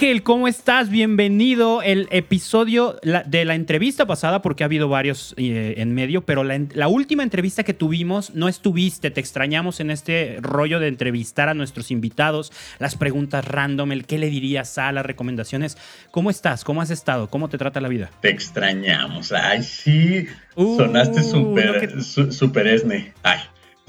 [0.00, 0.88] Ángel, ¿cómo estás?
[0.88, 1.82] Bienvenido.
[1.82, 6.88] El episodio de la entrevista pasada, porque ha habido varios eh, en medio, pero la,
[6.88, 9.10] última entrevista que tuvimos no estuviste.
[9.10, 14.16] Te extrañamos en este rollo de entrevistar a nuestros invitados, las preguntas random, el qué
[14.16, 15.76] le dirías a las recomendaciones.
[16.10, 16.64] ¿Cómo estás?
[16.64, 17.28] ¿Cómo has estado?
[17.28, 18.10] ¿Cómo te trata la vida?
[18.22, 19.32] Te extrañamos.
[19.32, 20.26] Ay, sí.
[20.54, 23.12] Uh, Sonaste súper, súper esne.
[23.22, 23.40] Ay.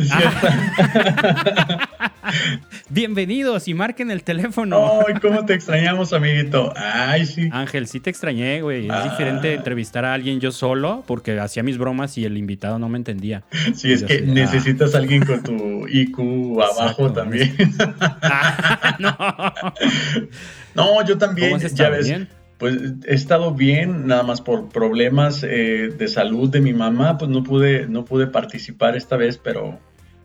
[2.89, 5.01] Bienvenidos y marquen el teléfono.
[5.07, 6.73] Ay, cómo te extrañamos, amiguito.
[6.75, 7.49] Ay, sí.
[7.51, 8.89] Ángel, sí te extrañé, güey.
[8.89, 9.53] Es diferente ah.
[9.53, 13.43] entrevistar a alguien yo solo porque hacía mis bromas y el invitado no me entendía.
[13.73, 14.25] Sí, es que ah".
[14.25, 17.55] necesitas a alguien con tu IQ abajo también.
[18.99, 19.15] no.
[20.75, 21.59] no, yo también.
[21.59, 22.13] ya ves.
[22.57, 27.31] Pues he estado bien, nada más por problemas eh, de salud de mi mamá, pues
[27.31, 29.79] no pude, no pude participar esta vez, pero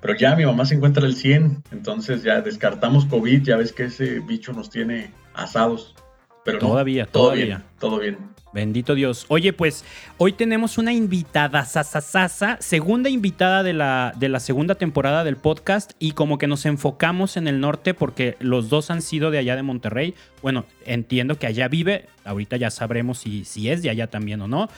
[0.07, 3.87] pero ya mi mamá se encuentra el 100, entonces ya descartamos COVID, ya ves que
[3.87, 5.97] ese bicho nos tiene asados.
[6.45, 7.65] Pero todavía, todavía.
[7.81, 8.17] todo bien.
[8.55, 9.27] Bendito Dios.
[9.27, 9.85] Oye, pues
[10.17, 15.91] hoy tenemos una invitada, sasasasa, segunda invitada de la, de la segunda temporada del podcast
[15.99, 19.57] y como que nos enfocamos en el norte porque los dos han sido de allá
[19.57, 20.15] de Monterrey.
[20.41, 24.47] Bueno, entiendo que allá vive, ahorita ya sabremos si, si es de allá también o
[24.47, 24.69] no,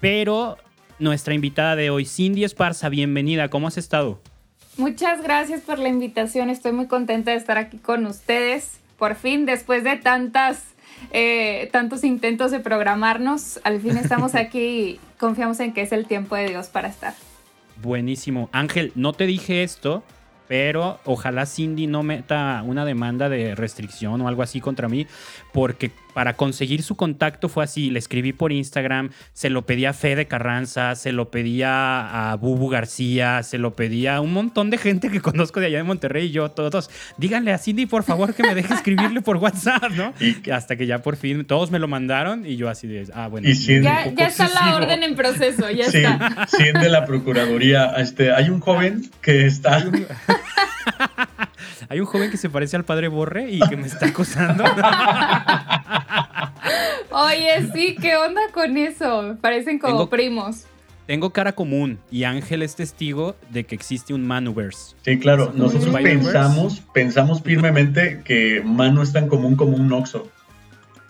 [0.00, 0.58] pero
[0.98, 4.20] nuestra invitada de hoy, Cindy Esparza, bienvenida, ¿cómo has estado?
[4.76, 6.48] Muchas gracias por la invitación.
[6.48, 8.78] Estoy muy contenta de estar aquí con ustedes.
[8.98, 10.62] Por fin, después de tantas,
[11.12, 16.06] eh, tantos intentos de programarnos, al fin estamos aquí y confiamos en que es el
[16.06, 17.14] tiempo de Dios para estar.
[17.82, 18.48] Buenísimo.
[18.52, 20.02] Ángel, no te dije esto,
[20.48, 25.06] pero ojalá Cindy no meta una demanda de restricción o algo así contra mí,
[25.52, 29.92] porque para conseguir su contacto fue así, le escribí por Instagram, se lo pedía a
[29.92, 34.78] Fede Carranza, se lo pedía a Bubu García, se lo pedía a un montón de
[34.78, 38.34] gente que conozco de allá de Monterrey y yo, todos, díganle a Cindy por favor
[38.34, 40.12] que me deje escribirle por WhatsApp, ¿no?
[40.20, 43.28] Y hasta que ya por fin todos me lo mandaron y yo así de, ah,
[43.28, 43.48] bueno.
[43.48, 46.46] ya, está la orden en proceso, ya sí, está.
[46.46, 49.84] Sí, de la Procuraduría, este, hay un joven que está...
[51.88, 54.64] Hay un joven que se parece al padre Borre y que me está acosando.
[57.10, 59.36] Oye, sí, ¿qué onda con eso?
[59.40, 60.66] Parecen como primos.
[61.06, 64.94] Tengo cara común y Ángel es testigo de que existe un Manuverse.
[65.02, 65.52] Sí, claro.
[65.54, 70.28] Nosotros pensamos, pensamos firmemente que Manu es tan común como un Noxo.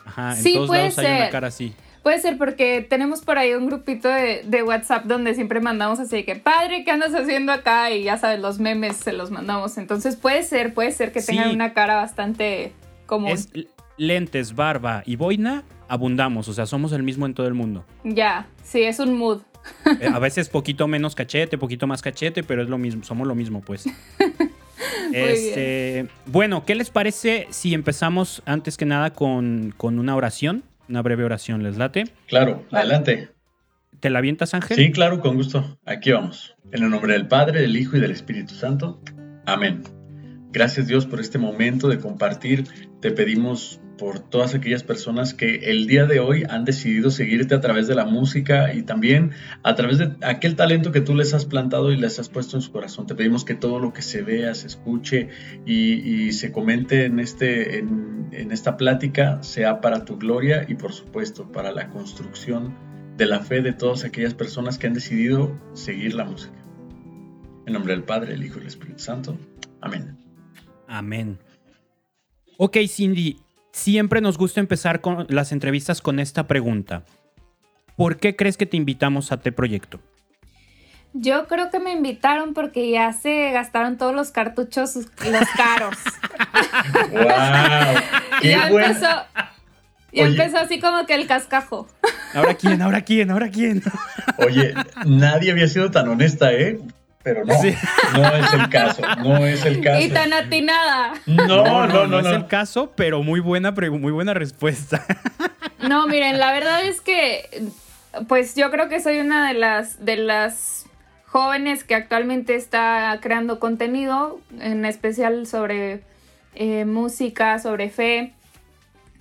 [0.05, 1.75] Ajá, en todos lados hay una cara así.
[2.03, 6.35] Puede ser porque tenemos por ahí un grupito de, WhatsApp donde siempre mandamos así que,
[6.37, 7.91] padre, ¿qué andas haciendo acá?
[7.93, 9.79] Y ya sabes, los memes se los mandamos.
[9.79, 12.73] Entonces puede ser, puede ser que tengan una cara bastante
[13.07, 13.31] común.
[13.31, 13.51] Es
[13.97, 16.49] lentes, barba y boina, abundamos.
[16.49, 17.85] O sea, somos el mismo en todo el mundo.
[18.03, 19.43] Ya, sí, es un mood.
[20.01, 23.37] Eh, a veces poquito menos cachete, poquito más cachete, pero es lo mismo, somos lo
[23.37, 23.85] mismo, pues.
[25.13, 30.65] este, bueno, ¿qué les parece si empezamos antes que nada con, con una oración?
[30.93, 31.63] Una breve oración.
[31.63, 32.05] ¿Les late?
[32.29, 33.31] Claro, adelante.
[33.99, 34.77] ¿Te la avientas, Ángel?
[34.77, 35.79] Sí, claro, con gusto.
[35.85, 36.55] Aquí vamos.
[36.71, 39.01] En el nombre del Padre, del Hijo y del Espíritu Santo.
[39.47, 39.83] Amén.
[40.51, 42.65] Gracias Dios por este momento de compartir.
[43.01, 47.61] Te pedimos por todas aquellas personas que el día de hoy han decidido seguirte a
[47.61, 49.31] través de la música y también
[49.63, 52.63] a través de aquel talento que tú les has plantado y les has puesto en
[52.63, 53.07] su corazón.
[53.07, 55.29] Te pedimos que todo lo que se vea, se escuche
[55.65, 60.93] y, se comente en, este, en, en esta plática sea para tu gloria y por
[60.93, 62.75] supuesto para la construcción
[63.17, 66.59] de la fe de todas aquellas personas que han decidido seguir la música.
[67.67, 69.39] En nombre del Padre, el Hijo y el Espíritu Santo.
[69.81, 70.19] Amén.
[70.89, 71.39] Amén.
[72.59, 73.39] Ok, Cindy,
[73.73, 77.05] siempre nos gusta empezar con las entrevistas con esta pregunta.
[77.97, 80.01] ¿Por qué crees que te invitamos a T Proyecto?
[81.15, 85.97] Yo creo que me invitaron porque ya se gastaron todos los cartuchos, los caros.
[87.13, 87.23] ¡Wow!
[88.43, 89.07] ya empezó,
[90.11, 91.87] ya empezó así como que el cascajo.
[92.35, 92.81] ¿Ahora quién?
[92.81, 93.31] ¿Ahora quién?
[93.31, 93.83] ¿Ahora quién?
[94.39, 94.73] Oye,
[95.05, 96.81] nadie había sido tan honesta, ¿eh?
[97.23, 100.01] Pero no, no es el caso, no es el caso.
[100.03, 101.15] Y tan atinada.
[101.27, 105.05] No, no, no, no, es el caso, pero muy buena, muy buena respuesta.
[105.83, 107.65] No, miren, la verdad es que,
[108.29, 110.87] pues yo creo que soy una de las, de las
[111.27, 116.03] jóvenes que actualmente está creando contenido, en especial sobre
[116.55, 118.33] eh, música, sobre fe.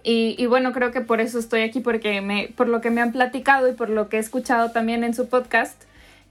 [0.04, 3.01] Y, y, bueno, creo que por eso estoy aquí, porque me, por lo que me
[3.01, 5.81] han platicado y por lo que he escuchado también en su podcast,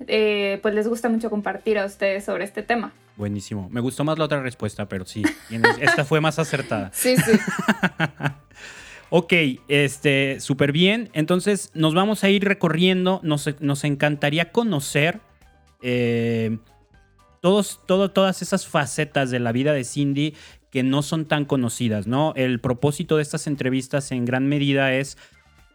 [0.07, 2.93] eh, pues les gusta mucho compartir a ustedes sobre este tema.
[3.17, 3.69] Buenísimo.
[3.71, 5.23] Me gustó más la otra respuesta, pero sí,
[5.81, 6.91] esta fue más acertada.
[6.93, 7.33] Sí, sí.
[9.11, 9.33] ok,
[9.69, 11.11] este, súper bien.
[11.13, 13.21] Entonces nos vamos a ir recorriendo.
[13.23, 15.21] Nos, nos encantaría conocer
[15.83, 16.59] eh,
[17.41, 20.35] todos, todo, todas esas facetas de la vida de Cindy
[20.71, 22.33] que no son tan conocidas, ¿no?
[22.37, 25.19] El propósito de estas entrevistas en gran medida es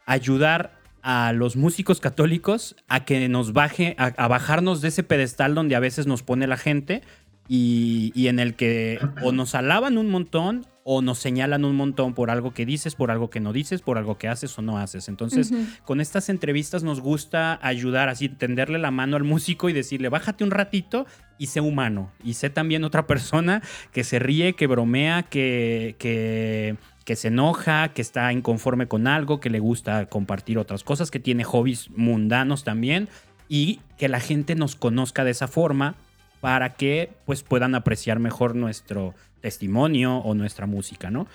[0.06, 0.75] ayudar
[1.08, 5.80] a los músicos católicos a que nos baje, a, bajarnos de ese pedestal donde a
[5.80, 7.04] veces nos pone la gente
[7.48, 12.16] y, y, en el que o nos alaban un montón o nos señalan un montón
[12.16, 14.80] por algo que dices, por algo que no dices, por algo que haces o no
[14.80, 15.08] haces.
[15.08, 15.52] Entonces,
[15.84, 20.44] con estas entrevistas nos gusta ayudar así, tenderle la mano al músico y decirle, bájate
[20.44, 21.08] un ratito
[21.40, 22.12] y sé humano.
[22.24, 27.90] Y sé también otra persona que se ríe, que bromea, que, que, que se enoja,
[27.90, 32.64] que está inconforme con algo, que le gusta compartir otras cosas, que tiene hobbies mundanos
[32.64, 33.08] también.
[33.48, 35.96] Y que la gente nos conozca de esa forma
[36.42, 41.28] para que pues puedan apreciar mejor nuestro testimonio o nuestra música, ¿no?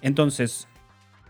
[0.00, 0.68] Entonces,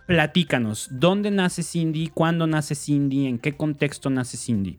[0.07, 2.09] platícanos, ¿dónde nace Cindy?
[2.09, 3.27] ¿Cuándo nace Cindy?
[3.27, 4.79] ¿En qué contexto nace Cindy?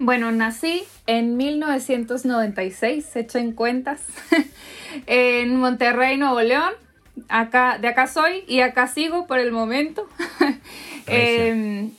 [0.00, 4.02] Bueno, nací en 1996, hecho en cuentas,
[5.06, 6.72] en Monterrey, Nuevo León.
[7.28, 10.08] Acá, de acá soy y acá sigo por el momento.
[11.06, 11.90] Em,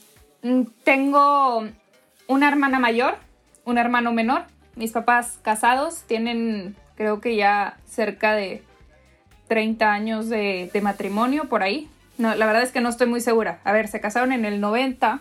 [0.82, 1.64] tengo
[2.26, 3.16] una hermana mayor,
[3.64, 4.46] un hermano menor
[4.76, 8.62] mis papás casados, tienen creo que ya cerca de
[9.48, 11.88] 30 años de, matrimonio por ahí.
[12.18, 13.60] No, la verdad es que no estoy muy segura.
[13.64, 15.20] A ver, se casaron en el 90.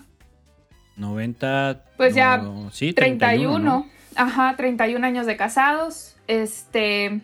[0.98, 1.84] 90.
[1.98, 3.86] Pues ya sí, 31.
[4.16, 6.16] Ajá, 31 años de casados.
[6.28, 7.20] Este.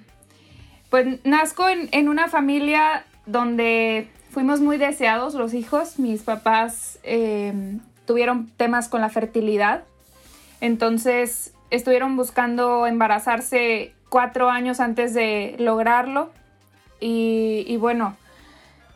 [0.91, 5.99] Pues nazco en, una familia donde fuimos muy deseados los hijos.
[5.99, 9.85] Mis papás em, tuvieron temas con la fertilidad.
[10.59, 16.29] Entonces, estuvieron buscando embarazarse cuatro años antes de lograrlo.
[16.99, 18.17] Y, bueno,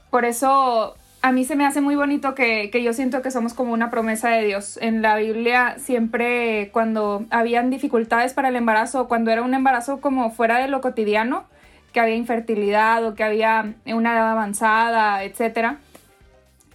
[0.10, 3.72] por eso a mí se me hace muy bonito que, yo siento que somos como
[3.72, 4.78] una promesa de Dios.
[4.82, 10.30] En la Biblia siempre cuando habían dificultades para el embarazo, cuando era un embarazo como
[10.30, 11.46] fuera de lo cotidiano,
[11.96, 15.78] que había infertilidad o que había una edad avanzada, etcétera,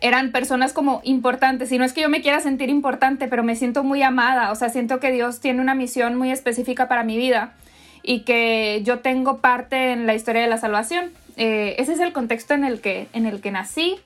[0.00, 1.70] eran personas como importantes.
[1.72, 4.50] Y no es que yo me quiera sentir importante, pero me siento muy amada.
[4.50, 7.52] O sea, siento que Dios tiene una misión muy específica para mi vida
[8.02, 11.10] y que yo tengo parte en la historia de la salvación.
[11.36, 13.96] Eh, ese es el contexto en el que, en el que nací.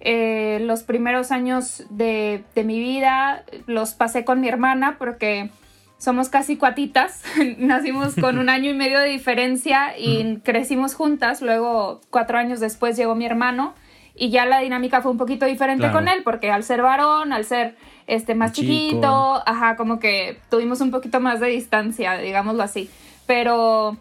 [0.00, 5.48] Eh, los primeros años de, de, mi vida los pasé con mi hermana porque
[6.02, 7.22] somos casi cuatitas.
[7.58, 11.42] Nacimos con un año y medio de diferencia y crecimos juntas.
[11.42, 13.72] Luego, cuatro años después, llegó mi hermano
[14.16, 17.44] y ya la dinámica fue un poquito diferente con él, porque al ser varón, al
[17.44, 17.76] ser
[18.08, 22.90] este más chiquito, ajá, como que tuvimos un poquito más de distancia, digámoslo así.
[23.26, 23.96] Pero,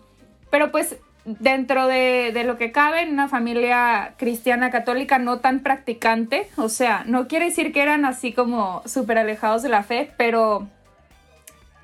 [0.50, 5.60] pero pues dentro de, de, lo que cabe en una familia cristiana católica no tan
[5.60, 10.12] practicante, o sea, no quiere decir que eran así como súper alejados de la fe,
[10.18, 10.68] pero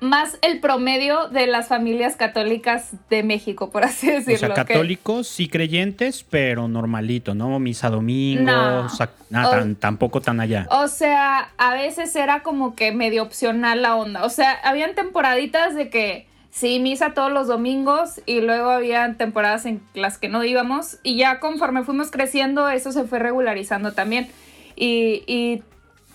[0.00, 4.52] más el promedio de las familias católicas de México, por así decirlo.
[4.52, 7.58] O sea, católicos sí creyentes, pero normalito, ¿no?
[7.58, 8.86] Misa domingo,
[9.30, 10.66] nada, tampoco tan allá.
[10.70, 14.24] O sea, a veces era como que medio opcional la onda.
[14.24, 19.66] O sea, habían temporaditas de que sí, misa todos los domingos y luego había temporadas
[19.66, 24.28] en las que no íbamos y ya conforme fuimos creciendo eso se fue regularizando también.
[24.76, 25.62] Y, y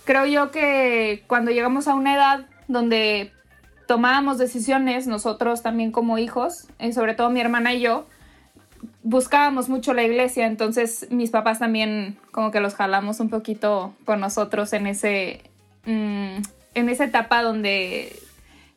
[0.05, 3.31] creo yo que cuando llegamos a una edad donde
[3.87, 8.05] tomábamos decisiones nosotros también como hijos, y eh, sobre todo mi hermana y yo,
[9.03, 14.19] buscábamos mucho la iglesia, entonces mis papás también como que los jalamos un poquito con
[14.19, 15.41] nosotros en ese
[15.85, 16.37] mm,
[16.75, 18.15] en esa etapa donde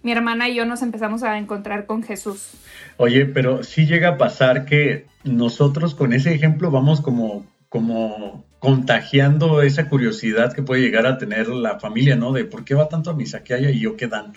[0.03, 2.51] mi hermana y yo nos empezamos a encontrar con Jesús.
[2.97, 9.63] Oye, pero sí llega a pasar que nosotros con ese ejemplo vamos como como contagiando
[9.63, 12.33] esa curiosidad que puede llegar a tener la familia, ¿no?
[12.33, 14.33] De por qué va tanto a misa que haya y yo qué dan.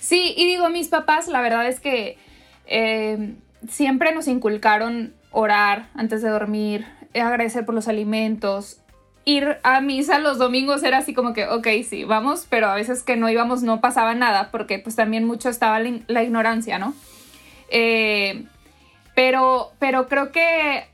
[0.00, 2.18] Sí, y digo, mis papás, la verdad es que
[2.66, 3.34] eh,
[3.68, 8.78] siempre nos inculcaron orar antes de dormir, agradecer por los alimentos.
[9.24, 13.02] Ir a misa los domingos era así como que, ok, sí, vamos, pero a veces
[13.02, 16.94] que no íbamos no pasaba nada, porque pues también mucho estaba la, ignorancia, ¿no?
[17.70, 18.44] Eh,
[19.14, 20.86] pero, pero creo que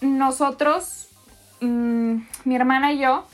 [0.00, 1.08] nosotros,
[1.60, 3.24] mm, mi hermana y yo,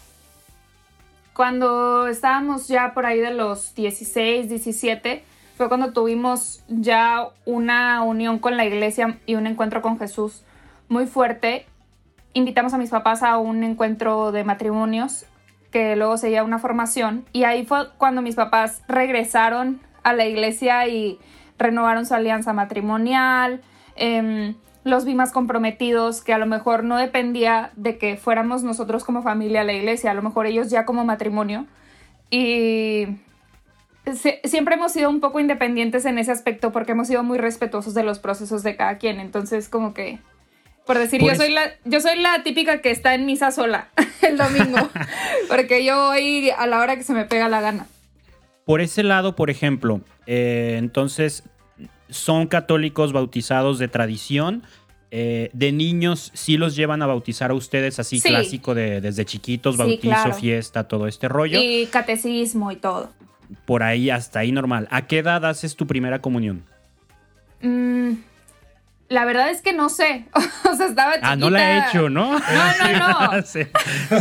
[1.35, 5.25] cuando estábamos ya por ahí de los 16, 17,
[5.57, 10.45] fue cuando tuvimos ya una unión con la iglesia y un encuentro con Jesús
[10.89, 11.67] muy fuerte.
[12.33, 15.27] Invitamos a mis papás a un encuentro de matrimonios
[15.71, 20.87] que luego seguía una formación y ahí fue cuando mis papás regresaron a la iglesia
[20.87, 21.19] y
[21.59, 23.61] renovaron su alianza matrimonial.
[23.97, 29.03] Em, los vi más comprometidos, que a lo mejor no dependía de que fuéramos nosotros
[29.03, 31.67] como familia a la iglesia, a lo mejor ellos ya como matrimonio.
[32.31, 33.07] Y,
[34.45, 38.03] siempre hemos sido un poco independientes en ese aspecto porque hemos sido muy respetuosos de
[38.03, 39.21] los procesos de cada quien.
[39.21, 40.19] Entonces, como que,
[40.87, 43.89] por decir, yo, soy la, yo soy la típica que está en misa sola
[44.23, 44.91] el domingo,
[45.49, 47.87] porque yo voy a la hora que se me pega la gana.
[48.67, 51.45] Por ese lado, por ejemplo, eh, entonces,
[52.15, 54.63] son católicos bautizados de tradición.
[55.17, 59.77] Eh, de niños sí los llevan a bautizar a ustedes así clásico de desde chiquitos,
[59.77, 61.61] bautizo, fiesta, todo este rollo.
[61.63, 63.11] Y catecismo y todo
[63.65, 64.89] por ahí, hasta ahí normal.
[64.91, 66.65] ¿A qué edad haces tu primera comunión?
[67.63, 68.13] Mm,
[69.09, 70.27] la verdad es que no sé.
[70.71, 71.31] o sea, estaba chiquita.
[71.33, 72.39] Ah, no la he hecho, ¿no?
[72.39, 73.43] No, no, no.
[73.45, 73.63] sí,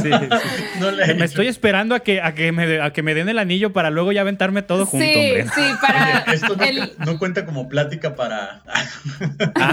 [0.02, 0.10] sí,
[1.18, 3.90] me estoy esperando a que, a, que me, a que me den el anillo para
[3.90, 6.20] luego ya aventarme todo junto, sí, Sí, para...
[6.34, 6.56] esto
[7.00, 8.64] no, cuenta como plática para...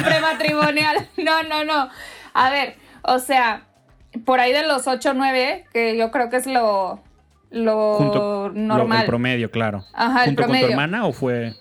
[0.04, 1.08] Prematrimonial.
[1.16, 1.88] No, no, no.
[2.34, 3.64] A ver, o sea,
[4.24, 7.02] por ahí de los 8 o 9, que yo creo que es lo
[7.50, 9.00] lo normal.
[9.00, 9.84] el promedio, claro.
[9.92, 10.60] Ajá, ¿Junto el promedio.
[10.60, 11.54] con tu hermana o fue...?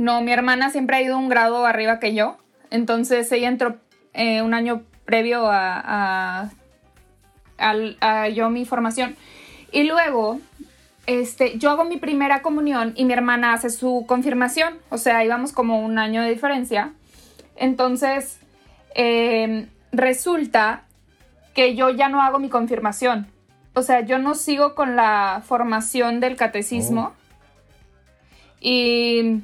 [0.00, 2.36] No, mi hermana siempre ha ido un grado arriba que yo.
[2.70, 3.76] Entonces ella entró
[4.14, 6.50] eh, un año previo a,
[7.58, 9.16] a, yo mi formación.
[9.72, 10.40] Y luego,
[11.06, 14.78] este, yo hago mi primera comunión y mi hermana hace su confirmación.
[14.88, 16.92] O sea, íbamos como un año de diferencia.
[17.56, 18.40] Entonces,
[18.94, 20.84] em, resulta
[21.54, 23.26] que yo ya no hago mi confirmación
[23.74, 27.12] o sea, yo no sigo con la formación del catecismo.
[27.12, 27.16] Oh.
[28.60, 29.40] Y,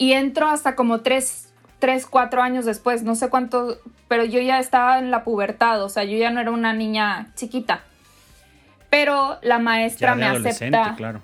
[0.00, 3.76] y entro hasta como tres, tres, cuatro años después, no sé cuánto,
[4.08, 7.28] pero yo ya estaba en la pubertad, o sea, yo ya no era una niña
[7.36, 7.82] chiquita.
[8.88, 10.94] Pero la maestra me acepta.
[10.96, 11.20] Claro.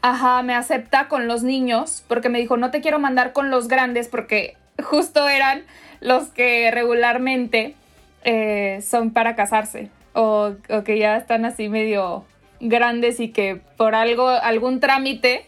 [0.00, 3.66] Ajá, me acepta con los niños porque me dijo, no te quiero mandar con los
[3.66, 5.64] grandes porque justo eran
[6.00, 7.74] los que regularmente
[8.22, 10.52] eh, son para casarse o,
[10.84, 12.24] que ya están así medio
[12.60, 15.46] grandes y que por algo, algún trámite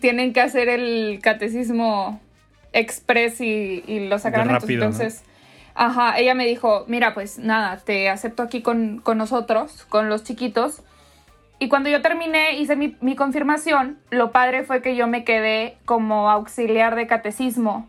[0.00, 2.20] tienen que hacer el catecismo
[2.72, 4.68] express y, los sacramentos.
[4.68, 5.24] Entonces,
[5.74, 10.82] ajá, ella me dijo, mira, pues nada, te acepto aquí con, nosotros, con los chiquitos.
[11.58, 16.30] Y cuando yo terminé, hice mi, confirmación, lo padre fue que yo me quedé como
[16.30, 17.88] auxiliar de catecismo,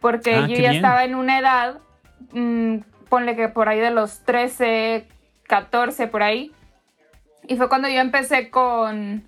[0.00, 1.78] porque ah, yo ya estaba en una edad,
[2.32, 2.76] mm,
[3.08, 5.06] ponle que por ahí de los 13,
[5.48, 6.52] 14 por ahí.
[7.48, 9.24] Y fue cuando yo empecé con,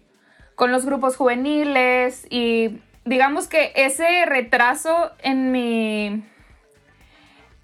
[0.61, 6.23] con los grupos juveniles y digamos que ese retraso en mi,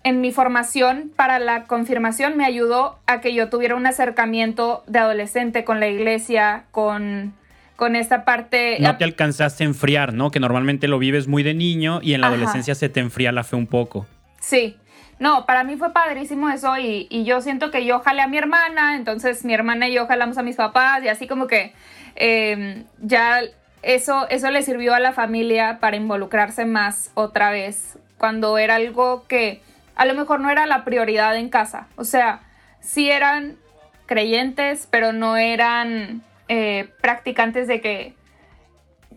[0.03, 5.01] en mi formación para la confirmación me ayudó a que yo tuviera un acercamiento de
[5.01, 7.35] adolescente con la iglesia, con,
[7.77, 8.79] con esta parte...
[8.81, 10.31] No te alcanzaste a enfriar, ¿no?
[10.31, 13.45] Que normalmente lo vives muy de niño y en la adolescencia se te enfría la
[13.45, 14.07] fe un poco.
[14.41, 14.79] Sí,
[15.19, 18.97] no, para mí fue padrísimo eso y, yo siento que yo jalé a mi hermana,
[18.97, 21.73] entonces mi hermana y yo jalamos a mis papás y así como que
[22.17, 23.41] em, ya
[23.83, 29.27] eso, eso le sirvió a la familia para involucrarse más otra vez cuando era algo
[29.29, 29.63] que
[29.95, 31.89] a lo mejor no era la prioridad en casa.
[31.97, 32.41] O sea,
[32.81, 33.57] sí eran
[34.07, 38.15] creyentes, pero no eran eh, practicantes de que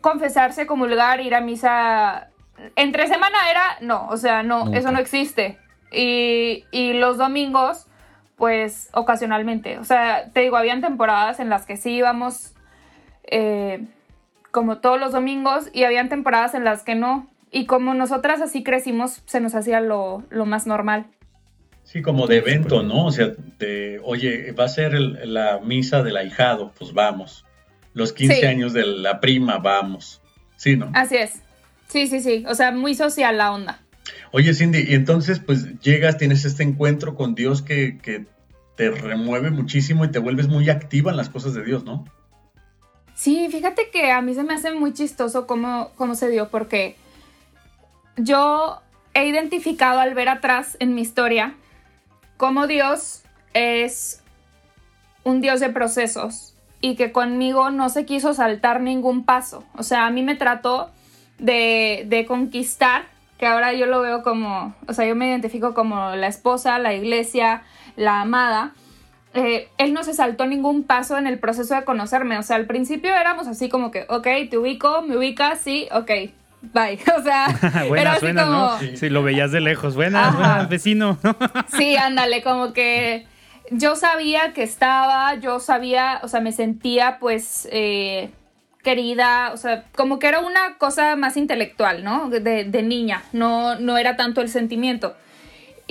[0.01, 2.29] confesarse, comulgar, ir a misa.
[2.75, 5.57] Entre semana era, no, o sea, no, eso no existe.
[5.91, 7.87] Y, los domingos,
[8.35, 9.79] pues ocasionalmente.
[9.79, 12.53] O sea, te digo, habían temporadas en las que sí íbamos
[13.29, 13.85] eh,
[14.51, 17.29] como todos los domingos y habían temporadas en las que no.
[17.51, 21.07] Y como nosotras así crecimos, se nos hacía lo, más normal.
[21.83, 23.05] Sí, como de evento, ¿no?
[23.05, 27.45] O sea, de, oye, va a ser la misa del ahijado, pues vamos.
[27.93, 30.21] Los 15 años de la prima, vamos.
[30.55, 30.91] Sí, ¿no?
[30.93, 31.41] Así es.
[31.87, 32.45] Sí, sí, sí.
[32.47, 33.81] O sea, muy social la onda.
[34.31, 38.27] Oye, Cindy, y entonces pues llegas, tienes este encuentro con Dios que,
[38.75, 42.05] te remueve muchísimo y te vuelves muy activa en las cosas de Dios, ¿no?
[43.19, 46.95] Sí, fíjate que a mí se me hace muy chistoso cómo, cómo se dio, porque
[48.15, 48.79] yo
[49.13, 51.53] he identificado al ver atrás en mi historia
[52.37, 53.23] cómo Dios
[53.53, 54.23] es
[55.25, 59.65] un Dios de procesos y que conmigo no se quiso saltar ningún paso.
[59.75, 60.89] O sea, a mí me trató
[61.39, 63.03] de, de conquistar
[63.37, 66.93] que ahora yo lo veo como, o sea, yo me identifico como la esposa, la
[66.93, 67.63] iglesia,
[67.97, 68.71] la amada.
[69.33, 72.37] Eh, él no se saltó ningún paso en el proceso de conocerme.
[72.37, 76.11] O sea, al principio éramos así como que, ok, te ubico, me ubicas, sí, ok,
[76.73, 76.99] bye.
[77.17, 77.47] O sea,
[77.95, 78.35] era así como...
[78.35, 78.79] ¿no?
[78.95, 79.09] Sí.
[79.09, 79.95] lo veías de lejos.
[79.95, 81.17] Buenas, buenas, vecino.
[81.77, 83.27] sí, ándale, como que
[83.71, 88.31] yo sabía que estaba, yo sabía, o sea, me sentía pues eh,
[88.83, 92.29] querida, o sea, como que era una cosa más intelectual, ¿no?
[92.29, 95.15] De, niña, no, no era tanto el sentimiento.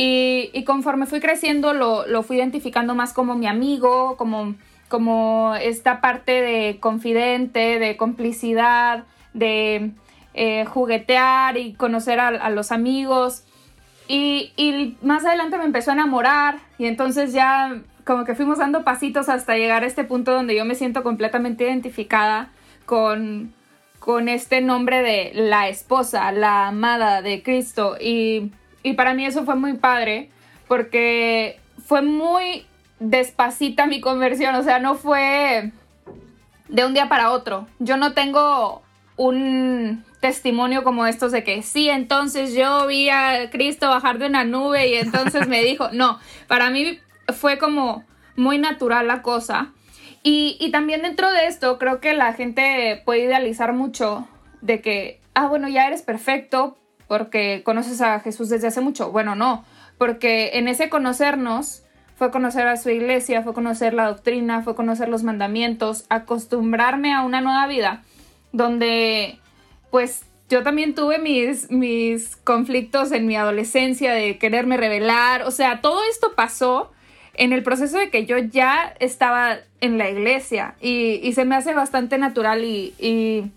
[0.01, 4.55] Y, conforme fui creciendo lo, fui identificando más como mi amigo, como
[4.87, 9.91] como esta parte de confidente, de complicidad, de
[10.35, 13.43] eh, juguetear y conocer a, los amigos.
[14.07, 18.85] Y, y, más adelante me empezó a enamorar y entonces ya como que fuimos dando
[18.85, 22.51] pasitos hasta llegar a este punto donde yo me siento completamente identificada
[22.87, 23.53] con,
[23.99, 27.97] con este nombre de la esposa, la amada de Cristo.
[28.01, 30.31] Y, y para mí eso fue muy padre
[30.67, 32.67] porque fue muy
[33.01, 35.73] despacita mi conversión, o sea, no fue
[36.69, 37.67] de un día para otro.
[37.79, 38.83] Yo no tengo
[39.17, 44.45] un testimonio como estos de que sí, entonces yo vi a Cristo bajar de una
[44.45, 46.99] nube y entonces me dijo, no, para mí
[47.35, 48.05] fue como
[48.37, 49.73] muy natural la cosa.
[50.23, 54.29] Y, y, también dentro de esto creo que la gente puede idealizar mucho
[54.61, 56.77] de que, ah, bueno, ya eres perfecto
[57.09, 59.11] porque conoces a Jesús desde hace mucho.
[59.11, 59.65] Bueno, no,
[59.97, 61.83] porque en ese conocernos
[62.17, 67.23] fue conocer a su iglesia, fue conocer la doctrina, fue conocer los mandamientos, acostumbrarme a
[67.23, 68.03] una nueva vida
[68.53, 69.39] donde
[69.91, 75.81] pues yo también tuve mis, mis conflictos en mi adolescencia de quererme revelar, o sea,
[75.81, 76.91] todo esto pasó
[77.35, 81.73] en el proceso de que yo ya estaba en la iglesia y, se me hace
[81.73, 83.51] bastante natural y, y,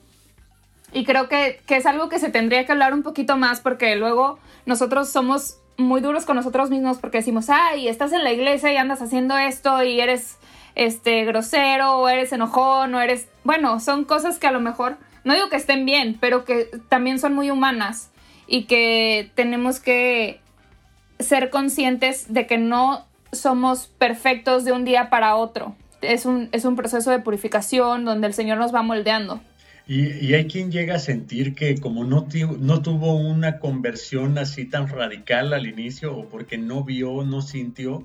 [1.05, 4.39] creo que, que, es algo que se tendría que hablar un poquito más porque luego
[4.65, 8.77] nosotros somos muy duros con nosotros mismos porque decimos, ay, estás en la iglesia y
[8.77, 10.37] andas haciendo esto y eres
[10.75, 15.33] este grosero o eres enojón o eres, bueno, son cosas que a lo mejor no
[15.33, 18.11] digo que estén bien, pero que también son muy humanas
[18.47, 20.41] y que tenemos que
[21.19, 25.75] ser conscientes de que no somos perfectos de un día para otro.
[26.01, 29.39] Es un, es un proceso de purificación donde el Señor nos va moldeando.
[29.87, 32.27] Y, hay quien llega a sentir que como no,
[32.59, 38.03] no tuvo una conversión así tan radical al inicio o porque no vio, no sintió,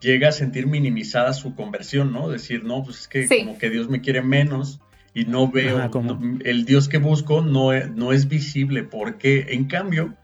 [0.00, 2.28] llega a sentir minimizada su conversión, ¿no?
[2.28, 4.80] Decir, no, pues es que como que Dios me quiere menos
[5.14, 5.88] y no veo,
[6.44, 10.14] el Dios que busco no, no es visible porque en cambio,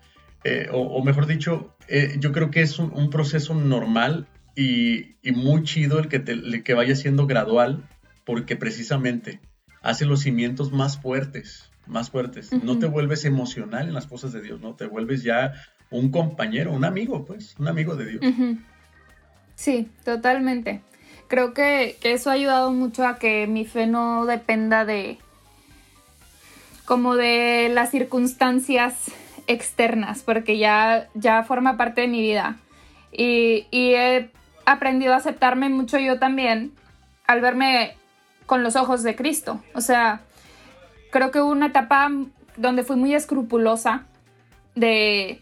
[0.43, 6.01] eh, o, mejor dicho, eh, yo creo que es un, proceso normal y, muy chido
[6.01, 7.89] el que, que vaya siendo gradual
[8.25, 9.41] porque precisamente
[9.83, 12.53] hace los cimientos más fuertes, más fuertes.
[12.53, 14.75] No te vuelves emocional en las cosas de Dios, ¿no?
[14.75, 15.55] Te vuelves ya
[15.91, 18.23] un compañero, un amigo, pues, un amigo de Dios.
[19.55, 20.83] Sí, totalmente.
[21.29, 25.19] Creo que, eso ha ayudado mucho a que mi fe no dependa de
[26.85, 29.13] como de las circunstancias
[29.47, 32.57] externas, porque ya, ya forma parte de mi vida.
[33.13, 34.31] Y, y he
[34.65, 36.73] aprendido a aceptarme mucho yo también
[37.29, 37.95] al verme
[38.51, 39.63] con los ojos de Cristo.
[39.75, 40.23] O sea,
[41.13, 42.11] creo que hubo una etapa
[42.57, 44.07] donde fui muy escrupulosa
[44.75, 45.41] de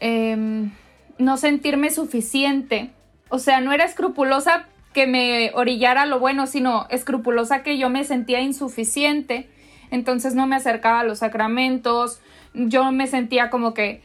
[0.00, 0.70] em,
[1.18, 2.90] no sentirme suficiente.
[3.28, 8.02] O sea, no era escrupulosa que me orillara lo bueno, sino escrupulosa que yo me
[8.02, 9.50] sentía insuficiente.
[9.90, 12.20] Entonces no me acercaba a los sacramentos.
[12.54, 14.00] Yo me sentía como que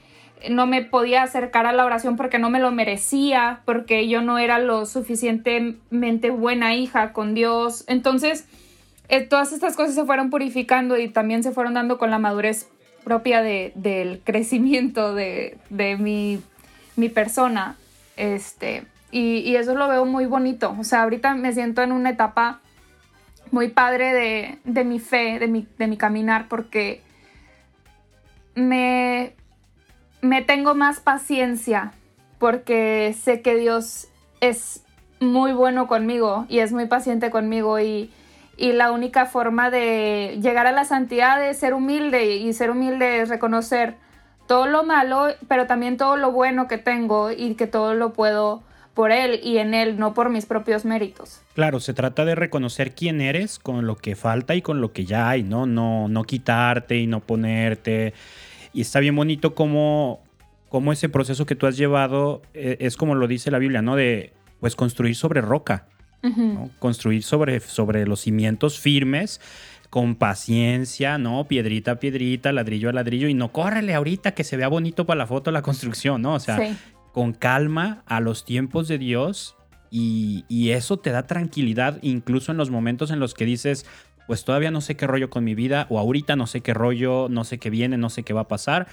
[0.49, 4.39] no me podía acercar a la oración porque no me lo merecía, porque yo no
[4.39, 7.83] era lo suficientemente buena hija con Dios.
[7.87, 8.45] Entonces,
[9.09, 12.69] eh, todas estas cosas se fueron purificando y también se fueron dando con la madurez
[13.03, 15.57] propia del crecimiento de,
[15.99, 17.75] mi, persona.
[18.17, 20.75] Este, y, eso lo veo muy bonito.
[20.79, 22.61] O sea, ahorita me siento en una etapa
[23.51, 27.01] muy padre de, mi fe, de mi, de mi caminar, porque
[28.55, 29.33] me,
[30.21, 31.93] me tengo más paciencia
[32.37, 34.07] porque sé que Dios
[34.39, 34.83] es
[35.19, 38.11] muy bueno conmigo y es muy paciente conmigo y,
[38.57, 43.29] la única forma de llegar a la santidad es ser humilde y ser humilde es
[43.29, 43.95] reconocer
[44.45, 48.61] todo lo malo, pero también todo lo bueno que tengo y que todo lo puedo
[48.93, 51.41] por Él y en Él, no por mis propios méritos.
[51.55, 55.05] Claro, se trata de reconocer quién eres con lo que falta y con lo que
[55.05, 55.65] ya hay, ¿no?
[55.65, 58.13] No, no quitarte y no ponerte
[58.73, 60.21] y está bien bonito cómo,
[60.69, 63.95] cómo ese proceso que tú has llevado eh, es como lo dice la Biblia, ¿no?
[63.95, 65.87] De pues construir sobre roca,
[66.77, 69.41] construir sobre, sobre los cimientos firmes
[69.89, 71.47] con paciencia, ¿no?
[71.47, 75.17] Piedrita a piedrita, ladrillo a ladrillo, y no córrele ahorita que se vea bonito para
[75.17, 76.35] la foto la construcción, ¿no?
[76.35, 76.77] O sea,
[77.11, 79.57] con calma a los tiempos de Dios
[79.89, 83.85] y, y, eso te da tranquilidad incluso en los momentos en los que dices,
[84.31, 87.27] pues todavía no sé qué rollo con mi vida o ahorita no sé qué rollo,
[87.29, 88.87] no sé qué viene, no sé qué va a pasar,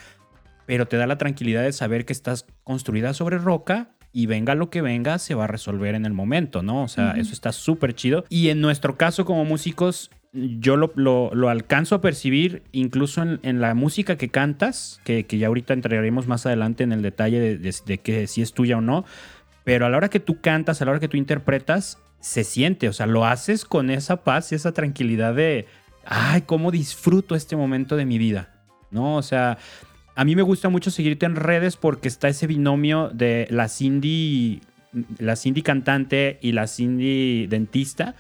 [0.67, 4.69] pero te da la tranquilidad de saber que estás construida sobre roca y venga lo
[4.69, 6.83] que venga, se va a resolver en el momento, ¿no?
[6.83, 8.25] O sea, eso está súper chido.
[8.29, 13.75] Y en nuestro caso como músicos, yo lo, lo, alcanzo a percibir incluso en, la
[13.75, 17.99] música que cantas, que, que, ya ahorita entraremos más adelante en el detalle de, de,
[17.99, 19.05] que si es tuya o no,
[19.63, 22.89] pero a la hora que tú cantas, a la hora que tú interpretas, se siente,
[22.89, 25.67] o sea, lo haces con esa paz y esa tranquilidad de,
[26.05, 28.51] ay, cómo disfruto este momento de mi vida,
[28.91, 29.17] ¿no?
[29.17, 29.59] O sea,
[30.15, 34.61] a mí me gusta mucho seguirte en redes porque está ese binomio de la Cindy,
[35.19, 38.17] la Cindy cantante y la Cindy dentista.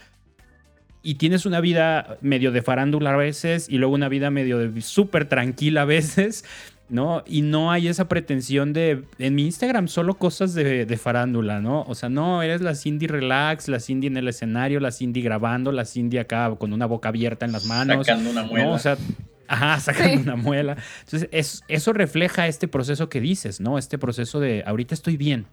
[1.02, 4.80] Y tienes una vida medio de farándula a veces y luego una vida medio de
[4.80, 6.44] súper tranquila a veces.
[6.88, 7.22] ¿No?
[7.26, 11.82] Y no hay esa pretensión de, en mi Instagram solo cosas de, farándula, ¿no?
[11.82, 15.70] O sea, no, eres la Cindy relax, la Cindy en el escenario, la Cindy grabando,
[15.72, 18.06] la Cindy acá con una boca abierta en las manos.
[18.06, 18.70] Sacando una muela.
[18.70, 18.96] O sea,
[19.46, 20.76] ajá, sacando una muela.
[21.04, 23.78] Entonces, eso refleja este proceso que dices, ¿no?
[23.78, 25.46] Este proceso de, ahorita estoy bien.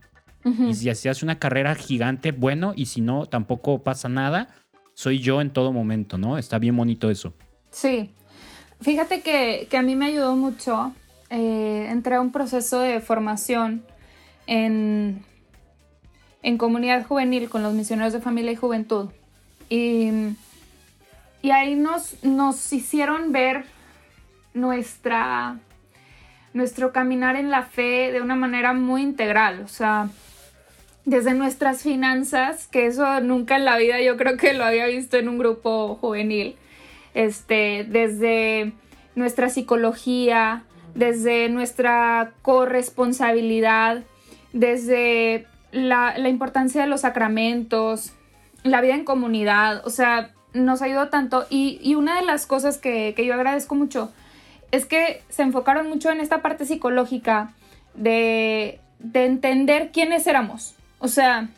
[0.69, 4.49] Y si hace una carrera gigante, bueno, y si no, tampoco pasa nada.
[4.93, 6.37] Soy yo en todo momento, ¿no?
[6.37, 7.33] Está bien bonito eso.
[7.71, 8.11] Sí.
[8.79, 10.93] Fíjate que, que a mí me ayudó mucho
[11.29, 13.83] eh, entré a un proceso de formación
[14.47, 15.23] en,
[16.43, 19.09] en comunidad juvenil con los misioneros de familia y juventud.
[19.69, 20.09] Y,
[21.41, 23.65] y ahí nos, nos hicieron ver
[24.53, 25.57] nuestra,
[26.53, 29.61] nuestro caminar en la fe de una manera muy integral.
[29.61, 30.09] O sea,
[31.05, 35.17] desde nuestras finanzas, que eso nunca en la vida yo creo que lo había visto
[35.17, 36.55] en un grupo juvenil.
[37.13, 38.73] Este, desde
[39.15, 40.63] nuestra psicología,
[40.95, 44.03] desde nuestra corresponsabilidad,
[44.53, 48.13] desde la, importancia de los sacramentos,
[48.63, 51.45] la vida en comunidad, o sea, nos ayudó tanto.
[51.49, 54.11] Y, una de las cosas que, yo agradezco mucho
[54.71, 57.53] es que se enfocaron mucho en esta parte psicológica
[57.93, 60.75] de, de entender quiénes éramos.
[60.99, 61.49] O sea,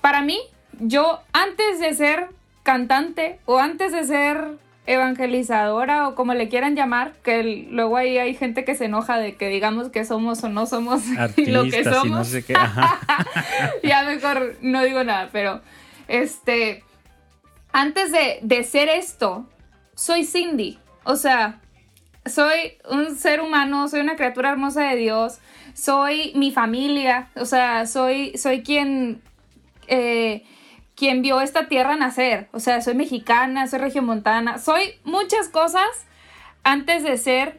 [0.00, 0.38] para mí,
[0.80, 2.28] yo antes de ser
[2.62, 8.34] cantante o antes de ser evangelizadora o como le quieran llamar, que luego ahí hay
[8.34, 11.02] gente que se enoja de que digamos que somos o no somos
[11.36, 12.32] lo que somos.
[13.82, 15.60] ya mejor no digo nada, pero
[16.08, 16.82] este,
[17.72, 19.46] antes de, de ser esto,
[19.94, 20.78] soy Cindy.
[21.04, 21.60] O sea,
[22.26, 25.38] soy un ser humano, soy una criatura hermosa de Dios,
[25.74, 29.22] soy mi familia, o sea, soy, soy quien...
[29.88, 30.44] Eh,
[30.94, 32.48] quien vio esta tierra nacer.
[32.52, 35.86] O sea, soy mexicana, soy regiomontana, soy muchas cosas
[36.62, 37.58] antes de ser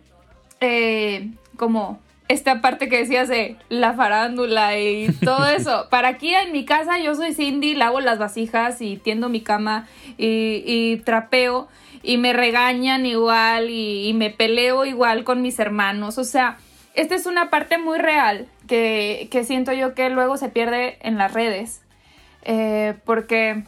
[0.59, 5.87] eh, como esta parte que decías de la farándula y todo eso.
[5.89, 9.87] Para aquí en mi casa yo soy Cindy, lavo las vasijas y tiendo mi cama
[10.17, 11.67] y, trapeo
[12.03, 16.17] y me regañan igual y, y, me peleo igual con mis hermanos.
[16.17, 16.57] O sea,
[16.93, 21.17] esta es una parte muy real que, que siento yo que luego se pierde en
[21.17, 21.81] las redes.
[22.43, 23.63] Eh, porque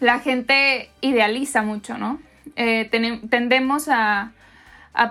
[0.00, 2.20] la gente idealiza mucho, ¿no?
[2.56, 2.88] Eh,
[3.30, 4.32] tendemos a,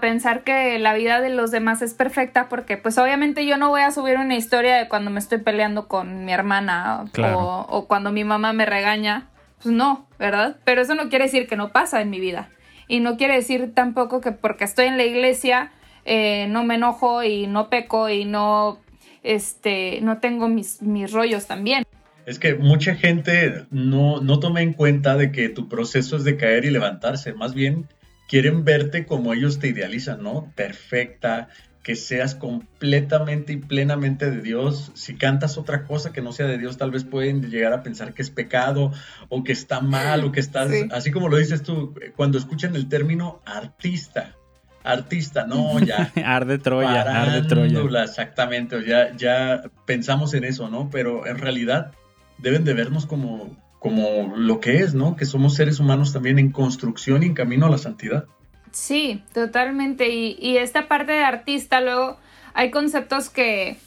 [0.02, 3.80] pensar que la vida de los demás es perfecta porque pues obviamente yo no voy
[3.80, 8.26] a subir una historia de cuando me estoy peleando con mi hermana o, cuando mi
[8.26, 9.30] mamá me regaña.
[9.64, 10.58] Pues no, ¿verdad?
[10.66, 12.50] Pero eso no quiere decir que no pasa en mi vida.
[12.90, 15.72] Y no quiere decir tampoco que porque estoy en la iglesia
[16.04, 18.80] eh, no me enojo y no peco y no,
[19.24, 21.87] este, no tengo mis, mis rollos también.
[22.28, 26.36] Es que mucha gente no, no toma en cuenta de que tu proceso es de
[26.36, 27.32] caer y levantarse.
[27.32, 27.88] Más bien
[28.28, 30.52] quieren verte como ellos te idealizan, ¿no?
[30.54, 31.48] Perfecta,
[31.84, 34.92] que seas completamente y plenamente de Dios.
[34.94, 38.14] Si cantas otra cosa que no sea de Dios, tal vez pueden llegar a pensar
[38.14, 38.92] que es pecado
[39.30, 42.90] o que está mal o que estás, así como lo dices tú, cuando escuchan el
[42.90, 44.36] término artista.
[44.84, 46.12] Artista, no, ya.
[46.26, 48.04] arde Troya, arde Troya.
[48.04, 50.90] Exactamente, ya, ya pensamos en eso, ¿no?
[50.90, 51.94] Pero en realidad
[52.38, 55.16] deben de vernos como, como lo que es, ¿no?
[55.16, 58.26] Que somos seres humanos también en construcción y en camino a la santidad.
[58.72, 60.10] Sí, totalmente.
[60.10, 62.18] Y, esta parte de artista, luego
[62.54, 63.78] hay conceptos que,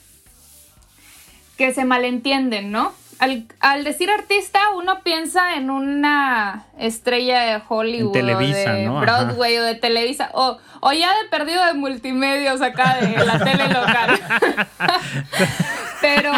[1.57, 2.93] que se malentienden, ¿no?
[3.19, 10.31] Al, decir artista, uno piensa en una estrella de Hollywood, de Broadway o de Televisa,
[10.33, 14.19] o, o ya de perdido de multimedios acá de la tele local.
[16.01, 16.33] pero,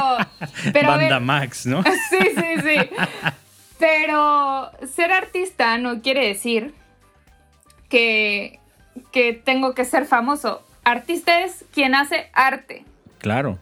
[0.73, 0.89] pero.
[0.89, 1.83] Banda Max, ¿no?
[2.11, 2.91] sí, sí, sí.
[3.79, 6.75] Pero ser artista no quiere decir
[7.89, 8.61] que,
[9.11, 10.63] que tengo que ser famoso.
[10.85, 12.85] Artista es quien hace arte.
[13.19, 13.59] Claro.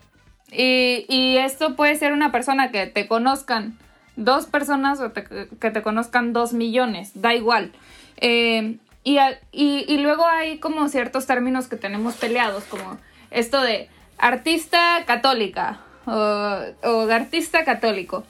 [0.51, 3.77] Y, esto puede ser una persona que te conozcan
[4.17, 7.71] dos personas o que te conozcan dos millones, da igual.
[8.17, 9.17] Eh, y,
[9.51, 12.99] y, luego hay como ciertos términos que tenemos peleados, como
[13.31, 15.79] esto de artista católica
[16.11, 18.23] o, de artista católico.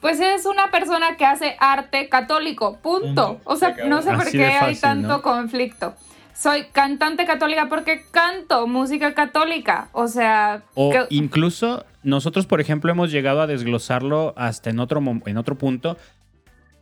[0.00, 3.40] Pues es una persona que hace arte católico, punto.
[3.44, 5.94] O sea, no sé por qué hay tanto conflicto.
[6.34, 9.88] soy cantante católica porque canto música católica.
[9.92, 10.62] O sea.
[10.74, 15.96] O incluso nosotros, por ejemplo, hemos llegado a desglosarlo hasta en otro, en otro punto.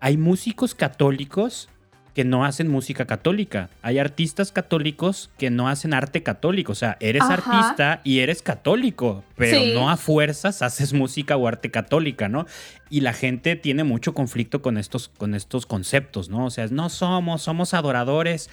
[0.01, 1.69] Hay músicos católicos
[2.15, 3.71] que no hacen música católica.
[3.83, 6.73] Hay artistas católicos que no hacen arte católico.
[6.73, 11.71] O sea, eres artista y eres católico, pero no a fuerzas haces música o arte
[11.71, 12.47] católica, ¿no?
[12.89, 16.47] Y la gente tiene mucho conflicto con estos, con estos conceptos, ¿no?
[16.47, 18.51] O sea, no somos, somos adoradores.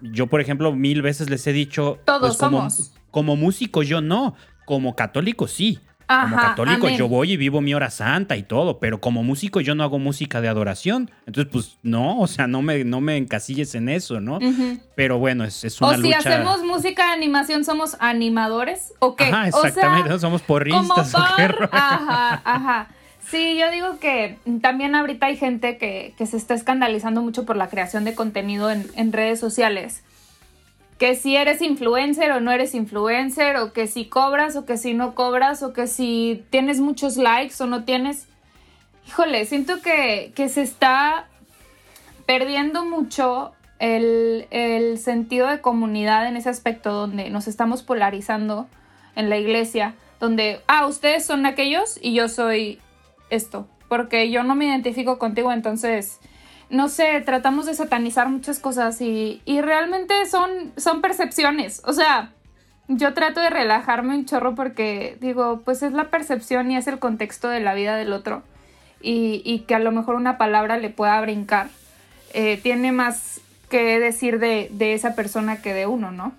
[0.00, 2.00] Yo, por ejemplo, mil veces les he dicho.
[2.04, 2.94] Todos pues, como, somos.
[3.10, 4.34] Como músico, yo no.
[4.64, 9.00] Como católico, sí como católico yo voy y vivo mi hora santa y todo, pero
[9.00, 11.10] como músico yo no hago música de adoración.
[11.26, 14.38] Entonces, pues no, o sea, no me, no me encasilles en eso, ¿no?
[14.94, 16.18] Pero bueno, es, es una lucha.
[16.18, 19.24] O si hacemos música de animación, ¿somos animadores o qué?
[19.24, 21.14] Ajá, exactamente, somos porristas.
[21.14, 22.88] Ajá, ajá.
[23.26, 27.56] Sí, yo digo que también ahorita hay gente que, que, se está escandalizando mucho por
[27.56, 30.03] la creación de contenido en, en redes sociales
[30.98, 34.94] que si eres influencer o no eres influencer, o que si cobras o que si
[34.94, 38.26] no cobras, o que si tienes muchos likes o no tienes.
[39.06, 41.26] Híjole, siento que, se está
[42.26, 48.66] perdiendo mucho el, el, sentido de comunidad en ese aspecto donde nos estamos polarizando
[49.14, 52.80] en la iglesia, donde, ah, ustedes son aquellos y yo soy
[53.30, 56.20] esto, porque yo no me identifico contigo, entonces
[56.70, 61.82] no sé, tratamos de satanizar muchas cosas y, realmente son, son percepciones.
[61.84, 62.32] O sea,
[62.88, 66.98] yo trato de relajarme un chorro porque digo, pues es la percepción y es el
[66.98, 68.42] contexto de la vida del otro.
[69.06, 71.68] Y, que a lo mejor una palabra le pueda brincar.
[72.32, 76.32] Eh, tiene más que decir de, de esa persona que de uno, ¿no?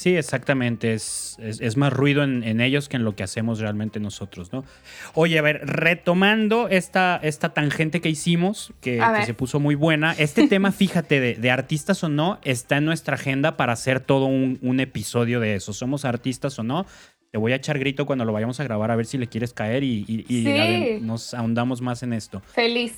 [0.00, 0.94] Sí, exactamente.
[0.94, 4.64] Es, es, más ruido en, ellos que en lo que hacemos realmente nosotros, ¿no?
[5.12, 10.48] Oye, a ver, retomando esta, esta tangente que hicimos, que, se puso muy buena, este
[10.48, 15.38] tema, fíjate, de, artistas o no, está en nuestra agenda para hacer todo un, episodio
[15.38, 15.74] de eso.
[15.74, 16.86] ¿Somos artistas o no?
[17.30, 19.52] Te voy a echar grito cuando lo vayamos a grabar a ver si le quieres
[19.52, 22.40] caer y, nos ahondamos más en esto.
[22.54, 22.94] Feliz.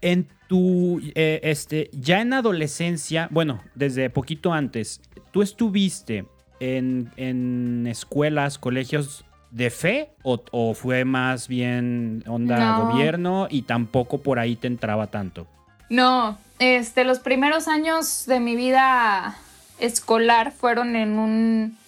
[0.00, 6.24] En tu, eh, este, ya en adolescencia, bueno, desde poquito antes, ¿Tú estuviste
[6.60, 14.56] en, escuelas, colegios de fe o, fue más bien onda gobierno y tampoco por ahí
[14.56, 15.46] te entraba tanto?
[15.90, 19.36] No, este, los primeros años de mi vida
[19.78, 21.78] escolar fueron en un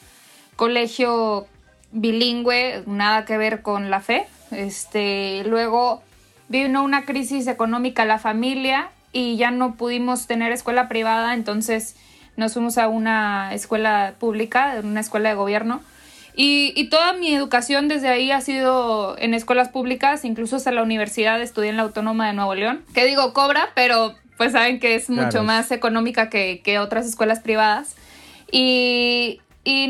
[0.56, 1.46] colegio
[1.92, 4.26] bilingüe, nada que ver con la fe.
[4.50, 6.02] Este, luego
[6.48, 11.96] vino una crisis económica a la familia y ya no pudimos tener escuela privada, entonces
[12.36, 15.80] nos fuimos a una escuela pública, una escuela de gobierno.
[16.42, 21.40] Y, toda mi educación desde ahí ha sido en escuelas públicas, incluso hasta la universidad
[21.42, 25.10] estudié en la Autónoma de Nuevo León, que digo cobra, pero pues saben que es
[25.10, 27.94] mucho más económica que, otras escuelas privadas.
[28.50, 29.40] Y,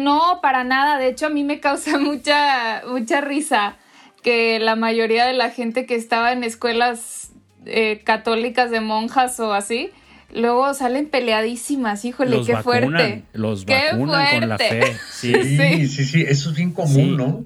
[0.00, 3.76] no, para nada, de hecho a mí me causa mucha, mucha risa
[4.22, 7.30] que la mayoría de la gente que estaba en escuelas
[7.64, 9.90] eh, católicas de monjas o así,
[10.34, 13.24] luego salen peleadísimas, híjole, qué fuerte.
[13.32, 14.96] Los vacunan con la fe.
[15.10, 15.34] Sí.
[15.86, 17.44] sí, sí, eso es bien común, ¿no?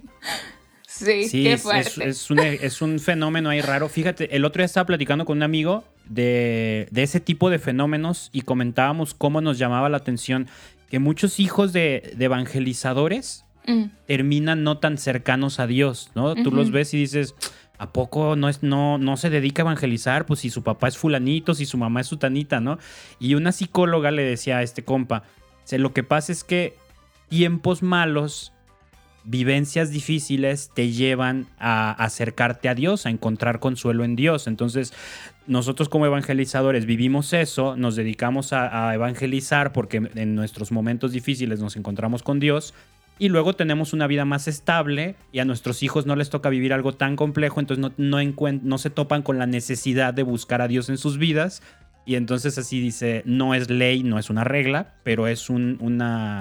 [0.86, 2.08] Sí, qué fuerte.
[2.08, 3.88] Es, un, es, un, fenómeno ahí raro.
[3.88, 8.30] Fíjate, el otro día estaba platicando con un amigo de, de, ese tipo de fenómenos
[8.32, 10.46] y comentábamos cómo nos llamaba la atención
[10.94, 13.84] que muchos hijos de, evangelizadores mm.
[14.06, 16.36] terminan no tan cercanos a Dios, ¿no?
[16.36, 17.34] Tú los ves y dices
[17.78, 20.26] ¿A poco no, es, no, no se dedica a evangelizar?
[20.26, 22.78] Pues si su papá es fulanito, si su mamá es sutanita, ¿no?
[23.18, 25.24] Y una psicóloga le decía a este compa,
[25.72, 26.76] lo que pasa es que
[27.28, 28.52] tiempos malos,
[29.24, 34.46] vivencias difíciles te llevan a acercarte a Dios, a encontrar consuelo en Dios.
[34.46, 34.92] Entonces,
[35.46, 41.60] nosotros como evangelizadores vivimos eso, nos dedicamos a, a evangelizar porque en nuestros momentos difíciles
[41.60, 42.74] nos encontramos con Dios
[43.18, 46.72] y luego tenemos una vida más estable y a nuestros hijos no les toca vivir
[46.72, 50.68] algo tan complejo, entonces no, no, no se topan con la necesidad de buscar a
[50.68, 51.62] Dios en sus vidas.
[52.06, 55.78] Y entonces así dice, no es ley, no es una regla, pero es un,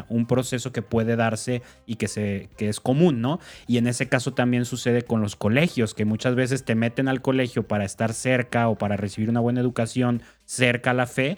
[0.10, 3.40] un proceso que puede darse y que, se, que es común, ¿no?
[3.66, 7.22] Y en ese caso también sucede con los colegios, que muchas veces te meten al
[7.22, 11.38] colegio para estar cerca o para recibir una buena educación cerca a la fe,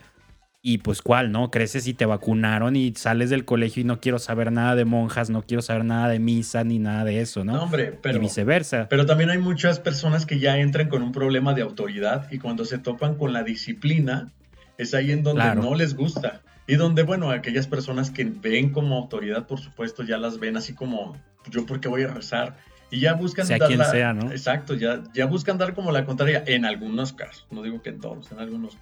[0.68, 1.52] y pues cuál, ¿no?
[1.52, 5.30] Creces y te vacunaron y sales del colegio y no quiero saber nada de monjas,
[5.30, 7.54] no quiero saber nada de misa ni nada de eso, ¿no?
[7.54, 8.18] No, hombre, pero...
[8.18, 8.88] Y viceversa.
[8.90, 12.66] Pero también hay muchas personas que ya entran con un problema de autoridad y cuando
[12.66, 14.34] se topan con la disciplina,
[14.80, 16.42] es ahí en donde no les gusta.
[16.66, 20.74] Y donde, bueno, aquellas personas que ven como autoridad, por supuesto, ya las ven así
[20.74, 21.16] como,
[21.48, 22.58] yo porque voy a rezar.
[22.90, 24.32] Y ya buscan sea quien sea, ¿no?
[24.32, 27.46] Exacto, ya, ya buscan dar como la contraria en algunos casos.
[27.52, 28.80] No digo que en todos, en algunos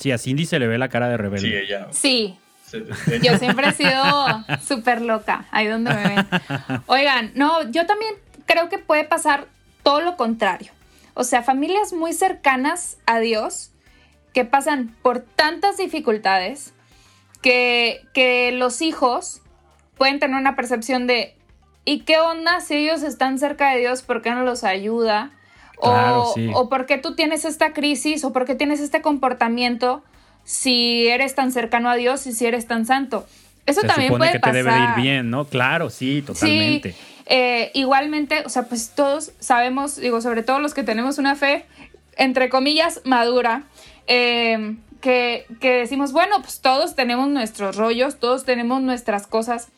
[0.00, 1.48] Sí, a Cindy se le ve la cara de rebelde.
[1.48, 1.88] Sí, ella.
[1.90, 2.38] Sí.
[3.22, 3.92] Yo siempre he sido
[4.66, 6.26] súper loca, ahí donde me ven.
[6.86, 8.14] Oigan, no, yo también
[8.46, 9.46] creo que puede pasar
[9.82, 10.72] todo lo contrario.
[11.14, 13.72] O sea, familias muy cercanas a Dios
[14.32, 16.72] que pasan por tantas dificultades
[17.42, 19.42] que, que los hijos
[19.98, 21.36] pueden tener una percepción de,
[21.84, 24.02] ¿y qué onda si ellos están cerca de Dios?
[24.02, 25.32] ¿Por qué no los ayuda?
[25.80, 30.02] O, o por qué tú tienes esta crisis o por qué tienes este comportamiento
[30.44, 33.26] si eres tan cercano a Dios y si eres tan santo.
[33.66, 35.44] Eso también puede que te debe ir bien, ¿no?
[35.44, 36.94] Claro, sí, totalmente.
[37.26, 41.66] Eh, igualmente, o sea, pues todos sabemos, digo, sobre todo los que tenemos una fe,
[42.16, 43.64] entre comillas, madura,
[44.08, 49.68] eh, que, que, decimos, bueno, pues todos tenemos nuestros rollos, todos tenemos nuestras cosas.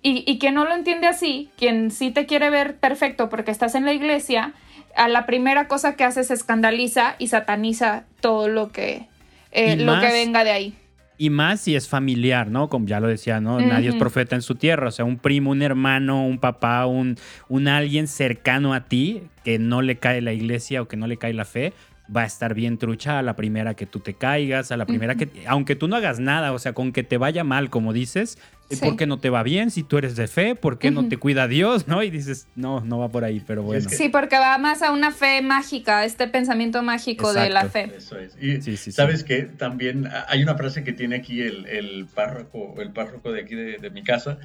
[0.00, 3.74] Y, y quien no lo entiende así, quien sí te quiere ver perfecto porque estás
[3.74, 4.54] en la iglesia,
[4.96, 9.06] a la primera cosa que hace se escandaliza y sataniza todo lo que,
[9.52, 10.74] eh, lo que venga de ahí.
[11.20, 12.68] Y más si es familiar, ¿no?
[12.68, 13.60] Como ya lo decía, ¿no?
[13.60, 14.86] Nadie es profeta en su tierra.
[14.86, 17.16] O sea, un primo, un hermano, un papá, un,
[17.48, 21.16] un alguien cercano a ti que no le cae la iglesia o que no le
[21.16, 21.72] cae la fe,
[22.14, 25.14] va a estar bien trucha a la primera que tú te caigas, a la primera
[25.14, 28.38] que, aunque tú no hagas nada, o sea, con que te vaya mal, como dices,
[28.80, 30.54] ¿por qué no te va bien si tú eres de fe?
[30.54, 31.86] ¿Por qué no te cuida Dios?
[31.86, 32.02] ¿No?
[32.02, 33.88] Y dices, no, no va por ahí, pero bueno.
[33.90, 37.92] Sí, porque va más a una fe mágica, este pensamiento mágico de la fe.
[37.96, 38.36] Eso es.
[38.40, 43.32] Y sabes que también hay una frase que tiene aquí el, el párroco, el párroco
[43.32, 44.38] de aquí de, de mi casa,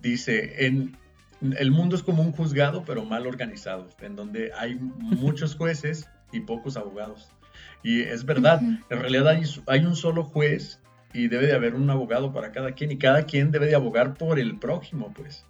[0.00, 0.96] dice, en,
[1.40, 6.40] el mundo es como un juzgado, pero mal organizado, en donde hay muchos jueces y
[6.40, 7.30] pocos abogados.
[7.82, 9.28] Y es verdad, en realidad
[9.66, 10.80] hay, un solo juez
[11.12, 14.14] y debe de haber un abogado para cada quien y cada quien debe de abogar
[14.14, 15.46] por el prójimo, pues.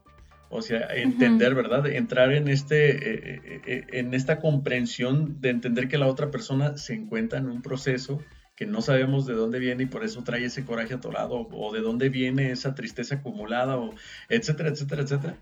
[0.49, 1.87] O sea, entender, ¿verdad?
[1.87, 6.77] Entrar en, este, eh, eh, eh, en esta comprensión de entender que la otra persona
[6.77, 8.21] se encuentra en un proceso
[8.57, 11.81] que no sabemos de dónde viene y por eso trae ese coraje atorado o de
[11.81, 13.95] dónde viene esa tristeza acumulada o
[14.29, 15.37] etcétera, etcétera, etcétera.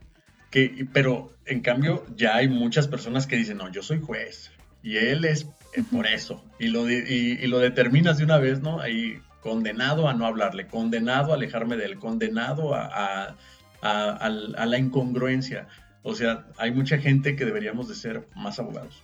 [0.51, 4.97] Que, pero en cambio ya hay muchas personas que dicen, no, yo soy juez, y
[4.97, 6.43] él es eh, por eso.
[6.59, 8.81] Y lo, y, lo determinas de una vez, ¿no?
[8.81, 13.35] Ahí condenado a no hablarle, condenado a alejarme de él, condenado a,
[13.83, 15.69] la incongruencia.
[16.03, 19.03] O sea, hay mucha gente que deberíamos de ser más abogados.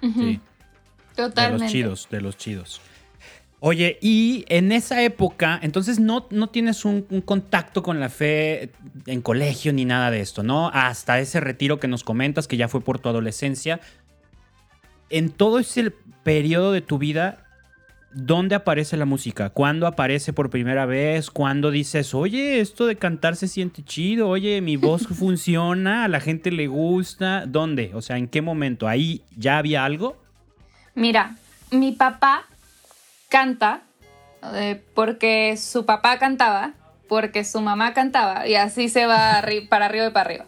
[0.00, 0.40] Sí.
[1.14, 1.52] Totalmente.
[1.52, 2.80] De los chidos, de los chidos.
[3.64, 8.70] Oye, y en esa época, entonces no, no tienes un, un, contacto con la fe
[9.06, 10.68] en colegio ni nada de esto, ¿no?
[10.74, 13.80] Hasta ese retiro que nos comentas, que ya fue por tu adolescencia,
[15.12, 17.44] en todo ese periodo de tu vida,
[18.12, 19.50] ¿dónde aparece la música?
[19.50, 21.30] ¿Cuándo aparece por primera vez?
[21.30, 24.28] ¿Cuándo dices, oye, esto de cantar se siente chido?
[24.28, 27.44] Oye, mi voz funciona, a la gente le gusta.
[27.46, 27.92] ¿Dónde?
[27.94, 28.88] O sea, ¿en qué momento?
[28.88, 30.16] ¿Ahí ya había algo?
[30.94, 31.36] Mira,
[31.70, 32.46] mi papá
[33.28, 33.82] canta
[34.54, 36.72] eh, porque su papá cantaba,
[37.06, 40.46] porque su mamá cantaba y así se va para arriba y para arriba.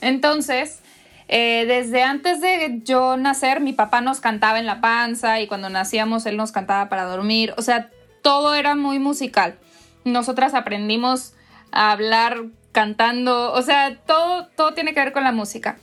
[0.00, 0.82] Entonces,
[1.28, 5.70] eh, desde antes de yo nacer, mi papá nos cantaba en la panza y cuando
[5.70, 7.54] nacíamos él nos cantaba para dormir.
[7.56, 7.90] O sea,
[8.22, 9.58] todo era muy musical.
[10.04, 11.34] Nosotras aprendimos
[11.72, 15.78] a hablar cantando, o sea, todo, todo tiene que ver con la música.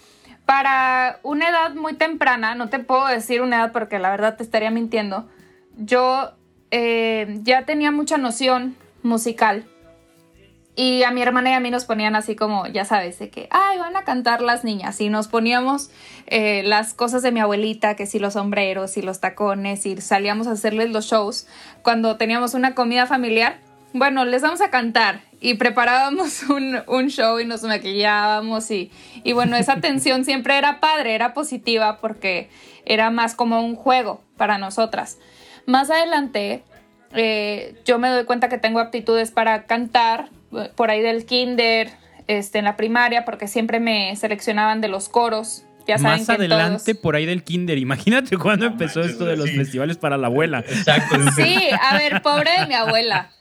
[0.46, 4.44] Para una edad muy temprana, no te puedo decir una edad porque la verdad te
[4.44, 5.30] estaría mintiendo,
[5.78, 6.34] yo
[6.72, 9.66] eh, ya tenía mucha noción musical
[10.76, 13.48] y a mi hermana y a mí nos ponían así como, ya sabes, de que,
[13.52, 15.02] ay, van a cantar las niñas.
[15.02, 15.92] Y nos poníamos
[16.28, 20.48] eh, las cosas de mi abuelita, que si los sombreros y los tacones, y salíamos
[20.48, 21.46] a hacerles los shows.
[21.82, 23.60] Cuando teníamos una comida familiar,
[23.94, 25.22] bueno, les vamos a cantar.
[25.42, 28.72] Y preparábamos un, un show y nos maquillábamos.
[28.72, 28.92] Y,
[29.24, 32.50] y bueno, esa tensión siempre era padre, era positiva, porque
[32.86, 35.18] era más como un juego para nosotras.
[35.66, 36.64] Más adelante,
[37.14, 40.30] eh, yo me doy cuenta que tengo aptitudes para cantar
[40.76, 41.90] por ahí del kinder,
[42.28, 45.64] este, en la primaria, porque siempre me seleccionaban de los coros.
[45.88, 47.78] Ya saben Más adelante, por ahí del kinder.
[47.78, 50.60] Imagínate cuando empezó esto de los festivales para la abuela.
[50.60, 51.16] Exacto.
[51.36, 53.32] Sí, a ver, pobre de mi abuela.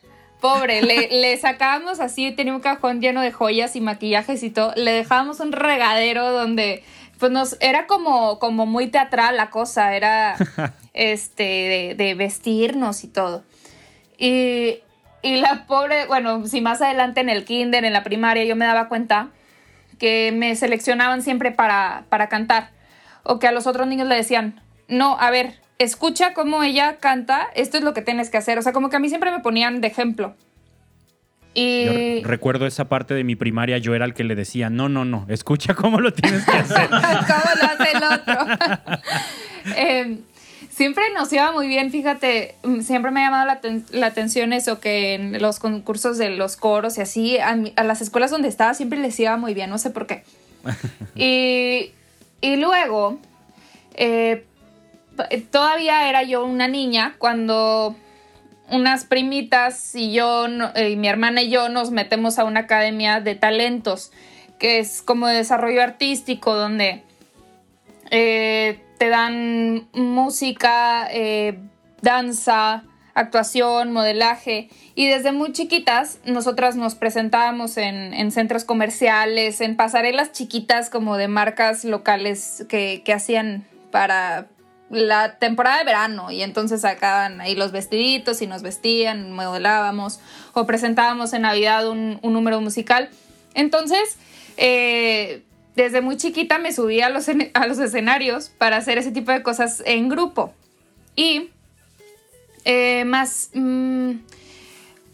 [0.41, 4.73] Pobre, le, sacábamos así, tenía un cajón lleno de joyas y maquillajes y todo.
[4.75, 6.83] Le dejábamos un regadero donde,
[7.19, 10.37] pues nos, era como, como muy teatral la cosa, era
[10.95, 13.45] este, de, de vestirnos y todo.
[14.17, 14.79] Y
[15.23, 18.65] y la pobre, bueno, si más adelante en el kinder, en la primaria, yo me
[18.65, 19.29] daba cuenta
[19.99, 22.71] que me seleccionaban siempre para, para cantar.
[23.23, 27.49] O que a los otros niños le decían, no, a ver, escucha cómo ella canta,
[27.55, 28.59] esto es lo que tienes que hacer.
[28.59, 30.35] O sea, como que a mí siempre me ponían de ejemplo.
[31.53, 32.23] Y...
[32.23, 35.27] recuerdo esa parte de mi primaria, yo era el que le decía, no, no, no,
[35.29, 36.89] escucha cómo lo tienes que hacer.
[36.89, 37.01] ¿Cómo
[37.61, 38.47] lo hace el otro?
[39.77, 40.19] eh,
[40.81, 43.61] siempre nos iba muy bien, fíjate, mm, siempre me ha llamado
[43.91, 48.31] la, atención eso, que en los concursos de los coros y así, a, las escuelas
[48.31, 50.25] donde estaba siempre les iba muy bien, no sé por qué.
[51.15, 51.93] y,
[52.41, 53.19] y, luego,
[53.93, 54.47] eh,
[55.51, 57.95] todavía era yo una niña cuando
[58.71, 63.35] unas primitas y yo, y mi hermana y yo nos metemos a una academia de
[63.35, 64.13] talentos,
[64.59, 67.03] que es como de desarrollo artístico, donde...
[68.11, 71.59] Eh, te dan música, eh,
[72.03, 72.85] danza,
[73.15, 74.69] actuación, modelaje.
[74.95, 81.29] Y desde muy chiquitas, nosotras nos presentábamos en, centros comerciales, en pasarelas chiquitas como de
[81.29, 84.49] marcas locales que, hacían para
[84.91, 86.31] la temporada de verano.
[86.31, 90.21] Y entonces sacaban ahí los vestiditos y nos vestían, modelábamos
[90.53, 93.09] o presentábamos en Navidad un, número musical.
[93.55, 94.19] Entonces,
[94.59, 95.43] eh,
[95.81, 99.43] desde muy chiquita me subí a los, a los escenarios para hacer ese tipo de
[99.43, 100.53] cosas en grupo.
[101.17, 101.49] Y
[102.67, 104.13] eh, más, mm,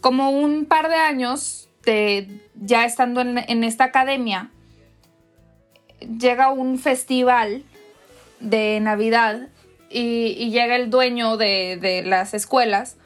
[0.01, 4.51] como un par de años de, ya estando en, esta academia,
[6.01, 7.63] llega un festival
[8.41, 9.47] de Navidad
[9.89, 12.97] y, llega el dueño de, de, las escuelas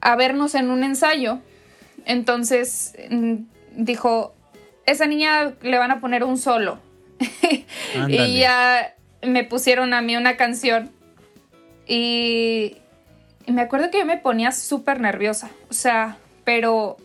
[0.00, 1.40] a vernos en un ensayo.
[2.06, 3.34] Entonces mm,
[3.72, 4.34] dijo,
[4.86, 6.78] esa niña le van a poner un solo.
[8.08, 10.90] y ya me pusieron a mí una canción.
[11.86, 12.76] Y,
[13.46, 15.50] me acuerdo que yo me ponía súper nerviosa.
[15.70, 16.96] O sea, pero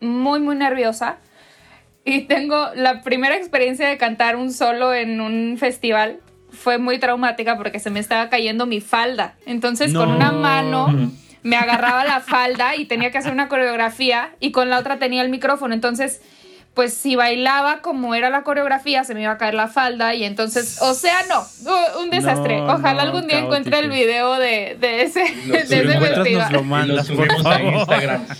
[0.00, 1.18] muy, muy nerviosa.
[2.04, 6.20] Y tengo la primera experiencia de cantar un solo en un festival.
[6.50, 9.34] Fue muy traumática porque se me estaba cayendo mi falda.
[9.46, 10.88] Entonces, con una mano
[11.42, 15.22] me agarraba la falda y tenía que hacer una coreografía y con la otra tenía
[15.22, 15.72] el micrófono.
[15.72, 16.20] Entonces,
[16.74, 20.24] pues si bailaba como era la coreografía, se me iba a caer la falda y
[20.24, 22.60] entonces, o sea, no, un desastre.
[22.60, 25.84] Ojalá algún día encuentre el video de, ese, de ese
[26.32, 27.74] Nos lo mandas, por favor.
[27.74, 28.26] Instagram.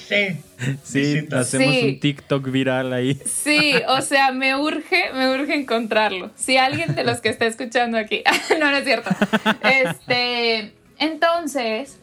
[0.85, 3.19] Sí, hacemos un TikTok viral ahí.
[3.25, 6.31] Sí, o sea, me urge, me urge encontrarlo.
[6.37, 8.23] Si alguien de los que está escuchando aquí,
[8.61, 9.09] no, no es cierto.
[9.63, 11.99] Este, entonces,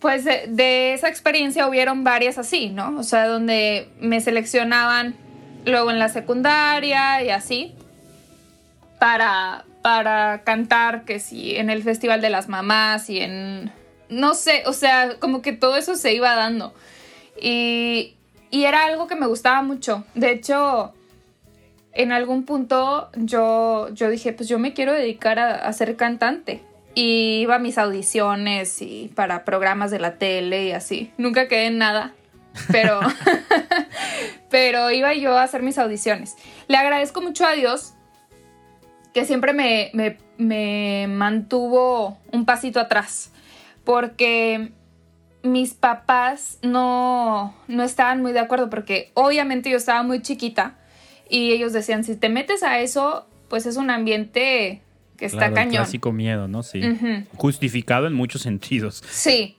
[0.00, 2.98] pues de, esa experiencia hubieron varias así, ¿no?
[2.98, 5.16] O sea, donde me seleccionaban
[5.64, 7.74] luego en la secundaria y así
[9.00, 13.72] para, para cantar, que sí, en el Festival de las Mamás y en...
[14.08, 16.72] No sé, o sea, como que todo eso se iba dando.
[17.40, 18.14] Y,
[18.50, 20.04] y era algo que me gustaba mucho.
[20.14, 20.94] De hecho,
[21.92, 26.62] en algún punto yo, yo dije, pues yo me quiero dedicar a, a ser cantante
[26.98, 31.12] y iba a mis audiciones y para programas de la tele y así.
[31.16, 32.12] Nunca quedé en nada,
[32.72, 32.98] pero,
[34.50, 36.34] pero iba yo a hacer mis audiciones.
[36.66, 37.94] Le agradezco mucho a Dios
[39.14, 39.92] que siempre me,
[40.38, 43.30] me mantuvo un pasito atrás,
[43.84, 44.72] porque
[45.44, 50.76] mis papás no, no estaban muy de acuerdo, porque obviamente yo estaba muy chiquita
[51.30, 54.82] y ellos decían, si te metes a eso, pues es un ambiente
[55.18, 55.74] que está cañón.
[55.74, 56.62] clásico miedo, ¿no?
[56.62, 56.80] Sí.
[57.34, 59.02] Justificado en muchos sentidos.
[59.10, 59.56] Sí.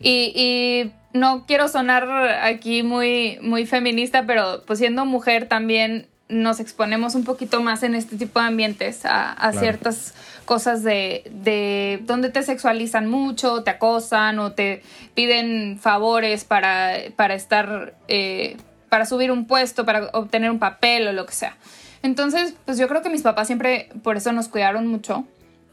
[0.00, 2.06] Y, no quiero sonar
[2.42, 7.94] aquí muy, muy feminista, pero pues siendo mujer también nos exponemos un poquito más en
[7.94, 10.12] este tipo de ambientes a, ciertas
[10.44, 14.82] cosas de, de, donde te sexualizan mucho, te acosan o te
[15.14, 18.58] piden favores para, para estar, eh,
[18.90, 21.56] para subir un puesto, para obtener un papel o lo que sea.
[22.06, 25.24] Entonces, pues yo creo que mis papás siempre por eso nos cuidaron mucho.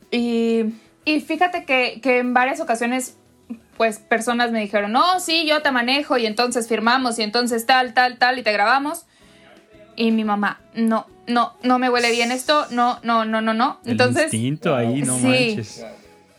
[0.10, 0.74] Y,
[1.06, 3.18] y fíjate que, que en varias ocasiones
[3.78, 7.94] pues personas me dijeron, no, sí, yo te manejo y entonces firmamos y entonces tal,
[7.94, 9.06] tal, tal y te grabamos.
[9.96, 13.80] Y mi mamá, no, no, no me huele bien esto, no, no, no, no, no.
[13.86, 15.24] Entonces, El instinto ahí, no sí.
[15.24, 15.86] manches.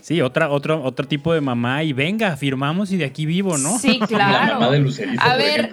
[0.01, 3.79] Sí, otra, otro, otro tipo de mamá y venga, firmamos y de aquí vivo, ¿no?
[3.79, 4.55] Sí, claro.
[4.55, 5.71] La mamá de Lucerito, a ver,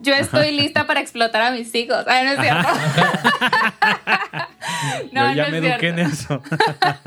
[0.00, 2.04] yo estoy lista para explotar a mis hijos.
[2.06, 2.68] Ay, no es cierto.
[5.12, 6.42] no, yo ya me eduqué en eso.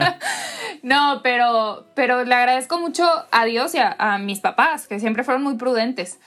[0.83, 5.43] no, pero, pero le agradezco mucho a Dios y a, mis papás, que siempre fueron
[5.43, 6.19] muy prudentes.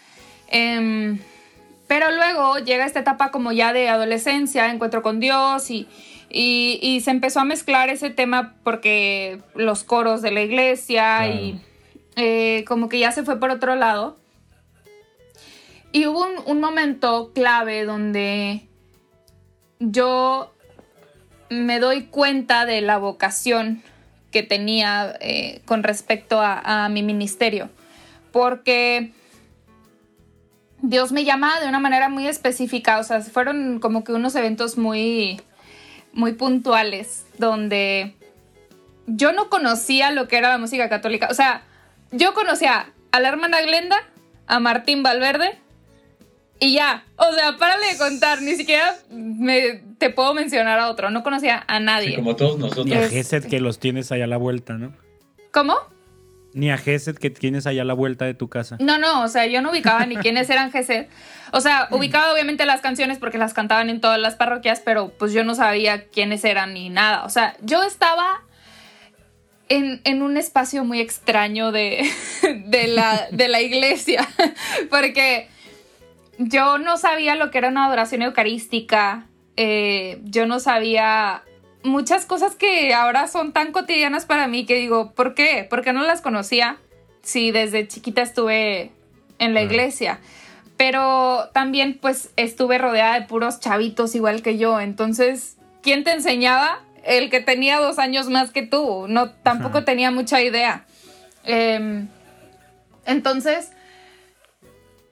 [0.49, 1.19] Em,
[1.87, 5.87] pero luego llega esta etapa como ya de adolescencia, encuentro con Dios y,
[6.31, 11.61] y, se empezó a mezclar ese tema porque los coros de la iglesia y
[12.17, 14.22] eh, como que ya se fue por otro lado.
[15.93, 18.67] Y hubo un, momento clave donde
[19.79, 20.55] yo
[21.51, 23.83] me doy cuenta de la vocación
[24.31, 27.69] que tenía eh, con respecto a, mi ministerio.
[28.33, 29.13] Porque
[30.81, 32.99] Dios me llama de una manera muy específica.
[32.99, 35.43] O sea, fueron como que unos eventos muy,
[36.15, 38.17] muy puntuales donde
[39.07, 41.29] yo no conocía lo que era la música católica.
[41.31, 41.65] O sea,
[42.13, 43.99] yo conocía a la hermana Glenda,
[44.47, 45.59] a Martín Valverde
[46.63, 47.05] y ya.
[47.17, 51.11] O sea, párale de contar, ni siquiera me, te puedo mencionar a otro.
[51.11, 52.15] No conocía a nadie.
[52.15, 52.87] como todos nosotros.
[52.87, 54.95] Ni a Geset que los tienes allá a la vuelta, ¿no?
[55.51, 55.77] ¿Cómo?
[56.55, 58.77] Ni a Geset que tienes allá a la vuelta de tu casa.
[58.79, 61.09] No, no, o sea, yo no ubicaba ni quiénes eran Geset.
[61.51, 65.33] O sea, ubicaba obviamente las canciones porque las cantaban en todas las parroquias, pero pues
[65.33, 67.25] yo no sabía quiénes eran ni nada.
[67.25, 68.43] O sea, yo estaba
[69.69, 72.09] en, un espacio muy extraño de,
[72.87, 74.29] la, de la iglesia,
[74.91, 75.49] porque
[76.39, 79.27] yo no sabía lo que era una adoración eucarística,
[79.57, 81.43] eh, yo no sabía
[81.83, 85.67] muchas cosas que ahora son tan cotidianas para mí que digo, ¿por qué?
[85.69, 86.79] ¿Por qué no las conocía
[87.23, 88.93] si desde chiquita estuve
[89.39, 90.21] en la iglesia?
[90.77, 96.81] Pero también pues estuve rodeada de puros chavitos igual que yo, entonces, ¿quién te enseñaba?
[97.05, 100.85] el que tenía dos años más que tú, no, tampoco tenía mucha idea.
[101.45, 102.09] Em,
[103.07, 103.73] entonces,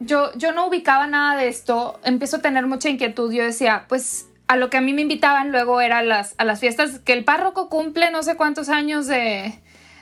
[0.01, 4.27] yo, yo no ubicaba nada de esto, empiezo a tener mucha inquietud, yo decía, pues
[4.49, 7.23] a lo que a mí me invitaban luego era las, a las fiestas, que el
[7.23, 9.55] párroco cumple no sé cuántos años de,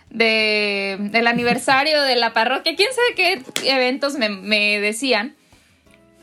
[0.09, 5.37] de, del aniversario de la parroquia, quién sabe qué eventos me, me decían.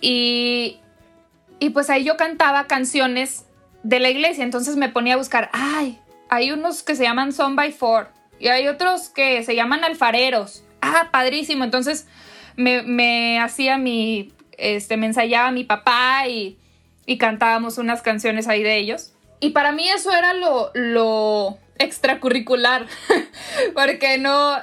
[0.01, 0.79] Y,
[1.59, 3.45] y pues ahí yo cantaba canciones
[3.83, 4.43] de la iglesia.
[4.43, 5.99] Entonces me ponía a buscar, ay,
[6.29, 8.09] hay unos que se llaman Son by Four
[8.39, 10.63] y hay otros que se llaman alfareros.
[10.81, 11.63] Ah, padrísimo.
[11.63, 12.07] Entonces
[12.55, 16.57] me, hacía mi, este, me ensayaba mi papá y,
[17.05, 19.13] y, cantábamos unas canciones ahí de ellos.
[19.39, 22.87] Y para mí eso era lo, lo extracurricular,
[23.73, 24.57] porque no,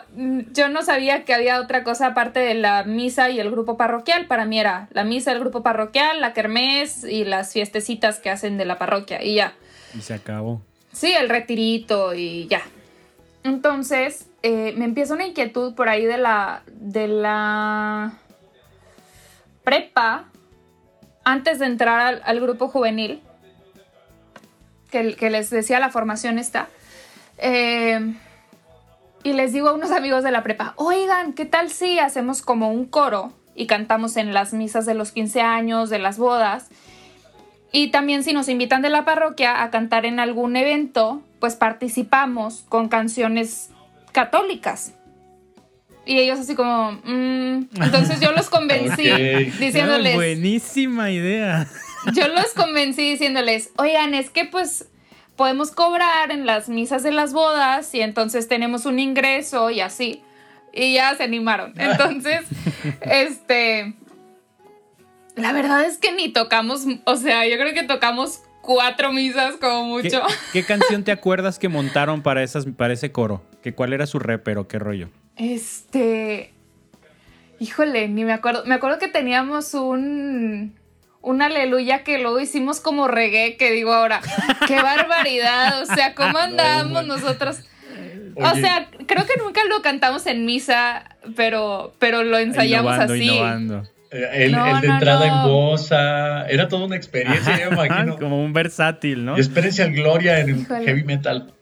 [0.53, 4.26] yo no sabía que había otra cosa aparte de la misa y el grupo parroquial.
[4.26, 8.57] Para mí era la misa, el grupo parroquial, la kermés y las fiestecitas que hacen
[8.57, 9.55] de la parroquia y ya.
[9.97, 10.62] Y se acabó.
[10.93, 12.62] Sí, el retirito y ya.
[13.45, 18.14] Entonces, eh, me empieza una inquietud por ahí de la, de la
[19.64, 20.24] prepa,
[21.24, 23.22] antes de entrar al, grupo juvenil,
[24.90, 26.68] que, les decía la formación está
[27.38, 28.14] eh,
[29.22, 32.70] y les digo a unos amigos de la prepa, oigan, ¿qué tal si hacemos como
[32.70, 36.68] un coro y cantamos en las misas de los 15 años, de las bodas?
[37.70, 42.64] Y también si nos invitan de la parroquia a cantar en algún evento, pues participamos
[42.68, 43.71] con canciones
[44.12, 44.94] católicas.
[46.04, 47.68] Y ellos así como, mm".
[47.80, 49.08] entonces yo los convencí
[49.58, 50.14] diciéndoles...
[50.14, 51.66] buenísima idea.
[52.12, 54.86] Yo los convencí diciéndoles, oigan, es que pues
[55.36, 60.22] podemos cobrar en las misas de las bodas y entonces tenemos un ingreso y así.
[60.72, 61.74] Y ya se animaron.
[61.78, 62.40] Entonces,
[63.02, 63.94] este,
[65.36, 69.84] la verdad es que ni tocamos, o sea, yo creo que tocamos cuatro misas como
[69.84, 70.22] mucho.
[70.52, 73.42] ¿Qué, canción te acuerdas que montaron para, esas, para ese coro?
[73.62, 74.68] ¿Que ¿Cuál era su repero?
[74.68, 75.08] ¿Qué rollo?
[75.36, 76.52] Este,
[77.58, 78.64] híjole, ni me acuerdo.
[78.66, 80.74] Me acuerdo que teníamos un
[81.22, 84.20] un aleluya que luego hicimos como reggae, que digo ahora,
[84.66, 87.60] qué barbaridad, o sea, ¿cómo andábamos nosotros?
[88.34, 93.30] O sea, creo que nunca lo cantamos en misa, pero, pero lo ensayamos así.
[94.10, 98.18] Eh, el, de entrada en voz, era toda una experiencia, yo me imagino.
[98.18, 99.36] Como un versátil, ¿no?
[99.36, 101.54] Y experiencia gloria en heavy metal.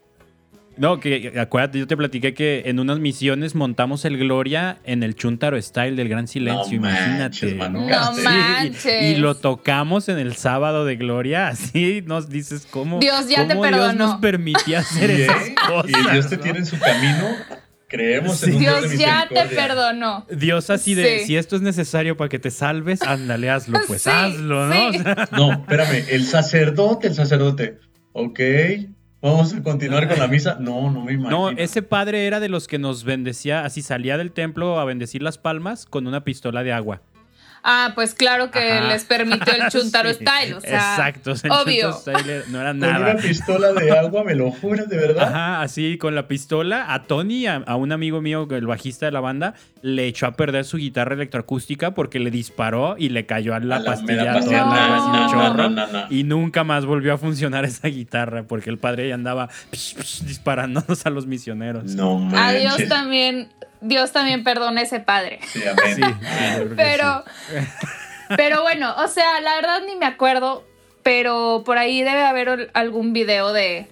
[0.80, 5.14] No, que acuérdate, yo te platiqué que en unas misiones montamos el Gloria en el
[5.14, 7.54] Chuntaro Style del Gran Silencio, imagínate.
[7.54, 9.02] no manches.
[9.02, 13.54] Y, lo tocamos en el sábado de Gloria, así nos dices cómo, Dios ya te
[13.54, 15.90] Dios nos permitía hacer esas cosas.
[15.90, 17.28] Y Dios te tiene en su camino.
[17.86, 20.24] Creemos en un Dios, Dios ya te perdonó.
[20.30, 24.66] Dios así de, si esto es necesario para que te salves, ándale, hazlo, pues hazlo,
[24.66, 24.92] ¿no?
[25.32, 27.78] no, espérame, el sacerdote, el sacerdote,
[28.12, 28.40] ok,
[29.22, 30.56] Vamos a continuar con la misa.
[30.58, 31.50] No, no me imagino.
[31.50, 35.22] No, ese padre era de los que nos bendecía, así salía del templo a bendecir
[35.22, 37.02] las palmas con una pistola de agua.
[37.62, 41.92] Ah, pues claro que les permitió el Chuntaro Style, o sea, exacto, obvio.
[41.92, 42.94] Style no era nada.
[42.94, 45.28] Con una pistola de agua, me lo juras, de verdad.
[45.28, 49.20] Ajá, así con la pistola a Tony, a, un amigo mío, el bajista de la
[49.20, 53.60] banda, le echó a perder su guitarra electroacústica porque le disparó y le cayó a
[53.60, 59.14] la, pastilla, toda y nunca más volvió a funcionar esa guitarra porque el padre ya
[59.14, 61.84] andaba disparándonos a los misioneros.
[61.94, 62.40] No manches.
[62.40, 63.48] Adiós también
[63.80, 65.40] Dios también perdone ese padre.
[65.46, 66.74] Sí, amén.
[66.76, 67.24] pero,
[68.36, 70.64] pero bueno, o sea, la verdad ni me acuerdo,
[71.02, 73.88] pero por ahí debe haber algún video de,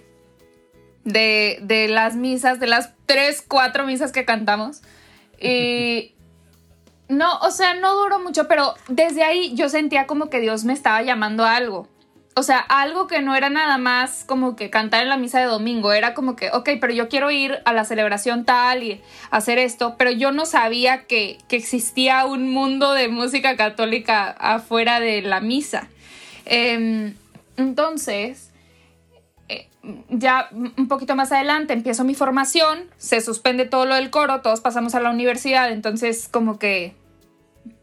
[1.05, 4.83] de, de las misas, de las tres, cuatro misas que cantamos.
[5.41, 6.15] Y
[7.09, 10.73] no, o sea, no duró mucho, pero desde ahí yo sentía como que Dios me
[10.73, 11.89] estaba llamando a algo.
[12.35, 15.47] O sea, algo que no era nada más como que cantar en la misa de
[15.47, 19.01] domingo, era como que, ok, pero yo quiero ir a la celebración tal y
[19.31, 25.23] hacer esto, pero yo no sabía que, existía un mundo de música católica afuera de
[25.23, 25.89] la misa.
[26.45, 27.15] Em,
[27.57, 28.51] entonces,
[29.49, 29.69] eh,
[30.09, 34.61] ya un poquito más adelante empiezo mi formación, se suspende todo lo del coro, todos
[34.61, 36.95] pasamos a la universidad, entonces como que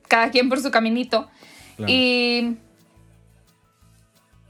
[0.07, 1.27] cada quien por su caminito.
[1.87, 2.55] Y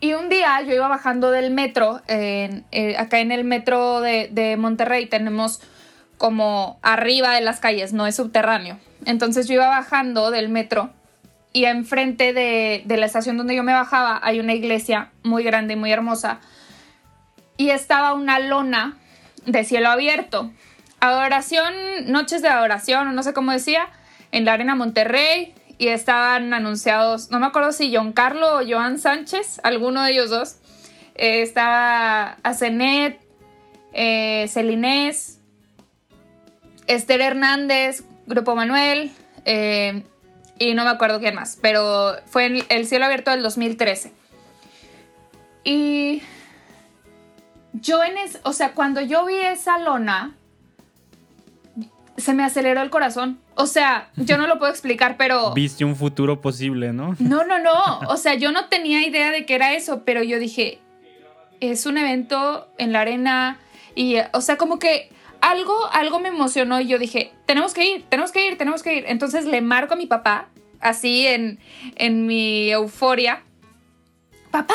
[0.05, 2.61] y un día yo iba bajando del metro, eh,
[2.99, 5.61] acá en el metro de, Monterrey tenemos
[6.19, 8.77] como arriba de las calles, no es subterráneo.
[9.05, 10.91] Entonces yo iba bajando del metro
[11.53, 15.73] y enfrente de, de la estación donde yo me bajaba hay una iglesia muy grande
[15.73, 16.39] y muy hermosa
[17.57, 18.97] y estaba una lona
[19.47, 20.51] de cielo abierto.
[20.99, 21.73] Adoración,
[22.05, 23.87] noches de adoración, no sé cómo decía,
[24.31, 28.99] en la Arena Monterrey y estaban anunciados, no me acuerdo si John Carlo o Joan
[28.99, 30.57] Sánchez, alguno de ellos dos.
[31.15, 33.19] Eh, estaba Azenet,
[33.93, 35.39] eh, Celinés,
[36.87, 39.11] Esther Hernández, Grupo Manuel,
[39.45, 40.03] eh,
[40.59, 44.13] y no me acuerdo quién más, pero fue en el cielo abierto del 2013.
[45.63, 46.21] Y
[47.73, 50.35] yo en es, o sea, cuando yo vi esa lona,
[52.17, 53.39] se me aceleró el corazón.
[53.55, 55.53] O sea, yo no lo puedo explicar, pero...
[55.55, 57.15] Viste un futuro posible, ¿no?
[57.19, 57.99] No, no, no.
[58.09, 60.79] O sea, yo no tenía idea de que era eso, pero yo dije,
[61.59, 63.59] es un evento en la arena
[63.95, 65.09] y, o sea, como que
[65.41, 68.95] algo, algo me emocionó y yo dije, tenemos que ir, tenemos que ir, tenemos que
[68.97, 69.05] ir.
[69.07, 70.47] Entonces le marco a mi papá,
[70.79, 71.59] así en,
[71.95, 73.43] en mi euforia,
[74.55, 74.73] papá,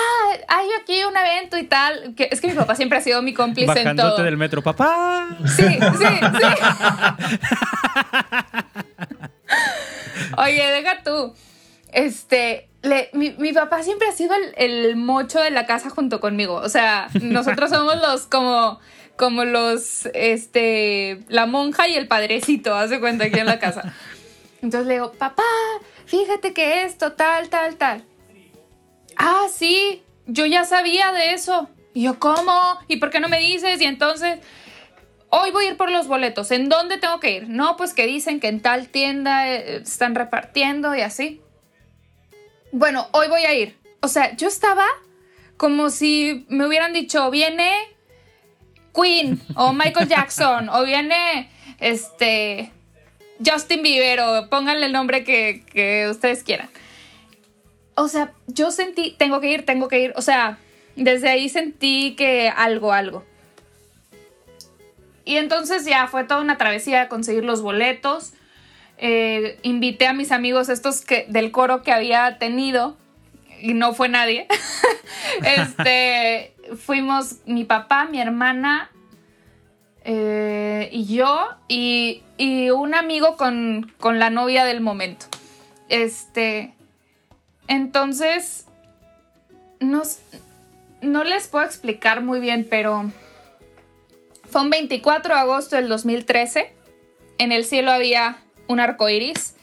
[0.49, 2.15] hay aquí un evento y tal.
[2.15, 4.23] Que, es que mi papá siempre ha sido mi cómplice en todo.
[4.23, 5.39] del metro, papá.
[5.57, 6.05] Sí, sí, sí.
[10.37, 11.35] Oye, deja tú.
[11.93, 12.69] Este,
[13.13, 16.57] mi, papá siempre ha sido el, mocho de la casa junto conmigo.
[16.57, 18.79] O sea, nosotros somos los como,
[19.17, 23.95] como los, este, la monja y el padrecito, hace cuenta aquí en la casa.
[24.63, 25.43] Entonces le digo, papá,
[26.05, 28.05] fíjate que esto, tal, tal, tal
[29.21, 31.69] ah, sí, yo ya sabía de eso.
[31.93, 32.79] Y yo, ¿cómo?
[32.89, 33.81] ¿Y por qué no me dices?
[33.81, 34.39] Y entonces,
[35.29, 36.51] hoy voy a ir por los boletos.
[36.51, 37.49] ¿En dónde tengo que ir?
[37.49, 41.41] No, pues que dicen que en tal tienda eh, están repartiendo y así.
[42.73, 43.79] Bueno, hoy voy a ir.
[44.01, 44.87] O sea, yo estaba
[45.57, 47.71] como si me hubieran dicho, viene
[48.95, 51.51] Queen o Michael Jackson o viene
[51.81, 52.73] este
[53.45, 56.71] Justin Bieber o pónganle el nombre que, que ustedes quieran
[58.01, 60.59] o sea, yo sentí, tengo que ir, tengo que ir, o sea,
[60.97, 63.25] desde ahí sentí que algo, algo.
[65.27, 68.33] Y entonces ya fue toda una travesía de conseguir los boletos.
[68.97, 72.97] Eh, invité a mis amigos estos que, del coro que había tenido
[73.61, 74.49] y no fue nadie.
[75.45, 78.91] este, fuimos mi papá, mi hermana
[80.05, 85.27] eh, y yo y, y un amigo con, con, la novia del momento.
[85.91, 86.73] Este,
[87.71, 88.67] entonces,
[89.79, 93.13] no les puedo explicar muy bien, pero
[94.51, 96.73] fue un 24 de agosto del 2013.
[97.39, 99.55] En el cielo había un arco iris,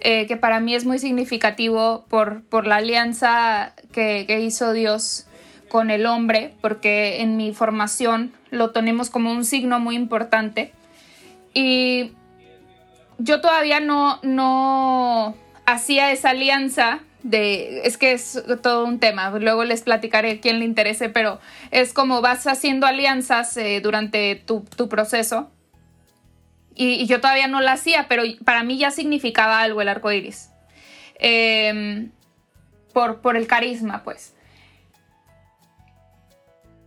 [0.00, 5.26] eh, que para mí es muy significativo por, por la alianza que, que, hizo Dios
[5.68, 10.72] con el hombre, porque en mi formación lo tenemos como un signo muy importante.
[11.52, 12.12] Y
[13.18, 15.36] yo todavía no, no
[15.66, 20.64] hacía esa alianza es que es todo un tema, luego les platicaré a quien le
[20.64, 21.40] interese, pero
[21.70, 25.50] es como vas haciendo alianzas eh, durante tu, proceso.
[26.74, 30.50] Y, yo todavía no la hacía, pero para mí ya significaba algo el arco iris.
[31.16, 32.10] Em,
[32.94, 34.34] por, por, el carisma, pues.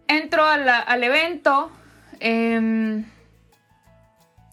[0.07, 1.71] Entro al evento.
[2.19, 3.05] Em,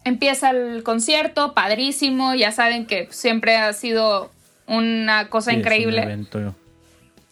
[0.05, 2.35] empieza el concierto, padrísimo.
[2.35, 4.31] Ya saben que siempre ha sido
[4.71, 6.27] una cosa increíble.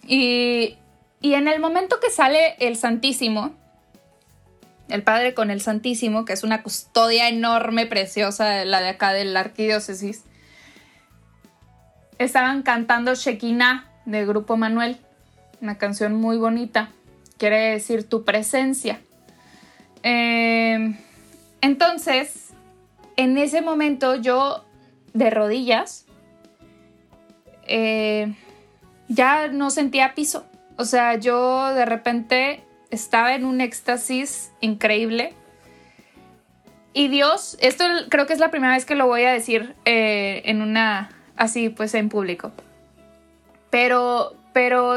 [0.07, 0.77] Y,
[1.21, 3.55] y en el momento que sale el Santísimo,
[4.89, 9.25] el Padre con el Santísimo, que es una custodia enorme, preciosa, la de acá de
[9.25, 10.25] la arquidiócesis,
[12.19, 14.99] estaban cantando Shekinah del Grupo Manuel,
[15.61, 16.91] una canción muy bonita,
[17.37, 19.01] quiere decir tu presencia.
[20.03, 20.97] Em,
[21.61, 22.49] entonces,
[23.17, 24.65] en ese momento yo,
[25.13, 26.08] de rodillas,
[27.69, 28.35] eh,
[29.09, 30.45] ya no sentía piso.
[30.77, 35.35] O sea, yo de repente estaba en un éxtasis increíble.
[36.93, 40.43] Y Dios, esto creo que es la primera vez que lo voy a decir eh,
[40.47, 42.53] en una, así pues en público.
[43.71, 44.97] Pero, pero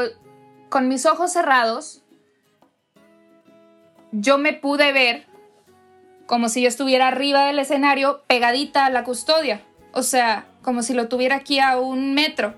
[0.68, 2.02] con mis ojos cerrados,
[4.10, 5.26] yo me pude ver
[6.26, 9.62] como si yo estuviera arriba del escenario pegadita a la custodia.
[9.92, 12.54] O sea, como si lo tuviera aquí a un metro.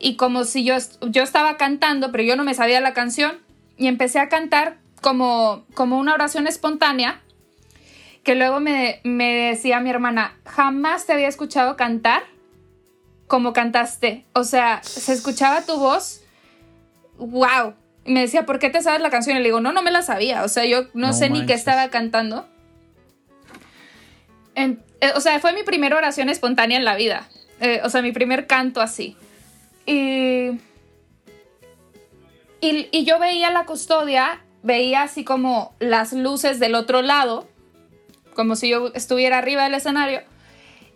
[0.00, 3.38] Y como si yo, yo estaba cantando, pero yo no me sabía la canción.
[3.76, 7.20] Y empecé a cantar como, como una oración espontánea.
[8.24, 12.22] Que luego me, me decía mi hermana, jamás te había escuchado cantar
[13.26, 14.24] como cantaste.
[14.32, 16.22] O sea, se escuchaba tu voz.
[17.16, 17.74] ¡Wow!
[18.04, 19.36] Y me decía, ¿por qué te sabes la canción?
[19.36, 20.42] Y le digo, no, no me la sabía.
[20.42, 22.48] O sea, yo no, sé ni qué estaba cantando.
[24.54, 24.76] Eh,
[25.14, 27.28] o sea, fue mi primera oración espontánea en la vida.
[27.60, 29.16] Eh, o sea, mi primer canto así.
[29.90, 30.60] Y,
[32.60, 37.48] y, y, yo veía la custodia, veía así como las luces del otro lado,
[38.34, 40.22] como si yo estuviera arriba del escenario,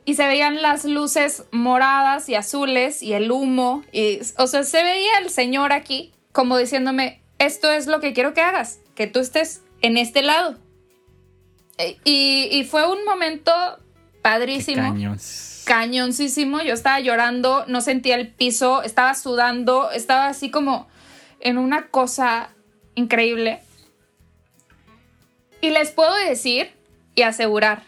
[0.05, 3.83] y se veían las luces moradas y azules y el humo.
[3.91, 8.33] Y, o sea, se veía el Señor aquí como diciéndome, esto es lo que quiero
[8.33, 10.59] que hagas, que tú estés en este lado.
[11.79, 13.53] E, y, y fue un momento
[14.23, 14.95] padrísimo.
[15.65, 16.63] Cañoncísimo.
[16.63, 20.89] Yo estaba llorando, no sentía el piso, estaba sudando, estaba así como
[21.41, 22.51] en una cosa
[22.95, 23.61] increíble.
[25.61, 26.73] Y les puedo decir
[27.15, 27.83] y asegurar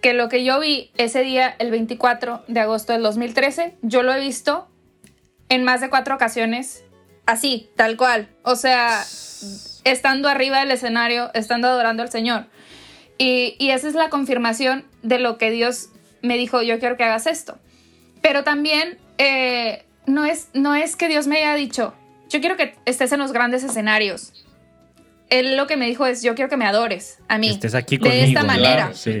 [0.00, 4.12] que lo que yo vi ese día, el 24 de agosto del 2013, yo lo
[4.12, 4.68] he visto
[5.48, 6.84] en más de cuatro ocasiones,
[7.26, 8.28] así, tal cual.
[8.42, 9.02] O sea,
[9.84, 12.46] estando arriba del escenario, estando adorando al Señor.
[13.18, 15.88] Y, esa es la confirmación de lo que Dios
[16.22, 17.58] me dijo, yo quiero que hagas esto.
[18.22, 21.94] Pero también eh, no, es, no es que Dios me haya dicho,
[22.28, 24.44] yo quiero que estés en los grandes escenarios.
[25.30, 27.50] Él lo que me dijo es, yo quiero que me adores a mí.
[27.50, 28.16] Estés aquí conmigo.
[28.16, 28.94] De esta manera.
[28.94, 29.20] sí.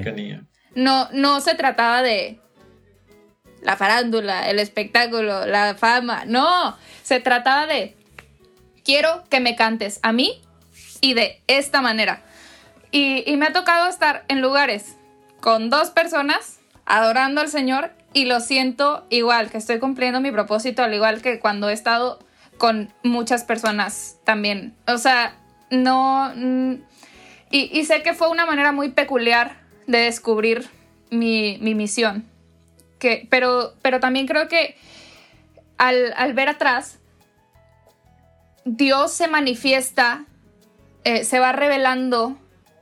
[0.74, 2.40] No, no se trataba de
[3.62, 6.24] la farándula, el espectáculo, la fama.
[6.26, 7.96] No, se trataba de
[8.84, 10.40] quiero que me cantes a mí
[11.00, 12.22] y de esta manera.
[12.90, 14.96] Y, me ha tocado estar en lugares
[15.40, 16.57] con dos personas
[16.88, 21.38] adorando al Señor y lo siento igual, que estoy cumpliendo mi propósito, al igual que
[21.38, 22.18] cuando he estado
[22.56, 24.74] con muchas personas también.
[24.86, 25.36] O sea,
[25.70, 26.32] no...
[26.34, 26.76] Mm,
[27.50, 30.68] y, sé que fue una manera muy peculiar de descubrir
[31.10, 32.26] mi, misión.
[32.98, 34.76] Que, pero, pero también creo que
[35.78, 36.98] al, ver atrás,
[38.66, 40.26] Dios se manifiesta,
[41.04, 42.36] eh, se va revelando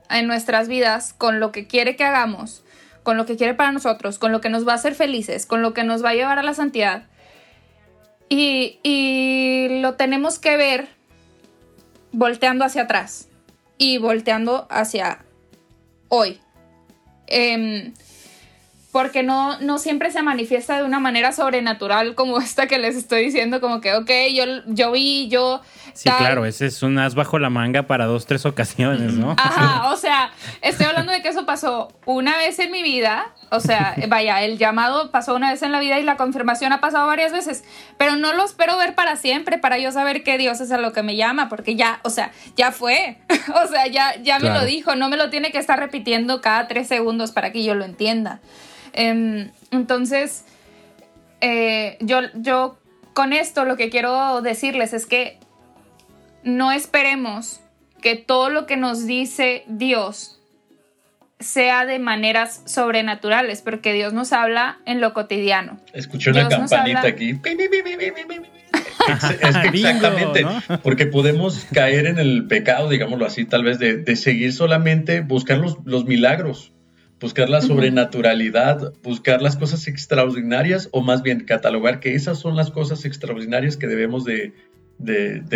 [0.09, 2.63] en nuestras vidas con lo que quiere que hagamos,
[3.07, 5.61] con lo que quiere para nosotros, con lo que nos va a hacer felices, con
[5.61, 7.03] lo que nos va a llevar a la santidad.
[8.27, 10.89] Y, y lo tenemos que ver
[12.11, 13.29] volteando hacia atrás
[13.77, 15.23] y volteando hacia
[16.09, 16.41] hoy.
[17.27, 17.93] Em,
[18.91, 23.23] porque no, no siempre se manifiesta de una manera sobrenatural como esta que les estoy
[23.23, 25.61] diciendo, como que, ok, yo, yo vi, yo...
[25.97, 29.35] Sí, claro, ese es un as bajo la manga para dos, tres ocasiones, ¿no?
[29.35, 30.29] Ajá, o sea,
[30.61, 34.59] estoy hablando de que eso pasó una vez en mi vida, o sea, vaya, el
[34.59, 37.63] llamado pasó una vez en la vida y la confirmación ha pasado varias veces,
[37.97, 40.93] pero no lo espero ver para siempre, para yo saber que Dios es a lo
[40.93, 43.17] que me llama, porque ya, o sea, ya fue,
[43.63, 46.67] o sea, ya, ya me lo dijo, no me lo tiene que estar repitiendo cada
[46.67, 48.39] tres segundos para que yo lo entienda.
[48.93, 50.45] Em, entonces,
[51.41, 52.77] eh, yo, yo
[53.13, 55.39] con esto lo que quiero decirles es que
[56.47, 57.59] no esperemos
[58.01, 60.39] que todo lo que nos dice Dios
[61.39, 65.79] sea de maneras sobrenaturales, porque Dios nos habla en lo cotidiano.
[65.93, 67.39] Escuché una campanita aquí.
[69.07, 70.45] Es, exactamente,
[70.81, 75.77] porque podemos caer en el pecado, digámoslo así, tal vez de, seguir solamente buscar los,
[75.85, 76.73] los milagros
[77.19, 82.71] buscar la sobrenaturalidad, buscar las cosas extraordinarias o más bien catalogar que esas son las
[82.71, 84.53] cosas extraordinarias que debemos de,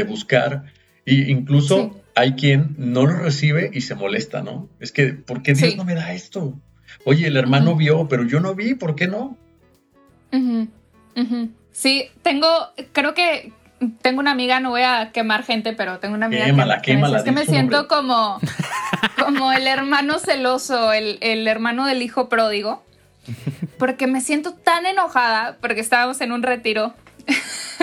[0.07, 0.63] buscar.
[1.05, 4.69] Y incluso hay quien no lo recibe y se molesta, ¿no?
[4.79, 6.59] Es que, ¿por qué Dios no me da esto?
[7.05, 9.37] Oye, el hermano vio, pero yo no vi, ¿por qué no?
[11.71, 12.47] Sí, tengo,
[12.93, 13.51] creo que
[14.01, 17.23] tengo una amiga, no voy a quemar gente, pero tengo una amiga que, me es
[17.23, 18.39] que me siento como,
[19.25, 22.83] como el hermano celoso, el, hermano del hijo pródigo,
[23.77, 26.93] porque me siento tan enojada porque estábamos en un retiro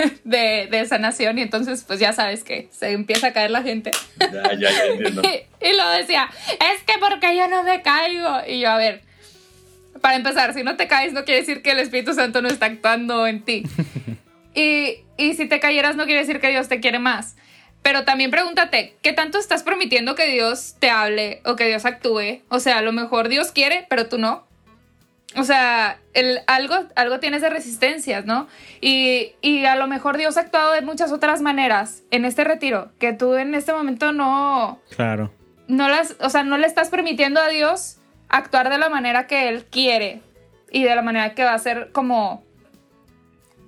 [0.23, 3.91] de, sanación y entonces pues ya sabes que se empieza a caer la gente.
[4.19, 5.21] Ya, ya, ya entiendo.
[5.61, 8.37] y, lo decía, es que porque yo no me caigo.
[8.47, 9.01] Y yo, a ver,
[10.01, 12.67] para empezar, si no te caes no quiere decir que el Espíritu Santo no está
[12.67, 13.63] actuando en ti.
[14.55, 17.35] Y, y si te cayeras no quiere decir que Dios te quiere más.
[17.83, 22.41] Pero también pregúntate, ¿qué tanto estás permitiendo que Dios te hable o que Dios actúe?
[22.49, 24.48] O sea, a lo mejor Dios quiere, pero tú no.
[25.35, 28.47] O sea, el, algo, algo tienes de resistencias, ¿no?
[28.81, 32.91] Y, y, a lo mejor Dios ha actuado de muchas otras maneras en este retiro,
[32.99, 34.79] que tú en este momento no...
[34.95, 35.31] Claro.
[35.67, 39.49] No las, o sea, no le estás permitiendo a Dios actuar de la manera que
[39.49, 40.21] Él quiere
[40.71, 42.43] y de la manera que va a ser como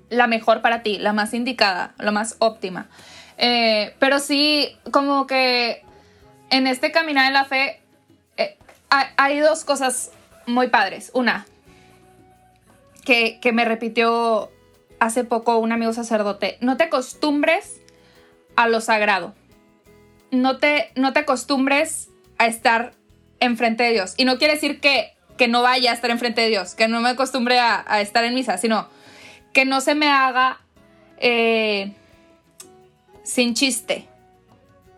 [0.10, 2.90] la mejor para ti, la más indicada, la más óptima.
[3.38, 5.84] Eh, pero sí, como que
[6.50, 7.82] en este caminar en la fe
[8.38, 8.58] eh,
[8.90, 10.12] hay dos cosas
[10.46, 11.12] muy padres.
[11.14, 11.46] Una,
[13.04, 14.52] que, me repitió
[15.00, 17.82] hace poco un amigo sacerdote, no te acostumbres
[18.56, 19.36] a lo sagrado.
[20.30, 22.94] No te, no te acostumbres a estar
[23.40, 24.14] enfrente de Dios.
[24.18, 27.02] Y no quiere decir que, que no vaya a estar enfrente de Dios, que no
[27.02, 28.88] me acostumbre a, estar en misa, sino
[29.54, 30.62] que no se me haga
[31.18, 31.94] eh,
[33.24, 34.08] sin chiste.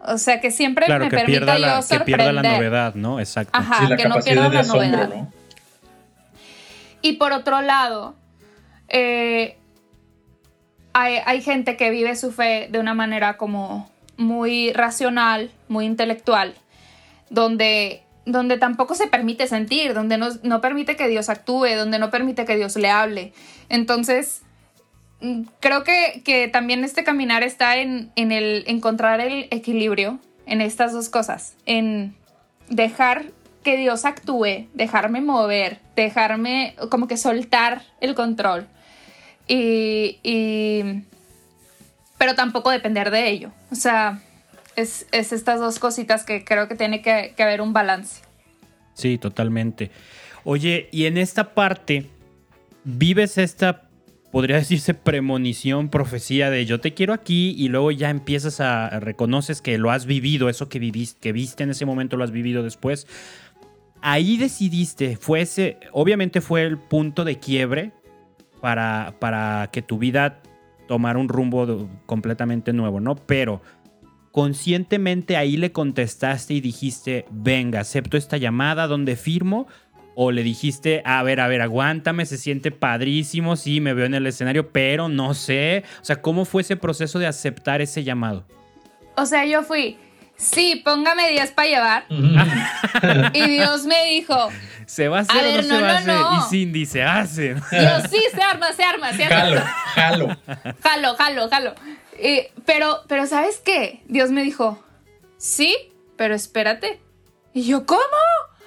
[0.06, 2.00] O sea, que siempre me permita yo sorprender.
[2.00, 3.20] Que pierda la novedad, ¿no?
[3.20, 3.52] Exacto.
[3.54, 5.10] Ajá, que no pierda la novedad.
[7.02, 8.16] Y por otro lado,
[8.88, 9.58] eh,
[10.94, 16.54] hay, gente que vive su fe de una manera como muy racional, muy intelectual,
[17.30, 22.46] donde, donde tampoco se permite sentir, donde no, permite que Dios actúe, donde no permite
[22.46, 23.34] que Dios le hable.
[23.70, 24.44] Entonces,
[25.60, 30.94] creo que, que también este caminar está en, en, el encontrar el equilibrio en estas
[30.94, 32.16] dos cosas, en
[32.70, 33.26] dejar
[33.64, 38.68] que Dios actúe, dejarme mover, dejarme como que soltar el control
[39.48, 41.04] y,
[42.18, 43.52] pero tampoco depender de ello.
[43.72, 44.22] O sea,
[44.76, 48.22] es, estas dos cositas que creo que tiene que, haber un balance.
[48.94, 49.92] Sí, totalmente.
[50.44, 52.10] Oye, y en esta parte,
[52.84, 53.84] ¿vives esta,
[54.34, 59.62] podría decirse, premonición, profecía de yo te quiero aquí y luego ya empiezas a, reconoces
[59.62, 62.64] que lo has vivido, eso que viviste, que viste en ese momento lo has vivido
[62.64, 63.06] después?
[64.02, 65.48] Ahí decidiste, fue
[65.92, 67.92] obviamente fue el punto de quiebre
[68.60, 70.42] para, para que tu vida
[70.88, 73.14] tomara un rumbo completamente nuevo, ¿no?
[73.14, 73.62] Pero
[74.32, 79.68] conscientemente ahí le contestaste y dijiste, venga, acepto esta llamada, ¿dónde firmo?
[80.16, 84.14] O le dijiste, a ver, a ver, aguántame, se siente padrísimo, sí, me veo en
[84.14, 85.84] el escenario, pero no sé.
[86.02, 88.46] O sea, ¿cómo fue ese proceso de aceptar ese llamado?
[89.16, 89.98] O sea, yo fui,
[90.36, 92.06] sí, póngame 10 para llevar.
[93.34, 94.50] y Dios me dijo,
[94.86, 96.16] ¿Se va a hacer o no, se va a hacer?
[96.38, 97.56] Y Cindy se hace.
[97.56, 99.62] Yo sí, se arma, se arma, se arma.
[99.96, 100.38] Jalo, jalo.
[100.82, 101.76] Jalo, jalo, jalo.
[102.66, 104.02] pero, pero ¿sabes qué?
[104.08, 104.84] Dios me dijo,
[105.38, 105.76] sí,
[106.18, 107.02] pero espérate.
[107.54, 108.02] Y yo, ¿cómo?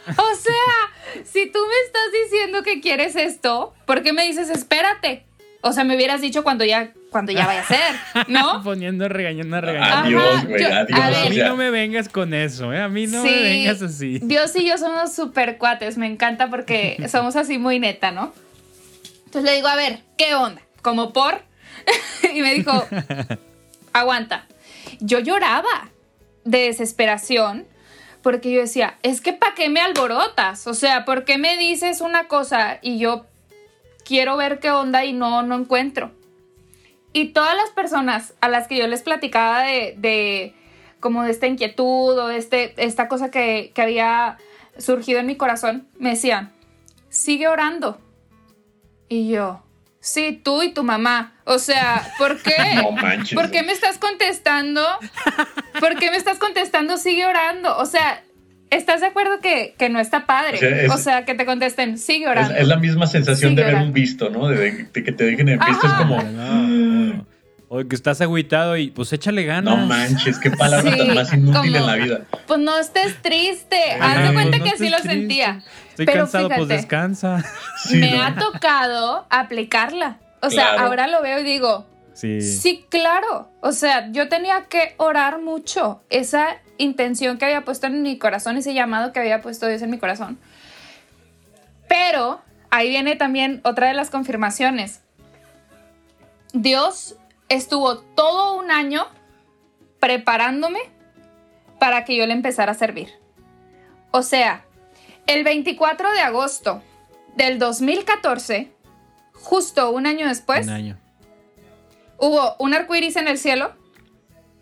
[0.08, 5.24] O sea, si tú me estás diciendo que quieres esto, ¿por qué me dices espérate?
[5.62, 8.62] O sea, me hubieras dicho cuando ya, cuando ya vaya a ser, ¿no?
[8.64, 10.20] Poniendo regañando, regañando.
[10.20, 11.26] Adiós, güey, adiós.
[11.26, 12.80] A, mí no me vengas con eso, ¿eh?
[12.80, 14.20] A mí no me vengas así.
[14.22, 18.32] Dios y yo somos súper cuates, me encanta porque somos así muy neta, ¿no?
[19.24, 20.62] Entonces le digo, a ver, ¿qué onda?
[20.82, 21.42] Como por.
[22.34, 22.86] y me dijo,
[23.92, 24.46] aguanta.
[25.00, 25.90] Yo lloraba
[26.44, 27.66] de desesperación
[28.26, 30.66] porque yo decía, es que ¿para qué me alborotas?
[30.66, 33.24] O sea, ¿por qué me dices una cosa y yo
[34.04, 36.10] quiero ver qué onda y no, no encuentro.
[37.12, 40.56] Y todas las personas a las que yo les platicaba de,
[40.98, 44.38] como de esta inquietud o de este, esta cosa que, que había
[44.76, 46.52] surgido en mi corazón, me decían,
[47.08, 48.00] sigue orando.
[49.08, 49.62] Y yo,
[50.06, 51.34] sí, tú y tu mamá.
[51.44, 52.54] O sea, ¿por qué?
[53.34, 54.82] ¿Por qué me estás contestando?
[55.80, 56.96] ¿Por qué me estás contestando?
[56.96, 57.76] Sigue orando.
[57.76, 58.22] O sea,
[58.68, 60.88] ¿Estás de acuerdo que, no está padre?
[60.88, 62.52] O sea, que te contesten, sigue orando.
[62.52, 64.48] Es, la misma sensación de ver un visto, ¿no?
[64.48, 66.18] De, que te dejen en visto, es como...
[67.68, 69.76] O que estás agüitado y pues échale ganas.
[69.76, 72.20] No manches, qué palabra tan más inútil en la vida.
[72.46, 73.92] Pues no estés triste.
[74.00, 75.62] Haz de cuenta que así lo sentía.
[75.90, 77.44] Estoy cansado, pues descansa.
[77.90, 80.18] me ha tocado aplicarla.
[80.42, 82.40] O sea, ahora lo veo y digo, sí.
[82.40, 83.50] sí, claro.
[83.62, 86.02] O sea, yo tenía que orar mucho.
[86.08, 89.90] Esa intención que había puesto en mi corazón, ese llamado que había puesto Dios en
[89.90, 90.38] mi corazón.
[91.88, 92.40] Pero
[92.70, 95.00] ahí viene también otra de las confirmaciones.
[96.52, 97.16] Dios
[97.48, 99.06] estuvo todo un año
[100.00, 100.80] preparándome
[101.78, 103.08] para que yo le empezara a servir.
[104.10, 104.64] O sea,
[105.26, 106.82] el 24 de agosto
[107.36, 108.72] del 2014,
[109.32, 110.66] justo un año después,
[112.18, 113.74] hubo un arco iris en el cielo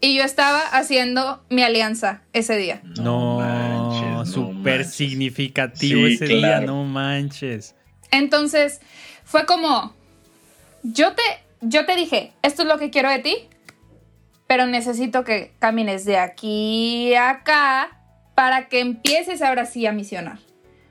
[0.00, 2.82] y yo estaba haciendo mi alianza ese día.
[3.00, 7.74] No, súper significativo ese día, no manches.
[8.10, 8.80] Entonces,
[9.24, 9.94] fue como,
[10.82, 11.22] yo te,
[11.64, 13.48] yo te dije, esto es lo que quiero de ti,
[14.46, 17.98] pero necesito que camines de aquí a acá
[18.34, 20.38] para que empieces ahora sí a misionar.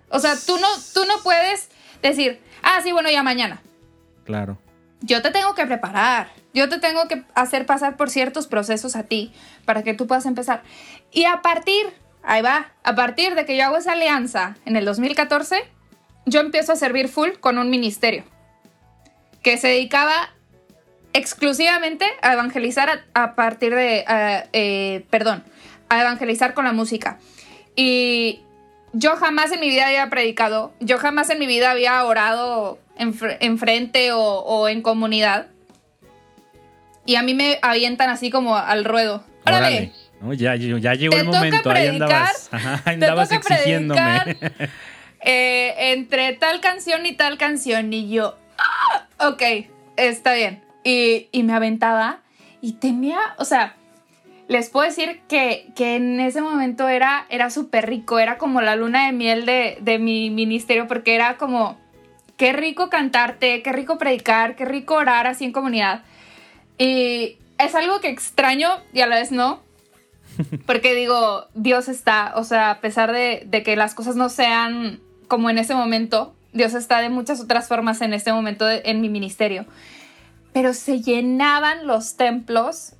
[0.09, 1.69] O sea, tú no, tú no puedes
[2.01, 3.61] decir, ah, sí, bueno, ya mañana.
[4.25, 4.57] Claro.
[5.01, 9.03] Yo te tengo que preparar, yo te tengo que hacer pasar por ciertos procesos a
[9.03, 9.33] ti
[9.65, 10.63] para que tú puedas empezar.
[11.11, 11.85] Y a partir,
[12.23, 15.63] ahí va, a partir de que yo hago esa alianza en el 2014,
[16.25, 18.23] yo empiezo a servir full con un ministerio
[19.41, 20.29] que se dedicaba
[21.13, 24.03] exclusivamente a evangelizar a, partir de,
[24.53, 25.43] eh, perdón,
[25.89, 27.19] a evangelizar con la música.
[27.75, 28.41] Y
[28.93, 33.57] yo jamás en mi vida había predicado, yo jamás en mi vida había orado en,
[33.57, 35.47] frente o, en comunidad.
[37.05, 39.23] Y a mí me avientan así como al ruedo.
[39.45, 39.91] ¡Órale!
[40.37, 42.49] ya, ya, llegó el momento, ahí andabas,
[42.85, 44.37] andabas exigiéndome.
[45.25, 47.91] Eh, entre tal canción y tal canción.
[47.93, 49.41] Y yo, ah, ok,
[49.95, 50.63] está bien.
[50.83, 52.19] Y, y me aventaba
[52.61, 53.75] y temía, o sea,
[54.47, 59.05] les puedo decir que, en ese momento era, era súper rico, era como la luna
[59.05, 61.77] de miel de, de, mi ministerio, porque era como,
[62.37, 66.03] qué rico cantarte, qué rico predicar, qué rico orar así en comunidad.
[66.77, 69.61] Y es algo que extraño y a la vez no,
[70.65, 74.99] porque digo, Dios está, o sea, a pesar de, de que las cosas no sean
[75.27, 79.09] como en ese momento, Dios está de muchas otras formas en este momento en mi
[79.09, 79.65] ministerio.
[80.53, 82.93] Pero se llenaban los templos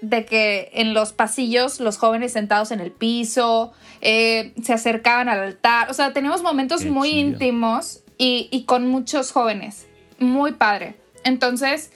[0.00, 5.40] de que en los pasillos los jóvenes sentados en el piso eh, se acercaban al
[5.40, 5.90] altar.
[5.90, 9.86] O sea, teníamos momentos muy íntimos y, con muchos jóvenes.
[10.18, 10.96] Muy padre.
[11.24, 11.90] Entonces,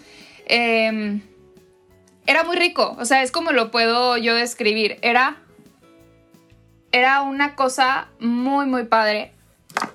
[0.47, 1.23] em,
[2.27, 2.97] era muy rico.
[2.99, 4.99] O sea, es como lo puedo yo describir.
[5.03, 5.37] Era,
[6.93, 9.33] era una cosa muy, muy padre.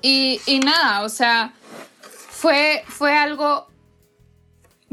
[0.01, 1.53] Y, y nada, o sea,
[2.01, 3.68] fue, fue algo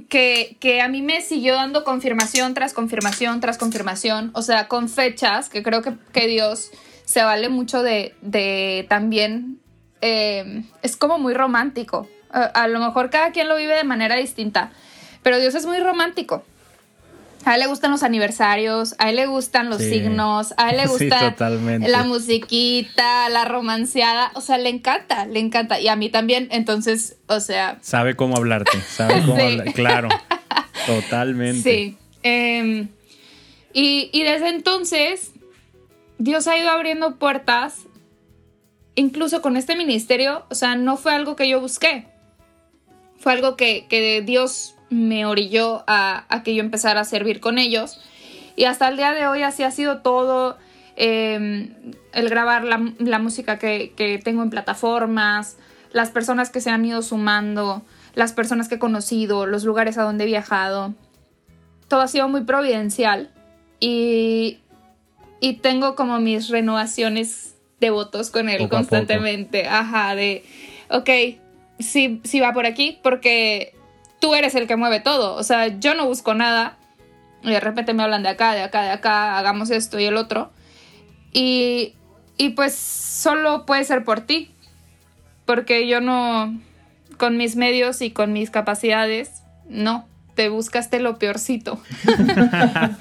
[0.09, 5.49] que, a mí me siguió dando confirmación tras confirmación tras confirmación, o sea, con fechas,
[5.49, 6.71] que creo que, Dios
[7.05, 9.61] se vale mucho de, también,
[10.01, 12.09] eh, es como muy romántico.
[12.33, 14.71] a, lo mejor cada quien lo vive de manera distinta,
[15.23, 16.45] pero Dios es muy romántico.
[17.47, 20.87] A él le gustan los aniversarios, a él le gustan los signos, a él le
[20.89, 21.33] gusta
[21.87, 25.79] la musiquita, la romanceada, o sea, le encanta, le encanta.
[25.79, 27.79] Y a mí también, entonces, o sea...
[27.83, 30.09] Sabe cómo hablarte, sabe cómo hablar, claro,
[30.87, 31.63] totalmente.
[31.63, 31.97] Sí.
[32.25, 32.89] Em,
[33.73, 35.31] y, desde entonces,
[36.19, 37.83] Dios ha ido abriendo puertas,
[38.97, 42.09] incluso con este ministerio, o sea, no fue algo que yo busqué,
[43.19, 48.01] fue algo que, que Dios me orilló a, que yo empezara a servir con ellos.
[48.55, 50.57] Y hasta el día de hoy así ha sido todo.
[50.97, 51.75] Em,
[52.13, 55.59] el grabar la, música que, tengo en plataformas,
[55.93, 57.83] las personas que se han ido sumando,
[58.15, 60.95] las personas que he conocido, los lugares a donde he viajado.
[61.89, 63.31] Todo ha sido muy providencial
[63.79, 64.61] y,
[65.41, 69.69] y tengo como mis renovaciones de votos con él constantemente.
[69.69, 70.45] Ajá, de,
[70.89, 71.11] ok,
[71.79, 73.76] sí, sí va por aquí porque
[74.27, 75.37] tú eres el que mueve todo.
[75.37, 76.77] O sea, yo no busco nada.
[77.45, 80.17] Y de repente me hablan de acá, de acá, de acá, hagamos esto y el
[80.17, 80.51] otro.
[81.33, 81.95] Y,
[82.37, 84.51] y pues solo puede ser por ti.
[85.45, 86.61] Porque yo no,
[87.19, 91.81] con mis medios y con mis capacidades, no, te buscaste lo peorcito.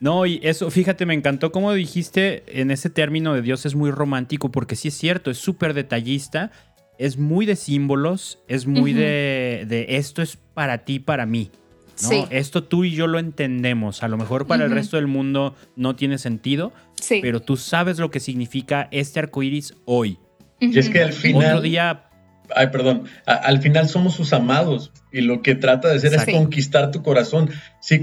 [0.00, 3.90] No, y eso, fíjate, me encantó como dijiste en ese término de Dios es muy
[3.90, 6.50] romántico, porque sí es cierto, es súper detallista
[6.98, 11.50] es muy de símbolos, es muy de, esto es para ti, para mí.
[12.02, 12.26] ¿no?
[12.30, 14.02] Esto tú y yo lo entendemos.
[14.02, 16.72] A lo mejor para el resto del mundo no tiene sentido,
[17.22, 20.18] pero tú sabes lo que significa este arco iris hoy.
[20.60, 21.46] Y es que al final.
[21.46, 22.08] Otro día
[22.54, 26.90] ay, perdón, al final somos sus amados y lo que trata de hacer es conquistar
[26.90, 27.50] tu corazón.
[27.80, 28.02] Si,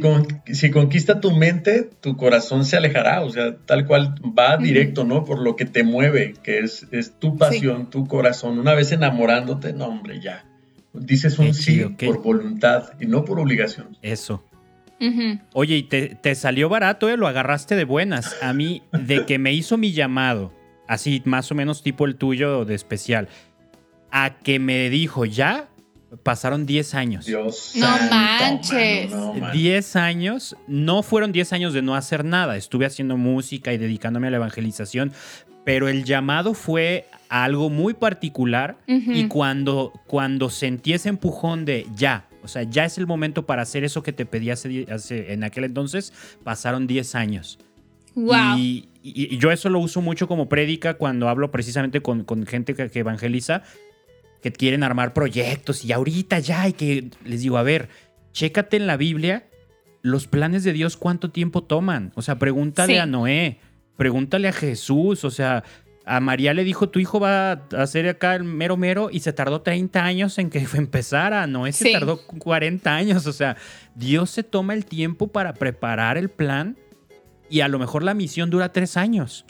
[0.53, 5.25] si conquista tu mente, tu corazón se alejará, o sea, tal cual va directo, ¿no?
[5.25, 8.59] Por lo que te mueve, que es, es tu pasión, tu corazón.
[8.59, 10.45] Una vez enamorándote, no, hombre, ya.
[10.93, 13.97] Dices un sí por voluntad y no por obligación.
[14.01, 14.43] Eso.
[15.53, 17.17] Oye, y te, te, salió barato, ¿eh?
[17.17, 18.37] Lo agarraste de buenas.
[18.41, 20.53] A mí, de que me hizo mi llamado,
[20.87, 23.29] así más o menos tipo el tuyo de especial
[24.11, 25.69] a que me dijo ya,
[26.23, 27.25] pasaron 10 años.
[27.25, 27.73] Dios.
[27.75, 29.11] No manches.
[29.53, 32.57] 10 años, no fueron 10 años de no hacer nada.
[32.57, 35.13] Estuve haciendo música y dedicándome a la evangelización,
[35.63, 42.27] pero el llamado fue algo muy particular y cuando, cuando sentí ese empujón de ya,
[42.43, 44.85] o sea, ya es el momento para hacer eso que te pedí hace,
[45.31, 46.11] en aquel entonces,
[46.43, 47.59] pasaron 10 años.
[48.15, 48.57] Wow.
[48.57, 53.63] Y, yo eso lo uso mucho como prédica cuando hablo precisamente con, gente que evangeliza
[54.41, 57.89] que quieren armar proyectos y ahorita ya hay que, les digo, a ver,
[58.33, 59.45] chécate en la Biblia
[60.01, 62.11] los planes de Dios cuánto tiempo toman.
[62.15, 63.59] O sea, pregúntale a Noé,
[63.97, 65.63] pregúntale a Jesús, o sea,
[66.05, 69.33] a María le dijo, tu hijo va a hacer acá el mero mero y se
[69.33, 73.57] tardó 30 años en que empezara, Noé se tardó 40 años, o sea,
[73.95, 76.77] Dios se toma el tiempo para preparar el plan
[77.51, 79.45] y a lo mejor la misión dura tres años,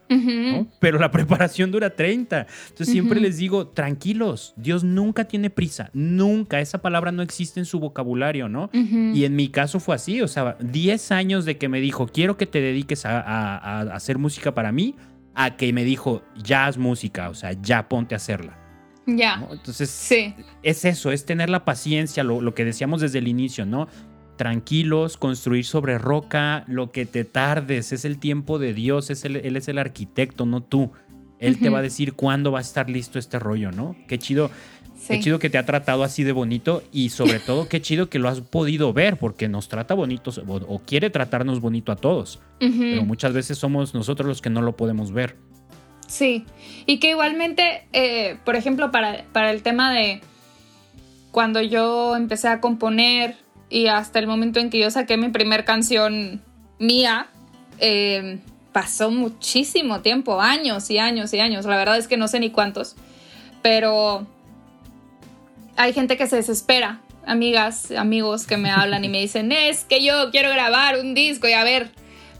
[0.79, 2.47] pero la preparación dura 30.
[2.69, 7.65] Entonces siempre les digo, tranquilos, Dios nunca tiene prisa, nunca, esa palabra no existe en
[7.67, 8.71] su vocabulario, ¿no?
[8.73, 12.37] Y en mi caso fue así, o sea, 10 años de que me dijo, quiero
[12.37, 14.95] que te dediques a, hacer música para mí,
[15.35, 18.57] a que me dijo, ya haz música, o sea, ya ponte a hacerla.
[19.05, 19.47] Ya.
[19.51, 20.33] Entonces, sí.
[20.63, 23.87] es eso, es tener la paciencia, lo, lo, que decíamos desde el inicio, ¿no?
[24.41, 29.55] Tranquilos, construir sobre roca, lo que te tardes, es el tiempo de Dios, es Él
[29.55, 30.93] es el arquitecto, no tú.
[31.37, 33.95] Él te va a decir cuándo va a estar listo este rollo, ¿no?
[34.07, 34.49] Qué chido,
[35.07, 38.17] qué chido que te ha tratado así de bonito y sobre todo qué chido que
[38.17, 42.39] lo has podido ver porque nos trata bonito o, quiere tratarnos bonito a todos.
[42.57, 45.35] Pero muchas veces somos nosotros los que no lo podemos ver.
[46.07, 46.45] Sí,
[46.87, 50.21] y que igualmente, eh, por ejemplo, para, para el tema de
[51.29, 53.35] cuando yo empecé a componer
[53.71, 56.43] y hasta el momento en que yo saqué mi primer canción
[56.77, 57.27] mía,
[57.79, 58.39] eh,
[58.73, 61.65] pasó muchísimo tiempo, años y años y años.
[61.65, 62.97] La verdad es que no sé ni cuántos.
[63.61, 64.27] Pero
[65.77, 70.03] hay gente que se desespera, amigas, amigos que me hablan y me dicen, es que
[70.03, 71.91] yo quiero grabar un disco y a ver,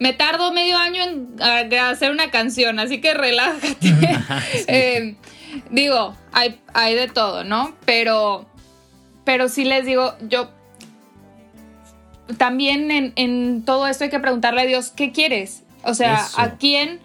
[0.01, 1.41] me tardo medio año en
[1.79, 3.77] hacer una canción, así que relájate.
[4.67, 5.15] Eh,
[5.69, 7.75] digo, hay, hay de todo, ¿no?
[7.85, 8.45] Pero,
[9.23, 10.49] pero sí les digo, yo
[12.37, 15.63] también en, todo esto hay que preguntarle a Dios, ¿qué quieres?
[15.83, 16.99] O sea, ¿a quién,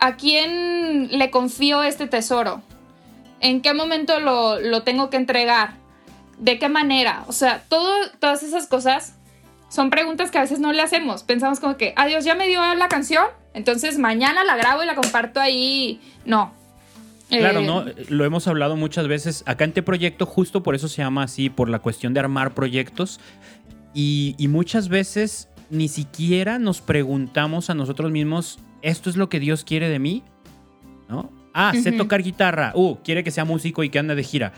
[0.00, 2.62] ¿a quién le confío este tesoro?
[3.40, 5.74] ¿En qué momento lo, tengo que entregar?
[6.38, 7.24] ¿De qué manera?
[7.28, 9.14] O sea, todo, todas esas cosas
[9.68, 11.22] son preguntas que a veces no le hacemos.
[11.22, 14.94] Pensamos como que, adiós, ya me dio la canción, entonces mañana la grabo y la
[14.94, 16.00] comparto ahí.
[16.24, 16.52] No.
[17.28, 17.86] Claro, ¿no?
[17.86, 19.42] Eh, lo hemos hablado muchas veces.
[19.46, 22.54] Acá en este proyecto, justo por eso se llama así, por la cuestión de armar
[22.54, 23.20] proyectos.
[23.94, 29.64] Y, muchas veces ni siquiera nos preguntamos a nosotros mismos, ¿esto es lo que Dios
[29.64, 30.22] quiere de mí?
[31.08, 31.30] ¿No?
[31.54, 32.72] Ah, sé tocar guitarra.
[32.74, 34.52] Uh, quiere que sea músico y que ande de gira.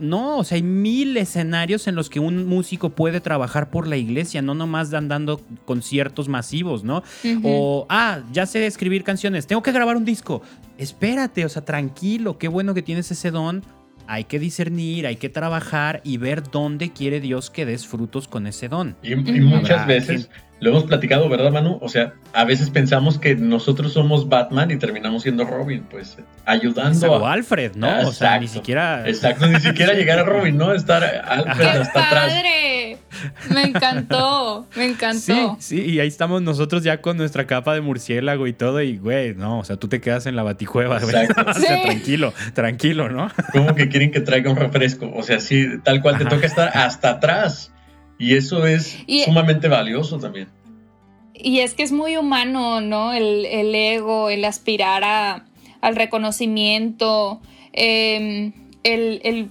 [0.00, 3.96] No, o sea, hay mil escenarios en los que un músico puede trabajar por la
[3.96, 7.04] iglesia, no nomás dando conciertos masivos, ¿no?
[7.44, 10.42] O, ah, ya sé escribir canciones, tengo que grabar un disco.
[10.78, 13.62] Espérate, o sea, tranquilo, qué bueno que tienes ese don
[14.06, 18.46] hay que discernir, hay que trabajar y ver dónde quiere Dios que des frutos con
[18.46, 18.96] ese don.
[19.02, 20.30] Y, muchas veces
[20.64, 21.78] lo hemos platicado, ¿verdad, Manu?
[21.82, 27.12] O sea, a veces pensamos que nosotros somos Batman y terminamos siendo Robin, pues ayudando.
[27.12, 28.08] O Alfred, ¿no?
[28.08, 29.06] o sea, ni siquiera.
[29.06, 30.72] Exacto, ni siquiera llegar a Robin, ¿no?
[30.72, 32.32] Estar Alfred hasta atrás.
[33.50, 35.58] Me encantó, me encantó.
[35.60, 38.96] Sí, sí, y ahí estamos nosotros ya con nuestra capa de murciélago y todo, y
[38.96, 41.14] güey, no, o sea, tú te quedas en la baticueva, güey.
[41.46, 43.30] O sea, tranquilo, tranquilo, ¿no?
[43.52, 45.12] ¿Cómo que quieren que traiga un refresco?
[45.14, 47.70] O sea, sí, tal cual te toca estar hasta atrás.
[48.18, 50.48] Y eso es sumamente valioso también.
[51.34, 53.12] Y es que es muy humano, ¿no?
[53.12, 55.44] El, ego, el aspirar a,
[55.80, 57.40] al reconocimiento,
[57.72, 58.52] em,
[58.84, 59.50] el, el,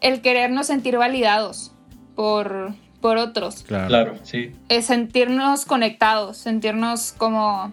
[0.00, 1.72] el querernos sentir validados
[2.14, 3.64] por, por otros.
[3.64, 4.52] Claro, sí.
[4.68, 7.72] Es sentirnos conectados, sentirnos como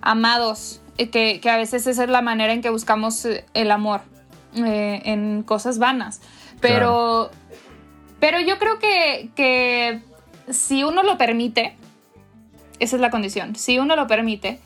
[0.00, 4.00] amados, que, que, a veces esa es la manera en que buscamos eh, el amor
[4.56, 6.20] eh, en cosas vanas.
[6.60, 7.30] Pero,
[8.20, 10.02] pero yo creo que, que
[10.50, 11.76] si uno lo permite,
[12.78, 14.60] esa es la condición, si uno lo permite,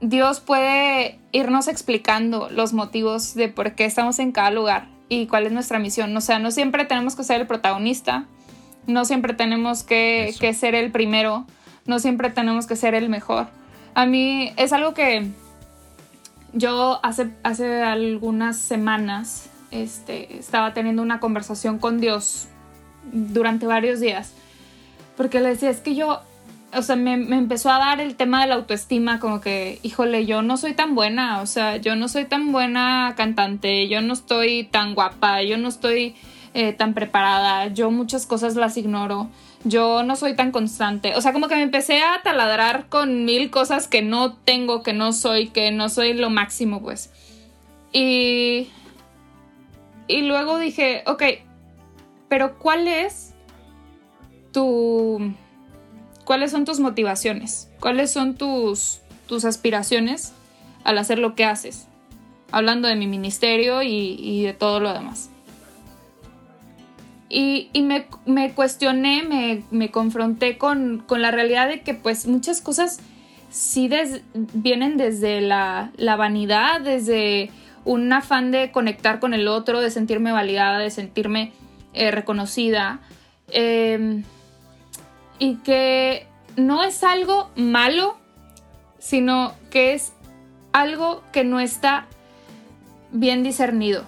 [0.00, 5.46] Dios puede irnos explicando los motivos de por qué estamos en cada lugar y cuál
[5.46, 6.14] es nuestra misión.
[6.16, 8.26] O sea, no siempre tenemos que ser el protagonista,
[8.86, 11.46] no siempre tenemos que, ser el primero,
[11.86, 13.48] no siempre tenemos que ser el mejor.
[13.94, 15.30] A mí es algo que
[16.52, 22.48] yo hace, hace algunas semanas este, estaba teniendo una conversación con Dios
[23.12, 24.32] durante varios días,
[25.16, 26.20] porque le decía, es que yo,
[26.74, 30.26] o sea, me, me, empezó a dar el tema de la autoestima, como que, híjole,
[30.26, 34.12] yo no soy tan buena, o sea, yo no soy tan buena cantante, yo no
[34.12, 36.16] estoy tan guapa, yo no estoy
[36.54, 39.28] eh, tan preparada, yo muchas cosas las ignoro,
[39.64, 43.50] yo no soy tan constante, o sea, como que me empecé a taladrar con mil
[43.50, 47.10] cosas que no tengo, que no soy, que no soy lo máximo, pues.
[47.92, 48.68] Y...
[50.06, 51.22] Y luego dije, ok,
[52.34, 53.32] pero ¿cuál es
[54.50, 55.32] tu...
[56.24, 57.70] ¿Cuáles son tus motivaciones?
[57.78, 60.32] ¿Cuáles son tus, tus aspiraciones
[60.82, 61.86] al hacer lo que haces?
[62.50, 65.30] Hablando de mi ministerio y, y de todo lo demás.
[67.28, 67.70] Y,
[68.26, 72.98] me, cuestioné, me, confronté con, la realidad de que pues muchas cosas
[73.48, 73.88] sí
[74.54, 77.52] vienen desde la, vanidad, desde
[77.84, 81.52] un afán de conectar con el otro, de sentirme validada, de sentirme
[81.94, 83.00] eh, reconocida.
[83.48, 84.24] Em,
[85.38, 86.26] y que
[86.56, 88.16] no es algo malo,
[88.98, 90.12] sino que es
[90.72, 92.06] algo que no está
[93.12, 94.04] bien discernido,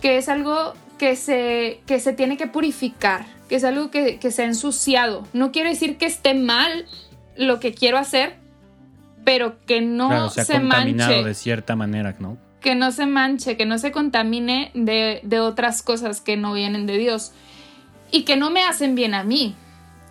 [0.00, 4.30] que es algo que se, que se tiene que purificar, que es algo que, que
[4.30, 5.26] se ha ensuciado.
[5.32, 6.86] No quiero decir que esté mal
[7.36, 8.36] lo que quiero hacer,
[9.24, 12.38] pero que no se, ha contaminado de cierta manera, ¿no?
[12.60, 16.86] Que no se manche, que no se contamine de, de otras cosas que no vienen
[16.86, 17.32] de Dios
[18.10, 19.54] y que no me hacen bien a mí.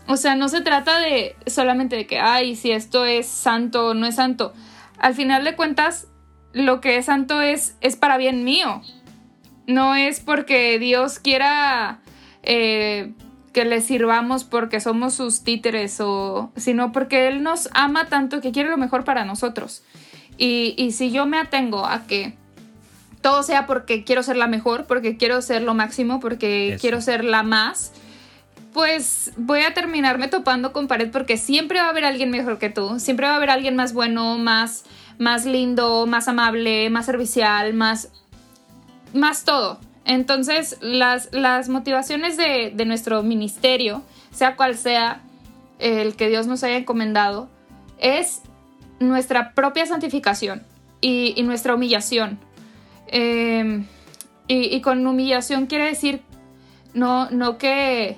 [0.08, 3.94] O sea, no se trata de solamente de que, ay, si esto es santo o
[3.94, 4.54] no es santo.
[4.98, 6.08] Al final de cuentas,
[6.52, 8.82] lo que es santo es, es para bien mío.
[9.68, 12.00] No es porque Dios quiera
[12.42, 13.14] eh,
[13.54, 18.52] que le sirvamos porque somos sus títeres, o, sino porque Él nos ama tanto que
[18.52, 19.84] quiere lo mejor para nosotros.
[20.42, 22.34] Y, si yo me atengo a que
[23.22, 27.26] todo sea porque quiero ser la mejor, porque quiero ser lo máximo, porque quiero ser
[27.26, 27.92] la más,
[28.72, 32.70] pues voy a terminarme topando con pared porque siempre va a haber alguien mejor que
[32.70, 34.86] tú, siempre va a haber alguien más bueno, más,
[35.18, 38.10] más lindo, más amable, más servicial, más,
[39.14, 39.78] más todo.
[40.06, 45.22] Entonces, las, las motivaciones de, nuestro ministerio, sea cual sea
[45.80, 47.50] el que Dios nos haya encomendado,
[48.00, 48.42] es
[49.00, 50.64] nuestra propia santificación
[51.02, 52.40] y, nuestra humillación.
[53.08, 53.86] Em,
[54.48, 56.22] y, con humillación quiere decir
[56.94, 58.18] no, no que,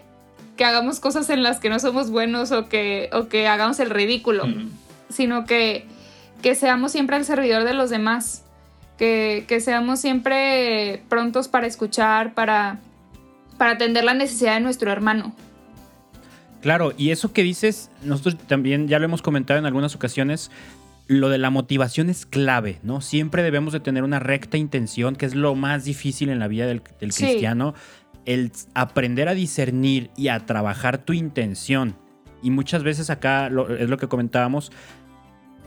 [0.63, 4.43] hagamos cosas en las que no somos buenos o que, o que hagamos el ridículo,
[5.09, 5.87] sino que,
[6.43, 8.43] que seamos siempre el servidor de los demás
[9.01, 12.79] que, seamos siempre prontos para escuchar, para,
[13.57, 15.33] para atender la necesidad de nuestro hermano.
[16.61, 20.51] Claro, y eso que dices, nosotros también ya lo hemos comentado en algunas ocasiones,
[21.07, 23.01] lo de la motivación es clave, ¿no?
[23.01, 26.67] Siempre debemos de tener una recta intención, que es lo más difícil en la vida
[26.67, 27.73] del, cristiano,
[28.25, 31.95] el aprender a discernir y a trabajar tu intención.
[32.43, 34.71] Y muchas veces acá es lo que comentábamos,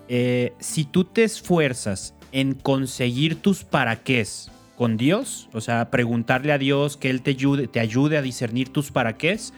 [0.08, 6.58] eh, si tú te esfuerzas en conseguir tus paraqués con Dios, o sea, preguntarle a
[6.58, 9.54] Dios que Él te ayude, te ayude a discernir tus paraqués,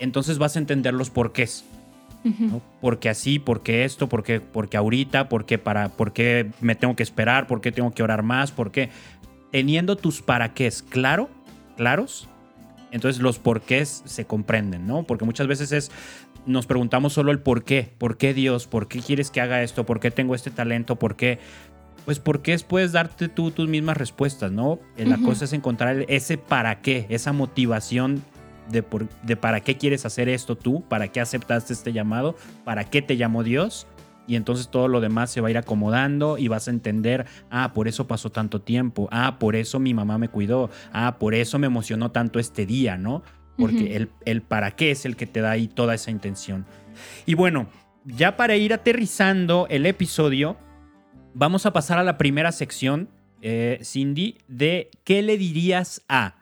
[0.00, 1.64] entonces vas a entender los porqués.
[2.82, 7.72] Porque así, porque esto, porque, porque ahorita, porque para, porque me tengo que esperar, porque
[7.72, 8.90] tengo que orar más, porque
[9.50, 11.30] teniendo tus paraqués claro,
[11.76, 12.28] claros,
[12.90, 15.04] entonces los porqués se comprenden, ¿no?
[15.04, 15.90] Porque muchas veces es,
[16.44, 19.86] nos preguntamos solo el por qué, por qué Dios, por qué quieres que haga esto,
[19.86, 21.38] por qué tengo este talento, por qué,
[22.04, 24.78] pues porque puedes darte tú tus mismas respuestas, ¿no?
[24.96, 28.22] Eh, la cosa es encontrar ese para qué, esa motivación
[28.70, 28.84] de,
[29.22, 33.16] de para qué quieres hacer esto tú, para qué aceptaste este llamado, para qué te
[33.16, 33.86] llamó Dios.
[34.26, 37.72] Y entonces todo lo demás se va a ir acomodando y vas a entender, ah,
[37.72, 41.58] por eso pasó tanto tiempo, ah, por eso mi mamá me cuidó, ah, por eso
[41.58, 43.22] me emocionó tanto este día, ¿no?
[43.58, 46.64] Porque el, el para qué es el que te da ahí toda esa intención.
[47.26, 47.66] Y bueno,
[48.04, 50.56] ya para ir aterrizando el episodio,
[51.32, 53.08] Vamos a pasar a la primera sección,
[53.40, 56.39] eh, Cindy, de ¿qué le dirías a?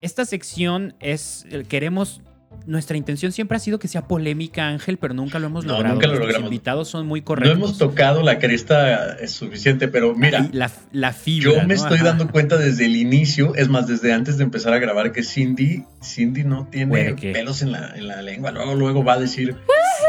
[0.00, 2.20] Esta sección es, eh, queremos
[2.66, 5.94] nuestra intención siempre ha sido que sea polémica, Ángel, pero nunca lo hemos logrado.
[5.94, 7.58] Nunca lo Los invitados son muy correctos.
[7.58, 10.48] No hemos tocado la cresta es suficiente, pero mira.
[10.52, 11.52] La, la fibra.
[11.52, 14.78] Yo me estoy dando cuenta desde el inicio, es más, desde antes de empezar a
[14.78, 18.50] grabar, que Cindy, Cindy no tiene pelos en la, en la lengua.
[18.50, 19.56] Luego, luego va a decir.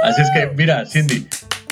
[0.04, 1.28] Así es que, mira, Cindy,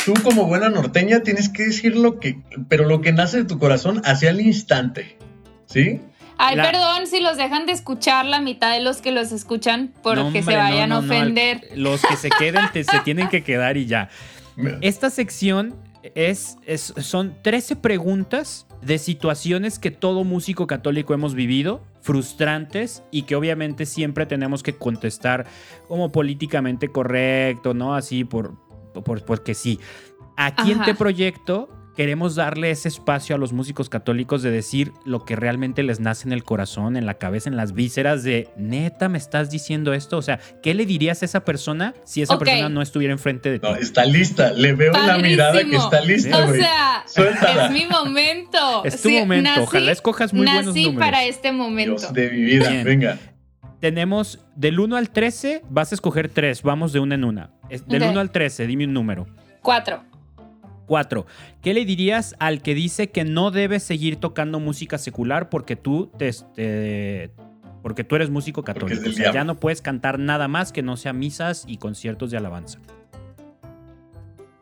[0.06, 3.57] tú como buena norteña tienes que decir lo que, pero lo que nace de tu
[3.57, 5.18] corazón hacia el instante,
[5.65, 6.02] ¿sí?
[6.38, 10.43] Ay, perdón si los dejan de escuchar la mitad de los que los escuchan porque
[10.43, 11.68] se vayan a ofender.
[11.76, 14.09] los que se queden se tienen que quedar y ya.
[14.81, 15.76] Esta sección
[16.15, 23.23] es, es, son 13 preguntas de situaciones que todo músico católico hemos vivido, frustrantes y
[23.23, 25.45] que obviamente siempre tenemos que contestar
[25.88, 27.95] como políticamente correcto, ¿no?
[27.95, 28.57] Así por,
[29.03, 29.80] porque sí.
[30.38, 35.26] Aquí en este proyecto queremos darle ese espacio a los músicos católicos de decir lo
[35.26, 39.10] que realmente les nace en el corazón, en la cabeza, en las vísceras de, neta,
[39.10, 40.15] ¿me estás diciendo esto?
[40.18, 43.57] O sea, ¿qué le dirías a esa persona si esa persona no estuviera enfrente de
[43.57, 43.68] ti?
[43.68, 46.38] No, está lista, le veo la mirada que está lista.
[46.45, 47.03] O sea,
[47.65, 48.86] es mi momento.
[48.86, 50.94] Es tu momento, ojalá escojas muy buenos números.
[50.94, 51.99] Nací para este momento.
[51.99, 53.18] Dios de mi vida, venga.
[53.80, 57.49] Tenemos del 1 al 13, vas a escoger 3, vamos de una en una.
[57.88, 59.26] Del 1 al 13, dime un número.
[59.64, 60.16] 4.
[60.88, 61.27] 4.
[61.61, 66.11] ¿Qué le dirías al que dice que no debes seguir tocando música secular porque tú
[66.18, 67.31] te, este,
[67.84, 69.07] porque tú eres músico católico?
[69.07, 72.38] O sea, ya no puedes cantar nada más que no sea misas y conciertos de
[72.38, 72.80] alabanza.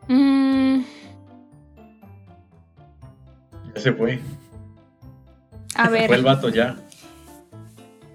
[0.08, 0.82] Mm,
[3.76, 4.18] se fue.
[5.74, 6.08] A ver.
[6.08, 6.76] Fue el vato ya.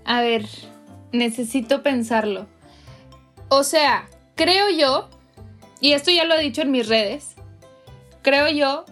[0.05, 0.45] A ver,
[1.11, 2.47] necesito pensarlo.
[3.49, 5.09] O sea, creo yo,
[5.79, 7.30] y esto ya lo he dicho en mis redes,
[8.21, 8.85] creo yo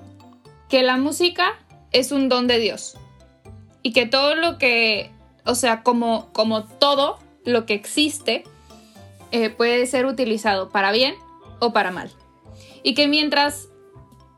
[0.69, 1.57] que la música
[1.91, 2.97] es un don de Dios.
[3.81, 5.11] Y que todo lo que,
[5.45, 8.43] o sea, como, como todo lo que existe,
[9.31, 11.15] eh, puede ser utilizado para bien
[11.59, 12.11] o para mal.
[12.83, 13.69] Y que mientras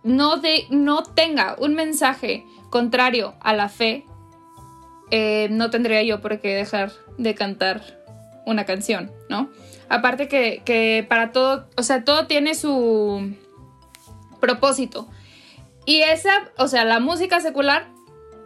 [0.04, 4.06] no, de, no tenga un mensaje contrario a la fe,
[5.12, 8.02] eh, no tendría yo por qué dejar de cantar
[8.46, 9.50] una canción, ¿no?
[9.90, 13.36] Aparte que, que para todo, o sea, todo tiene su
[14.42, 15.08] propósito.
[15.86, 17.88] Y esa, o sea, la música secular,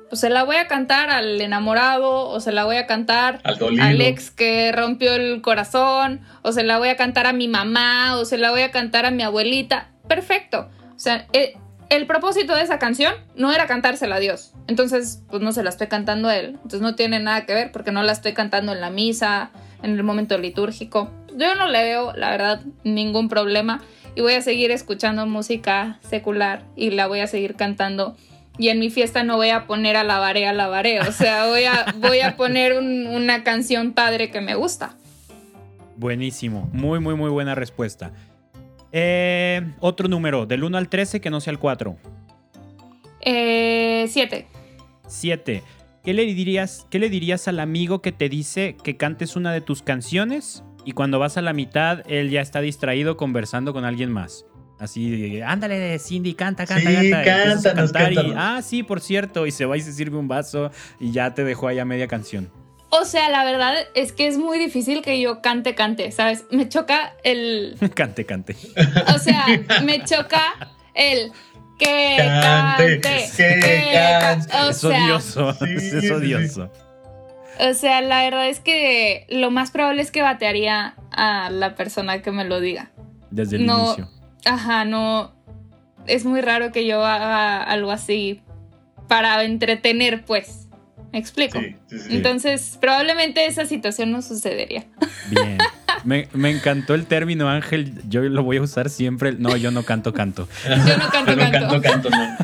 [0.09, 4.01] pues se la voy a cantar al enamorado, o se la voy a cantar Al
[4.01, 8.25] ex que rompió el corazón, o se la voy a cantar a mi mamá, o
[8.25, 9.89] se la voy a cantar a mi abuelita.
[10.07, 10.69] Perfecto.
[10.95, 11.55] O sea, eh,
[11.89, 14.53] el propósito de esa canción no era cantársela a Dios.
[14.67, 16.51] Entonces, pues no se la estoy cantando a él.
[16.53, 19.51] Entonces no tiene nada que ver porque no la estoy cantando en la misa,
[19.83, 21.11] en el momento litúrgico.
[21.35, 23.81] Yo no le veo, la verdad, ningún problema.
[24.15, 28.15] Y voy a seguir escuchando música secular y la voy a seguir cantando.
[28.57, 31.01] Y en mi fiesta no voy a poner alabaré, alabaré.
[31.01, 34.95] O sea, voy a, voy a poner un- una canción padre que me gusta.
[35.97, 36.69] Buenísimo.
[36.71, 38.11] Muy, muy, muy buena respuesta.
[38.93, 41.97] Eh, otro número, del 1 al 13, que no sea el 4.
[43.21, 44.47] Eh, siete.
[45.07, 45.63] 7.
[46.03, 49.61] ¿Qué le dirías, qué le dirías al amigo que te dice que cantes una de
[49.61, 54.11] tus canciones y cuando vas a la mitad él ya está distraído conversando con alguien
[54.11, 54.45] más?
[54.77, 57.73] Así, de, ándale, Cindy, canta, canta, Sí, canta.
[57.73, 57.91] cántanos,
[58.25, 61.33] y, ah, sí, por cierto, y se va y se sirve un vaso y ya
[61.33, 62.51] te dejó ahí a media canción.
[62.89, 66.45] O sea, la verdad es que es muy difícil que yo cante, cante, ¿sabes?
[66.51, 67.77] Me choca el...
[67.95, 68.55] cante, cante.
[69.13, 69.45] O sea,
[69.83, 70.41] me choca
[70.93, 71.31] el...
[71.77, 74.57] Que Cante, cante, que ca- cante.
[74.57, 76.61] O es odioso, sí, es sí, sí.
[77.59, 82.21] O sea, la verdad es que lo más probable es que batearía a la persona
[82.21, 82.91] que me lo diga.
[83.31, 83.85] Desde el No.
[83.87, 84.09] inicio.
[84.45, 85.33] Ajá, no.
[86.07, 88.41] Es muy raro que yo haga algo así
[89.07, 90.67] para entretener, pues.
[91.11, 91.59] ¿Me explico?
[91.59, 92.15] Sí, sí, sí.
[92.15, 94.85] Entonces, probablemente esa situación no sucedería.
[95.29, 95.57] Bien.
[96.03, 97.93] Me, me encantó el término, Ángel.
[98.07, 99.31] Yo lo voy a usar siempre.
[99.39, 100.47] No, yo no canto, canto.
[100.67, 101.59] Yo no canto, Yo no canto.
[101.69, 102.37] canto, canto, no.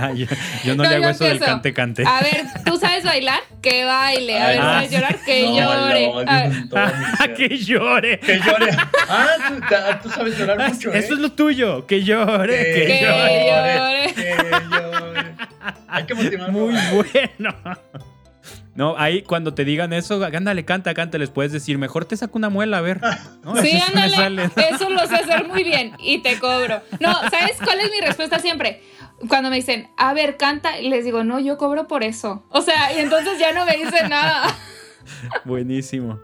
[0.00, 0.26] Ah, yo,
[0.64, 2.04] yo no, No, le hago eso del cante, cante.
[2.06, 3.40] A ver, ¿tú sabes bailar?
[3.60, 4.38] Que baile.
[4.38, 5.16] A Ay, ver, ah, ¿sabes llorar?
[5.24, 6.06] Que No, llore.
[6.06, 6.82] no, A ver, Dios mío,
[7.18, 8.20] Ah, que llore.
[8.20, 8.76] Que llore.
[9.08, 10.98] Ah, tú, sabes llorar mucho, ¿eh?
[10.98, 11.84] Eso es lo tuyo.
[11.86, 13.46] Que llore, que, Que llore.
[13.48, 14.14] llore.
[14.14, 14.36] Que
[14.70, 15.34] llore.
[15.88, 16.52] Hay que motivarlo.
[16.52, 17.54] Muy bueno.
[18.74, 22.38] No, ahí cuando te digan eso, ándale, canta, canta, les puedes decir, mejor te saco
[22.38, 23.00] una muela, a ver.
[23.42, 23.56] ¿no?
[23.56, 24.44] Sí, ándale.
[24.70, 26.80] Eso lo sé hacer muy bien y te cobro.
[27.00, 28.80] No, ¿sabes cuál es mi respuesta siempre?
[29.26, 32.44] Cuando me dicen, a ver, canta, y les digo, no, yo cobro por eso.
[32.50, 34.56] O sea, y entonces ya no me dicen nada.
[35.44, 36.20] Buenísimo.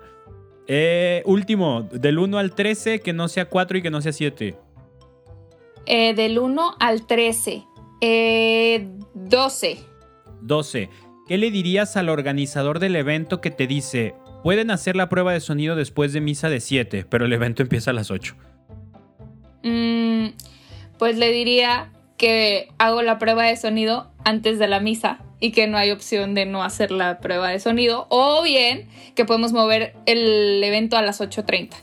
[0.66, 4.56] Eh, último, del 1 al 13, que no sea 4 y que no sea 7.
[5.86, 7.64] Eh, del 1 al 13.
[8.00, 9.78] Eh, 12.
[10.40, 10.88] 12.
[11.26, 15.40] ¿Qué le dirías al organizador del evento que te dice, pueden hacer la prueba de
[15.40, 18.36] sonido después de misa de 7, pero el evento empieza a las 8?
[19.62, 20.28] Mm,
[20.98, 21.90] pues le diría
[22.24, 26.32] que hago la prueba de sonido antes de la misa y que no hay opción
[26.32, 28.06] de no hacer la prueba de sonido.
[28.08, 31.74] O bien que podemos mover el evento a las 8.30.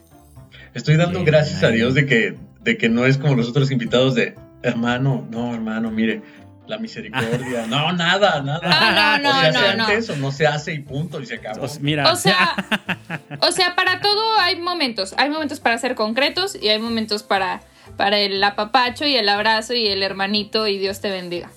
[0.73, 1.69] Estoy dando Bien, gracias a.
[1.69, 5.91] Dios de que, de que no es como los otros invitados de, hermano, no, hermano,
[5.91, 6.23] mire,
[6.65, 7.65] la misericordia.
[7.69, 8.61] No, nada, nada.
[8.63, 9.83] Ah, no, o se no, hace no, no.
[9.83, 11.67] antes o no se hace y punto, y se acabó.
[11.67, 12.55] Sea, mira, O sea,
[13.41, 15.13] o sea, para todo hay momentos.
[15.17, 17.61] Hay momentos para ser concretos y hay momentos para,
[17.97, 21.49] para el apapacho y el abrazo y el hermanito y Dios te bendiga.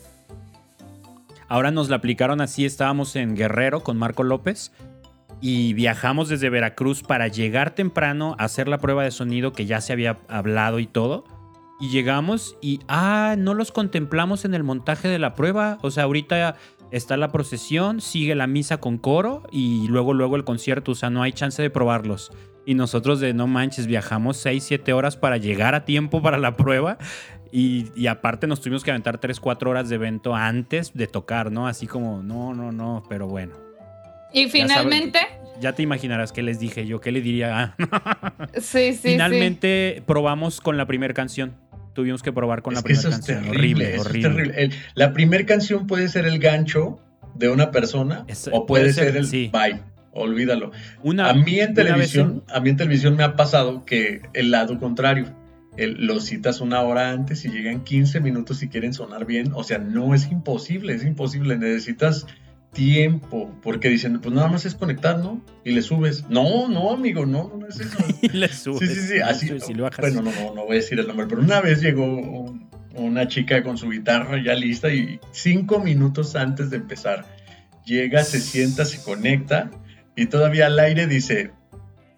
[1.49, 4.73] ahora nos la aplicaron así, estábamos en Guerrero con Marco López
[5.47, 9.83] y viajamos desde Veracruz para llegar temprano a hacer la prueba de sonido que ya
[9.83, 11.25] se había hablado y todo.
[11.81, 15.79] Y llegamos y, ah, no los contemplamos en el montaje de la prueba.
[15.83, 16.57] O sea, ahorita
[16.93, 20.93] está la procesión, sigue la misa con coro y luego, luego el concierto.
[20.93, 22.33] O sea, no hay chance de probarlos.
[22.67, 26.57] Y nosotros de no manches, viajamos 6, 7 horas para llegar a tiempo para la
[26.57, 26.97] prueba.
[27.53, 31.53] Y, y aparte nos tuvimos que aventar 3, 4 horas de evento antes de tocar,
[31.53, 31.69] ¿no?
[31.69, 33.55] Así como, no, no, no, pero bueno.
[34.33, 35.21] Y finalmente,
[35.61, 37.77] Ya te imaginarás qué les dije yo, qué le diría.
[37.79, 41.55] Ah, sí, sí, Finalmente probamos con la primera canción.
[41.93, 43.45] Tuvimos que probar con es la primera eso es canción.
[43.45, 44.29] terrible, horrible, eso es horrible.
[44.31, 44.63] terrible.
[44.65, 46.99] El- la primera canción puede ser el gancho
[47.37, 49.51] de una persona Es- o puede, puede ser, ser, el sí.
[49.53, 49.81] bye.
[50.15, 50.71] Olvídalo.
[51.03, 54.79] Una, a mí en televisión, a mí en televisión me ha pasado que el lado
[54.79, 55.27] contrario,
[55.77, 59.51] el- los citas una hora antes y llegan 15 minutos si quieren sonar bien.
[59.55, 61.59] O sea, no es imposible, es imposible.
[61.59, 62.27] Necesitas
[62.73, 65.41] tiempo, porque dicen, pues nada más es conectar, ¿no?
[65.65, 66.25] Y le subes.
[66.29, 67.97] No, no, amigo, no, no es eso.
[68.23, 68.89] Y le subes.
[68.89, 69.49] Sí, sí, sí, así.
[69.49, 70.01] subes y le bajas.
[70.01, 73.27] Bueno, no, no, no voy a decir el nombre, pero una vez llegó un- una
[73.27, 77.25] chica con su guitarra ya lista y cinco minutos antes de empezar,
[77.85, 79.71] llega, se sienta, se conecta
[80.17, 81.41] y todavía al aire dice...
[81.43, 81.51] "Es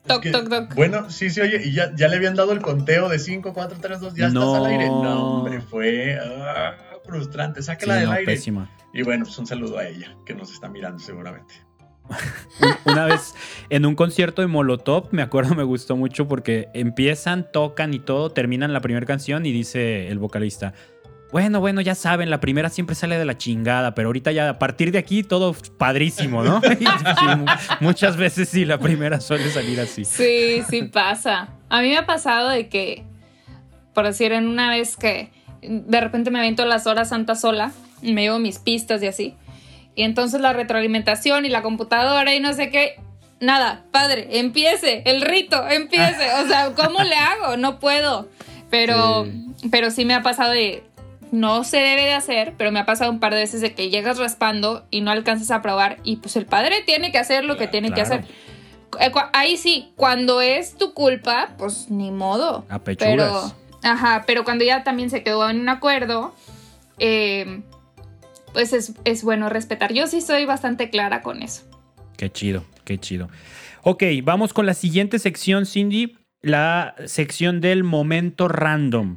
[0.06, 0.74] Toc, que, toc, toc.
[0.74, 3.78] Bueno, sí, sí, oye, y ya, ya le habían dado el conteo de 5, 4,
[3.80, 4.54] 3, 2, ya No.
[4.54, 4.86] estás al aire.
[4.86, 6.74] No, hombre, fue ah,
[7.04, 7.60] frustrante.
[7.62, 8.26] Sí, Sáquela del no, aire.
[8.26, 8.70] pésima.
[8.94, 11.54] Y bueno, pues un saludo a ella, que nos está mirando seguramente.
[12.84, 13.34] Una vez
[13.68, 18.30] en un concierto de Molotov, me acuerdo, me gustó mucho porque empiezan, tocan y todo,
[18.30, 20.72] terminan la primera canción y dice el vocalista.
[21.32, 24.58] Bueno, bueno, ya saben, la primera siempre sale de la chingada, pero ahorita ya a
[24.58, 26.60] partir de aquí todo padrísimo, ¿no?
[26.70, 27.46] Sí, mu-
[27.80, 30.04] muchas veces sí, la primera suele salir así.
[30.04, 31.48] Sí, sí pasa.
[31.68, 33.04] A mí me ha pasado de que,
[33.92, 35.30] por decir, en una vez que
[35.62, 37.72] de repente me avento las horas santas sola,
[38.02, 39.34] y me llevo mis pistas y así.
[39.94, 43.00] Y entonces la retroalimentación y la computadora y no sé qué.
[43.40, 46.30] Nada, padre, empiece, el rito, empiece.
[46.44, 47.56] O sea, ¿cómo le hago?
[47.56, 48.28] No puedo.
[48.70, 49.68] Pero Sí.
[49.70, 50.84] pero sí me ha pasado de.
[51.32, 53.90] No se debe de hacer, pero me ha pasado un par de veces de que
[53.90, 55.98] llegas raspando y no alcanzas a probar.
[56.04, 58.24] Y pues el padre tiene que hacer lo que Claro, tiene que hacer.
[59.00, 62.64] Eh, Ahí sí, cuando es tu culpa, pues ni modo.
[62.68, 62.78] A.
[62.78, 66.34] Pero, ajá, pero cuando ya también se quedó en un acuerdo,
[66.98, 67.62] eh,
[68.52, 69.92] pues es, es bueno respetar.
[69.92, 71.62] Yo sí soy bastante clara con eso.
[72.16, 73.28] Qué chido, qué chido.
[73.82, 76.16] Ok, vamos con la siguiente sección, Cindy.
[76.40, 79.16] La sección del momento random.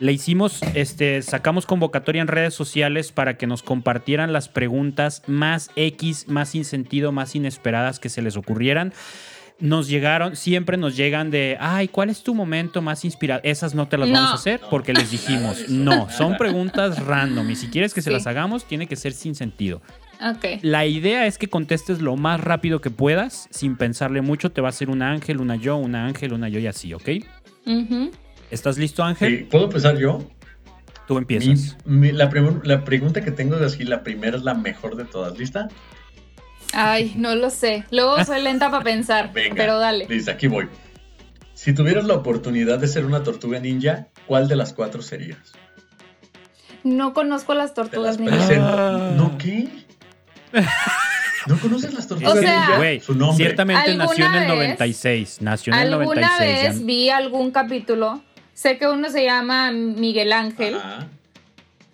[0.00, 5.70] Le hicimos, este, sacamos convocatoria en redes sociales para que nos compartieran las preguntas más
[5.76, 8.92] X, más sin sentido, más inesperadas que se les ocurrieran.
[9.58, 13.42] Nos llegaron, siempre nos llegan de, ay, ¿cuál es tu momento más inspirado?
[13.44, 17.56] Esas no te las vamos a hacer porque les dijimos, no, son preguntas random y
[17.56, 18.14] si quieres que se Sí.
[18.14, 19.82] las hagamos, tiene que ser sin sentido.
[20.22, 20.60] Ok.
[20.62, 24.50] La idea es que contestes lo más rápido que puedas, sin pensarle mucho.
[24.50, 27.08] Te va a ser una ángel, una yo, una ángel, una yo y así, ¿ok?
[27.66, 28.10] Ujú.
[28.50, 29.38] ¿Estás listo, Ángel?
[29.38, 30.18] Sí, ¿Puedo empezar yo?
[31.06, 31.76] Tú empiezas.
[31.84, 35.36] Mi- mi- la, pregunta que tengo de así, la primera es la mejor de todas.
[35.38, 35.68] ¿Lista?
[36.72, 37.84] Ay, no lo sé.
[37.90, 39.54] Luego soy lenta para pensar, Venga.
[39.56, 40.06] pero dale.
[40.08, 40.68] Listo, aquí voy.
[41.54, 45.38] Si tuvieras la oportunidad de ser una tortuga ninja, ¿cuál de las cuatro serías?
[46.84, 48.36] No conozco las Te las tortugas ninja.
[48.36, 48.66] presento.
[48.68, 49.12] Ah.
[49.16, 49.68] ¿No qué?
[51.46, 53.04] ¿No conoces las tortugas O sea, ninja?
[53.04, 53.36] Su nombre.
[53.44, 55.38] ciertamente nació en el ¿Alguna vez- 96.
[55.42, 56.62] Nació en el Alguna 96.
[56.62, 58.22] vez ya- vi algún capítulo.
[58.60, 61.06] Sé que uno se llama Miguel Ángel, Ajá.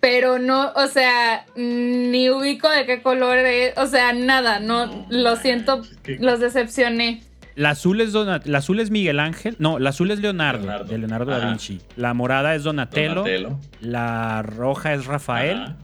[0.01, 5.05] pero no, o sea, ni ubico de qué color es, o sea, nada, no, No,
[5.09, 7.21] lo siento, es que- los decepcioné.
[7.55, 9.55] La azul es Donat- la azul es Miguel Ángel.
[9.59, 10.85] No, la azul es Leonardo, Leonardo.
[10.91, 11.47] de Leonardo da.
[11.47, 11.79] Vinci.
[11.95, 13.15] La morada es Donatello.
[13.15, 13.59] Donatello.
[13.79, 15.57] La roja es Rafael.
[15.63, 15.77] Ajá.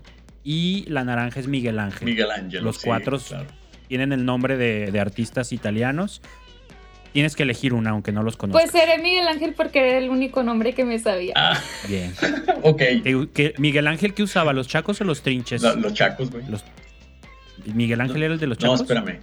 [0.44, 2.06] Y la naranja es Miguel Ángel.
[2.10, 2.62] Miguel Ángel.
[2.62, 3.46] Los sí, cuatro claro.
[3.88, 6.22] Tienen el nombre de, de artistas italianos.
[7.14, 8.70] Tienes que elegir una, aunque no los conozcas.
[8.72, 11.34] Pues seré Miguel Ángel porque era el único nombre que me sabía.
[11.36, 12.14] Ah, Bien.
[12.64, 12.78] ok.
[12.78, 14.52] ¿Qué- qué- Miguel Ángel qué usaba?
[14.52, 15.62] ¿Los chacos o los trinches?
[15.62, 16.44] Lo- los chacos, güey.
[16.50, 16.66] Los-
[17.66, 18.82] ¿Miguel Ángel era el de los No, chacos?
[18.82, 19.20] espérame.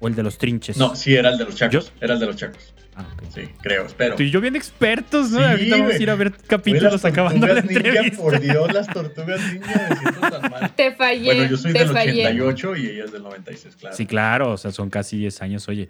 [0.00, 0.76] ¿O el de los trinches?
[0.76, 1.86] No, sí, era el de los chacos.
[1.86, 1.92] ¿Yo?
[2.00, 2.74] Era el de los chacos.
[2.96, 3.22] Ah, ok.
[3.34, 4.14] Sí, creo, espero.
[4.14, 5.38] Tú y yo bien expertos, ¿no?
[5.40, 8.22] Sí, Ahorita vamos a ir a ver capítulos las acabando la tortugas ninja, entrevista.
[8.22, 10.74] por Dios, las tortugas ninja me siento tan mal.
[10.76, 12.22] Te fallé, Bueno, yo soy te del fallé.
[12.26, 13.96] 88 y ella es del 96, claro.
[13.96, 15.88] Sí, claro, o sea, son casi 10 años, oye.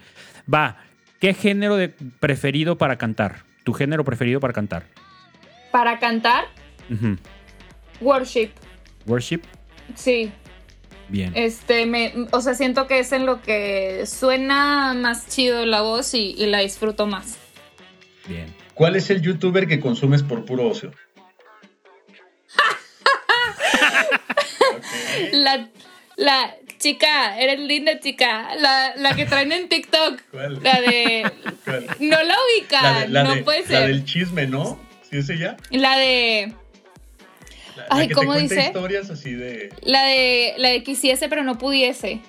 [0.52, 0.78] Va,
[1.24, 3.44] ¿qué género de preferido para cantar?
[3.64, 4.84] ¿Tu género preferido para cantar?
[5.70, 6.44] Para cantar,
[8.02, 8.51] worship.
[9.06, 9.40] Worship,
[9.94, 10.30] Sí,
[11.09, 11.32] bien.
[11.34, 16.12] este, me, o sea, siento que es en lo que suena más chido la voz
[16.12, 17.38] y, y la disfruto más.
[18.28, 18.55] Bien.
[18.74, 20.92] ¿Cuál es el youtuber que consumes por puro ocio?
[25.32, 25.68] La,
[26.16, 26.55] la
[26.85, 30.62] chica, eres linda chica, la, la que traen en TikTok, ¿Cuál?
[30.62, 31.32] la de...
[31.65, 31.86] ¿Cuál?
[32.01, 33.86] No la La, ubican, de- la no de- puede la ser.
[33.89, 34.78] del chisme, ¿no?
[35.11, 35.56] ¿Sí es ella?
[35.70, 36.52] La de...
[37.77, 38.65] La, la Ay, que ¿cómo te dice?
[38.66, 39.70] historias así de...
[39.82, 42.20] La de la de quisiese pero no pudiese.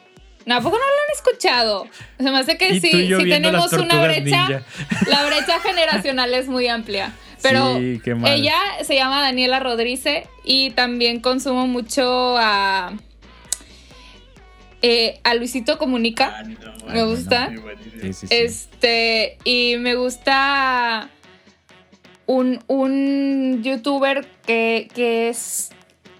[0.45, 1.87] No, ¿a poco no lo han escuchado?
[2.17, 4.21] Se me hace que sí, sí tenemos una brecha.
[4.21, 4.63] ninja.
[5.07, 7.11] La brecha generacional es muy amplia.
[7.41, 8.31] Pero Sí, qué mal.
[8.31, 12.93] ella se llama Daniela Rodríguez y también consumo mucho a,
[14.87, 16.37] eh, a Luisito Comunica.
[16.37, 17.51] Ah, no, Me gusta.
[18.01, 18.27] Sí, sí.
[18.29, 21.09] Este, y me gusta
[22.27, 25.71] un, un youtuber que, que es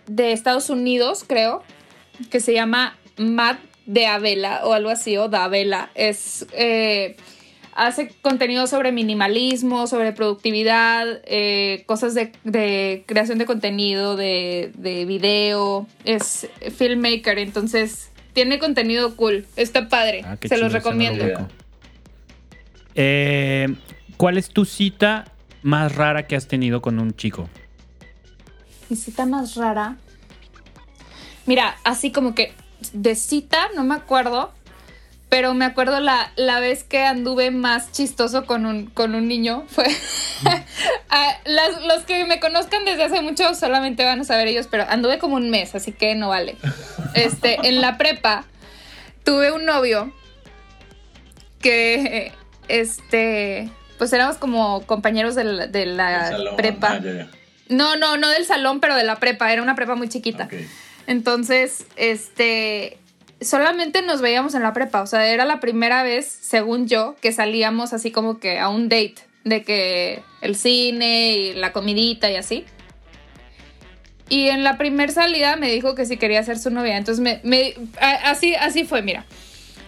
[0.08, 1.62] de Estados Unidos, creo,
[2.32, 5.92] que se llama Matt de Avela o algo así, o Davela.
[5.94, 7.18] Es, eh,
[7.76, 15.86] hace contenido sobre minimalismo, sobre productividad, eh, cosas de, creación de contenido, de, de video,
[16.04, 21.26] es filmmaker, entonces tiene contenido cool, está padre, ah, se los recomiendo.
[22.94, 23.74] Eh,
[24.18, 25.32] ¿Cuál es tu cita
[25.64, 27.50] más rara que has tenido con un chico?
[28.90, 29.96] Mi cita más rara.
[31.46, 32.52] Mira, así como que
[32.92, 34.52] de cita, no me acuerdo,
[35.30, 39.66] pero me acuerdo la, la vez que anduve más chistoso con un, con un niño.
[39.68, 39.86] Fue.
[41.10, 41.40] Ah,
[41.88, 45.36] los que me conozcan desde hace mucho solamente van a saber ellos, pero anduve como
[45.36, 46.58] un mes, así que no vale.
[47.14, 48.44] Este, en la prepa
[49.24, 50.12] tuve un novio
[51.62, 52.34] que,
[52.68, 55.70] este, pues éramos como compañeros de la,
[56.58, 57.00] prepa.
[57.02, 57.28] Ah,
[57.70, 59.52] no, no, no del salón, pero de la prepa.
[59.54, 60.50] Era una prepa muy chiquita.
[61.08, 63.00] Entonces, este,
[63.42, 67.32] solamente nos veíamos en la prepa, o sea, era la primera vez, según yo, que
[67.32, 72.36] salíamos así como que a un date, de que el cine y la comidita y
[72.36, 72.66] así.
[74.28, 77.74] Y en la primera salida me dijo que si quería ser su novia, entonces me,
[78.24, 79.26] así, así fue, mira.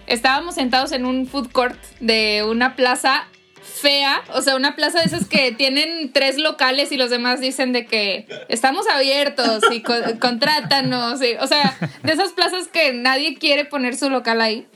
[0.06, 3.26] Estábamos sentados en un food court de una plaza
[3.68, 7.72] fea, o sea, una plaza de esas que tienen tres locales y los demás dicen
[7.72, 9.82] de que estamos abiertos y
[10.18, 14.66] contrátanos, o sea, de esas plazas que nadie quiere poner su local ahí,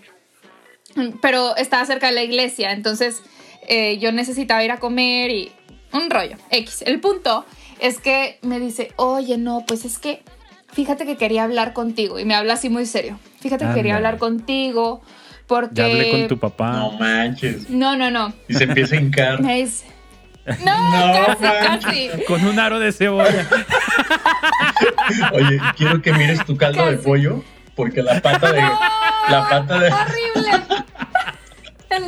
[1.20, 3.22] pero estaba cerca de la iglesia, entonces
[3.68, 5.52] eh, yo necesitaba ir a comer y
[5.92, 6.82] un rollo, X.
[6.86, 7.44] El punto
[7.80, 10.22] es que me dice, oye, no, pues es que
[10.72, 14.18] fíjate que quería hablar contigo y me habla así muy serio, fíjate que quería hablar
[14.18, 15.02] contigo
[15.52, 15.74] porque...
[15.74, 16.72] Ya hablé con tu papá.
[16.72, 17.68] No manches.
[17.68, 18.32] No, no, no.
[18.48, 19.40] Y se empieza a hincar.
[20.64, 20.74] No,
[21.24, 22.24] casi, casi.
[22.26, 23.46] Con un aro de cebolla.
[25.32, 27.44] Oye, quiero que mires tu caldo de pollo,
[27.76, 28.60] porque la pata de.
[28.60, 29.92] la pata de.
[29.92, 30.64] Horrible.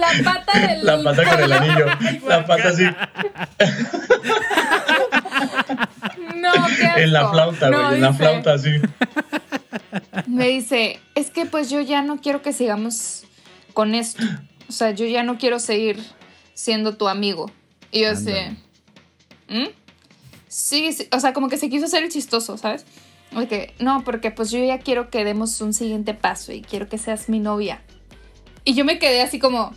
[0.00, 0.84] La pata del.
[0.84, 1.86] La pata con el anillo.
[2.26, 2.84] La pata así.
[6.34, 7.94] No, qué En la flauta, güey.
[7.94, 8.82] en la flauta así.
[10.26, 13.24] Me dice, es que pues yo ya no quiero que sigamos
[13.74, 14.24] con esto.
[14.66, 16.02] O sea, yo ya no quiero seguir
[16.54, 17.50] siendo tu amigo.
[17.90, 18.56] Y yo sé,
[19.48, 19.68] ¿Mm?
[20.48, 22.86] sí, sí, o sea, como que se quiso hacer el chistoso, ¿sabes?
[23.32, 26.98] Porque, no, porque pues yo ya quiero que demos un siguiente paso y quiero que
[26.98, 27.82] seas mi novia.
[28.64, 29.72] Y yo me quedé así como,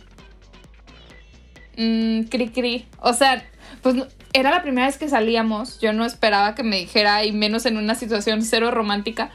[1.76, 2.86] mmm, cri cri.
[3.00, 3.46] O sea,
[3.82, 3.96] pues
[4.32, 5.80] era la primera vez que salíamos.
[5.80, 9.30] Yo no esperaba que me dijera, y menos en una situación cero romántica.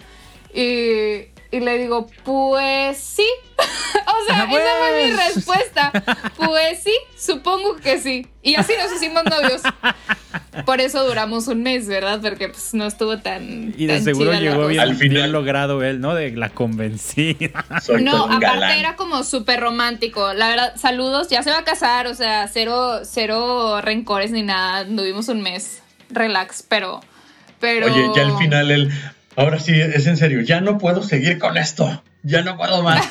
[0.53, 3.27] Y, y le digo, pues sí.
[3.59, 5.91] o sea, esa fue mi respuesta.
[6.35, 8.27] Pues sí, supongo que sí.
[8.41, 9.61] Y así nos hicimos novios.
[10.65, 12.19] Por eso duramos un mes, ¿verdad?
[12.21, 13.73] Porque pues no estuvo tan.
[13.77, 16.15] Y de seguro llegó bien, al final logrado él, ¿no?
[16.15, 17.65] De la convencida.
[18.01, 20.33] no, aparte era como súper romántico.
[20.33, 24.85] La verdad, saludos, ya se va a casar, o sea, cero, cero rencores ni nada.
[24.85, 25.81] Tuvimos un mes.
[26.09, 27.01] Relax, pero.
[27.59, 27.85] Pero...
[27.85, 28.91] Oye, ya al final él,
[29.35, 33.09] Ahora sí, es en serio, ya no puedo seguir con esto, ya no puedo más.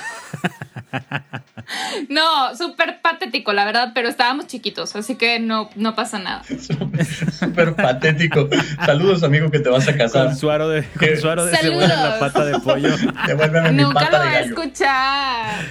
[2.08, 6.42] no, súper patético, la verdad, pero estábamos chiquitos, así que no, no pasa nada.
[7.38, 8.48] Súper patético.
[8.84, 10.26] Saludos, amigo, que te vas a casar.
[10.26, 12.90] Con suaro de, con suaro de cebolla en la pata de pollo.
[13.26, 15.64] Devuélveme mi Nunca pata lo voy a escuchar.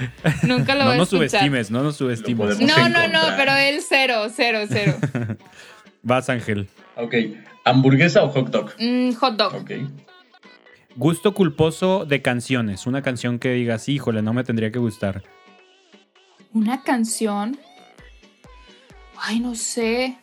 [0.44, 0.94] Nunca lo voy a escuchar.
[0.94, 2.60] No nos subestimes, no nos subestimes.
[2.60, 4.96] No, no, no, pero él cero, cero, cero.
[6.04, 6.68] Vas, Ángel.
[6.96, 7.16] Ok.
[7.64, 8.72] ¿Hamburguesa o hot dog?
[8.80, 9.56] Mm, hot dog.
[9.56, 9.72] Ok.
[10.96, 12.86] Gusto culposo de canciones.
[12.86, 15.24] Una canción que digas, híjole, no me tendría que gustar.
[16.54, 17.58] Una canción.
[19.18, 20.18] Ay, no sé.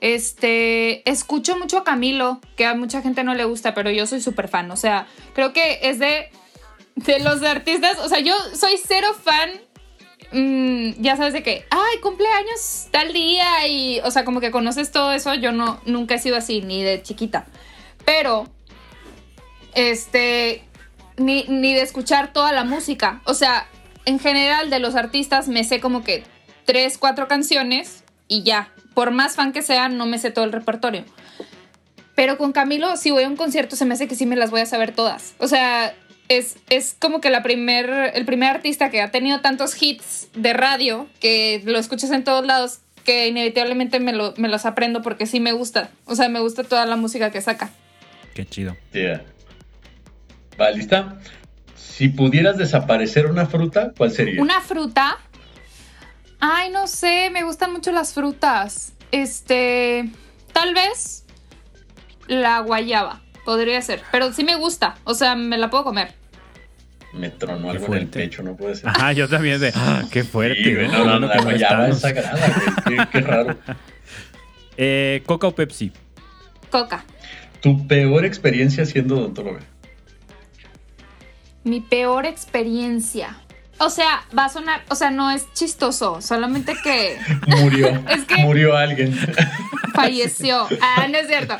[0.00, 4.20] Este, escucho mucho a Camilo, que a mucha gente no le gusta, pero yo soy
[4.20, 4.70] súper fan.
[4.70, 6.30] O sea, creo que es de,
[6.96, 7.98] de los artistas.
[8.00, 9.50] O sea, yo soy cero fan.
[10.32, 14.90] Mm, ya sabes de que, ay, cumpleaños tal día y, o sea, como que conoces
[14.90, 15.34] todo eso.
[15.34, 17.46] Yo no, nunca he sido así, ni de chiquita.
[18.04, 18.48] Pero
[19.76, 20.62] este,
[21.18, 23.20] ni, de escuchar toda la música.
[23.24, 23.68] O sea,
[24.04, 26.24] en general de los artistas me sé como que
[26.64, 28.72] tres, cuatro canciones y ya.
[28.94, 31.04] Por más fan que sea, no me sé todo el repertorio.
[32.14, 34.50] Pero con Camilo, si voy a un concierto, se me hace que sí me las
[34.50, 35.34] voy a saber todas.
[35.38, 35.94] O sea,
[36.28, 40.54] es, es como que la primer, el primer artista que ha tenido tantos hits de
[40.54, 45.40] radio, que lo escuchas en todos lados, que inevitablemente me, me los aprendo porque sí
[45.40, 45.90] me gusta.
[46.06, 47.70] O sea, me gusta toda la música que saca.
[48.34, 48.74] Qué chido.
[50.60, 51.16] Va, ¿lista?
[51.74, 54.40] Si pudieras desaparecer una fruta, ¿cuál sería?
[54.40, 55.18] ¿Una fruta?
[56.40, 58.92] Ay, no sé, me gustan mucho las frutas.
[59.12, 60.10] Este,
[60.52, 61.24] tal vez
[62.26, 66.14] la guayaba, podría ser, pero sí me gusta, o sea, me la puedo comer.
[67.12, 68.88] me tronó algo en el pecho, no puede ser.
[68.88, 70.62] Ajá, yo también de, ah, qué fuerte.
[70.62, 72.46] Sí, no, no, no, no ya es sagrada,
[72.84, 72.96] güey.
[72.98, 73.56] Qué, qué raro.
[74.78, 75.90] Eh, ¿Coca o Pepsi?
[76.70, 77.02] Coca.
[77.62, 79.60] ¿Tu peor experiencia siendo odontóloga?
[81.66, 83.36] Mi peor experiencia.
[83.78, 87.18] O sea, va a sonar, o sea, no es chistoso, solamente que...
[87.48, 87.88] Murió.
[88.08, 89.18] es que murió alguien.
[89.94, 90.68] Falleció.
[90.80, 91.58] Ah, no es cierto.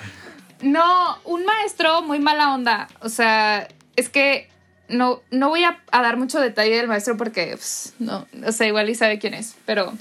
[0.62, 2.86] No, un maestro muy mala onda.
[3.00, 3.66] O sea,
[3.96, 4.48] es que
[4.88, 8.88] no, no voy a, dar mucho detalle del maestro porque, pues, no, o sea, igual
[8.88, 9.92] y sabe quién es, pero...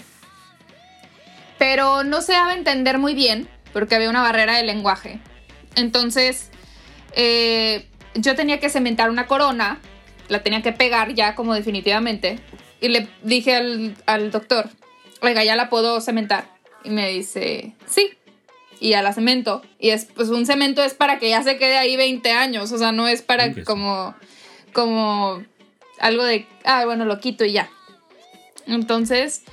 [1.58, 5.18] Pero no se daba a entender muy bien porque había una barrera de lenguaje.
[5.74, 6.50] Entonces,
[7.16, 9.80] eh, yo tenía que cementar una corona,
[10.28, 12.38] la tenía que pegar ya como definitivamente,
[12.80, 13.54] y le dije
[14.06, 14.68] al, doctor,
[15.22, 16.54] oiga, ya la puedo cementar.
[16.84, 18.10] Y me dice, sí,
[18.80, 19.62] y ya la cemento.
[19.78, 22.78] Y es, pues un cemento es para que ya se quede ahí 20 años, o
[22.78, 24.14] sea, no es para como,
[24.72, 25.42] como
[25.98, 27.70] algo de, ah, bueno, lo quito y ya.
[28.66, 29.44] Entonces,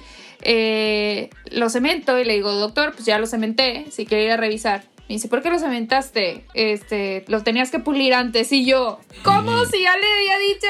[0.41, 4.37] eh, lo cemento y le digo, doctor, pues ya lo cementé, si quiere ir a
[4.37, 4.83] revisar.
[5.13, 6.43] Me dice, ¿por qué lo cementaste?
[6.55, 8.51] Este, lo tenías que pulir antes.
[8.51, 9.63] Y yo, ¿cómo?
[9.65, 10.67] Si ya le había dicho.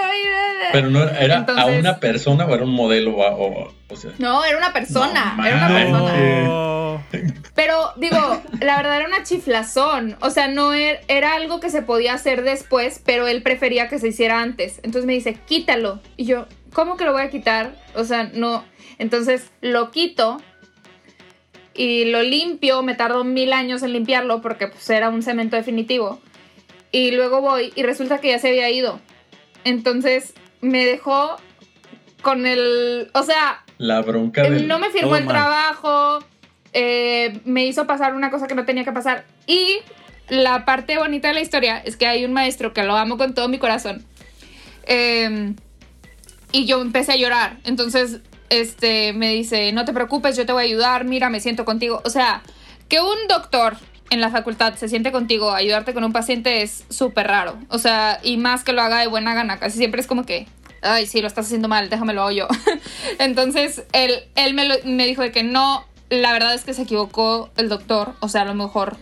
[0.73, 3.73] Pero no era a una persona o era un modelo o,
[4.19, 5.37] No, era una persona.
[5.47, 7.33] era una persona.
[7.55, 8.17] Pero digo,
[8.59, 10.17] la verdad era una chiflazón.
[10.19, 13.97] O sea, no era, era algo que se podía hacer después, pero él prefería que
[13.97, 14.79] se hiciera antes.
[14.83, 16.01] Entonces me dice, quítalo.
[16.17, 17.75] Y yo, ¿cómo que lo voy a quitar?
[17.95, 18.65] O sea, no.
[18.99, 20.41] Entonces lo quito
[21.75, 26.19] y lo limpio, me tardó mil años en limpiarlo porque pues era un cemento definitivo.
[26.91, 28.99] Y luego voy y resulta que ya se había ido.
[29.63, 31.37] Entonces me dejó
[32.21, 34.67] con el, o sea, la bronca del...
[34.67, 36.23] No me firmó el trabajo,
[36.73, 39.25] eh, me hizo pasar una cosa que no tenía que pasar.
[39.47, 39.79] Y
[40.29, 43.33] la parte bonita de la historia es que hay un maestro que lo amo con
[43.33, 44.05] todo mi corazón.
[44.85, 45.55] Em,
[46.51, 47.57] y yo empecé a llorar.
[47.65, 48.21] Entonces
[48.53, 52.01] este, me dice, no te preocupes, yo te voy a ayudar, mira, me siento contigo.
[52.05, 52.43] O sea,
[52.87, 53.77] que un doctor
[54.11, 57.57] en la facultad se siente contigo a ayudarte con un paciente es súper raro.
[57.69, 60.45] O sea, y más que lo haga de buena gana, casi siempre es como que,
[60.83, 62.47] ay, sí, lo estás haciendo mal, déjamelo hago yo.
[63.19, 67.49] Entonces, él, él me, me dijo de que no, la verdad es que se equivocó
[67.57, 68.97] el doctor, o sea, a lo mejor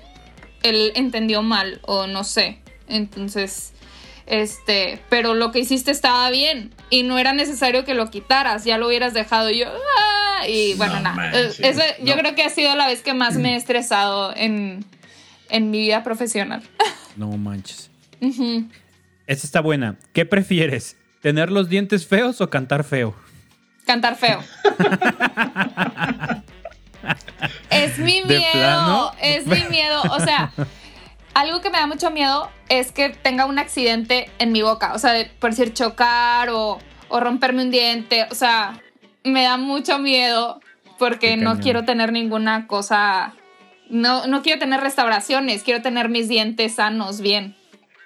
[0.64, 2.60] él entendió mal o no sé.
[2.88, 3.71] Entonces,
[4.32, 8.78] este, pero lo que hiciste estaba bien y no era necesario que lo quitaras, ya
[8.78, 9.68] lo hubieras dejado yo.
[9.68, 10.48] ¡ah!
[10.48, 11.32] Y bueno, nada.
[11.38, 14.86] Eh, eso yo creo que ha sido la vez que más me he estresado en,
[15.52, 16.64] mi vida profesional.
[17.18, 17.92] No manches.
[18.22, 19.98] Esta está buena.
[20.14, 20.96] ¿Qué prefieres?
[21.22, 23.14] ¿Tener los dientes feos o cantar feo?
[23.86, 24.42] Cantar feo.
[27.70, 29.12] es mi miedo.
[29.22, 30.02] Es mi miedo.
[30.04, 30.54] O sea,
[31.34, 34.94] algo que me da mucho miedo es que tenga un accidente en mi boca.
[34.94, 36.80] O sea, por decir chocar o,
[37.10, 38.26] romperme un diente.
[38.32, 38.82] O sea,
[39.24, 40.62] me da mucho miedo
[40.98, 43.34] porque no quiero tener ninguna cosa.
[43.90, 47.56] No, no quiero tener restauraciones, quiero tener mis dientes sanos, bien.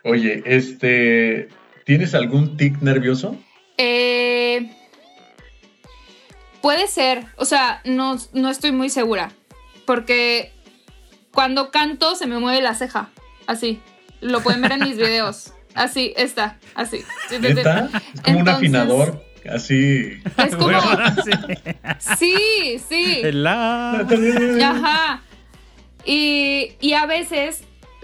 [0.04, 1.50] Oye, este.
[1.84, 3.38] ¿Tienes algún tic nervioso?
[3.78, 4.72] Eh.
[6.62, 7.26] Puede ser.
[7.36, 9.32] O sea, no, no estoy muy segura.
[9.86, 10.52] Porque
[11.32, 13.12] cuando canto se me mueve la ceja.
[13.48, 13.82] Así.
[14.22, 15.54] Lo pueden ver en mis videos.
[15.74, 17.04] Así, está, así.
[17.30, 17.90] ¿Está?
[18.14, 19.22] Es como un afinador.
[19.54, 20.20] Así.
[20.38, 20.72] Es como.
[22.18, 23.22] sí, sí.
[24.64, 25.22] Ajá.
[26.06, 27.64] Y, y, a veces,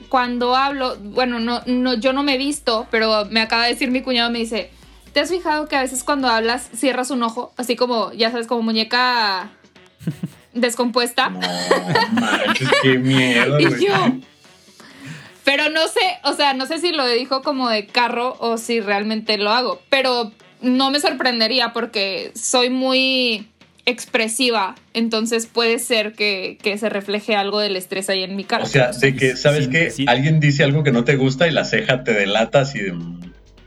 [0.10, 3.90] cuando hablo, bueno, no, no, yo no me he visto, pero me acaba de decir
[3.90, 4.70] mi cuñado, me dice.
[5.14, 7.54] ¿Te has fijado que a veces cuando hablas cierras un ojo?
[7.58, 9.50] Así como, ya sabes, como muñeca
[10.54, 11.30] descompuesta.
[11.30, 11.42] No,
[12.82, 13.60] qué miedo.
[13.60, 13.94] Y yo,
[15.44, 18.80] pero no sé, o sea, no sé si lo dijo como de carro o si
[18.80, 20.32] realmente lo hago, pero
[20.62, 23.48] no me sorprendería porque soy muy
[23.86, 28.64] expresiva, entonces puede ser que, se refleje algo del estrés ahí en mi cara.
[28.64, 31.66] O sea, de que, ¿sabes que Alguien dice algo que no te gusta y la
[31.66, 32.94] ceja te delata así de...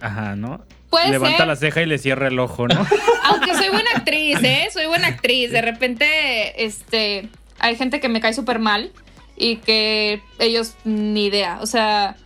[0.00, 0.64] Ajá, ¿no?
[1.10, 2.86] Levanta la ceja y le cierra el ojo, ¿no?
[3.24, 4.68] Aunque soy buena actriz, ¿eh?
[4.72, 5.50] Soy buena actriz.
[5.50, 7.28] De repente, este,
[7.58, 8.92] hay gente que me cae súper mal
[9.36, 11.58] y que ellos ni idea.
[11.60, 12.16] O sea,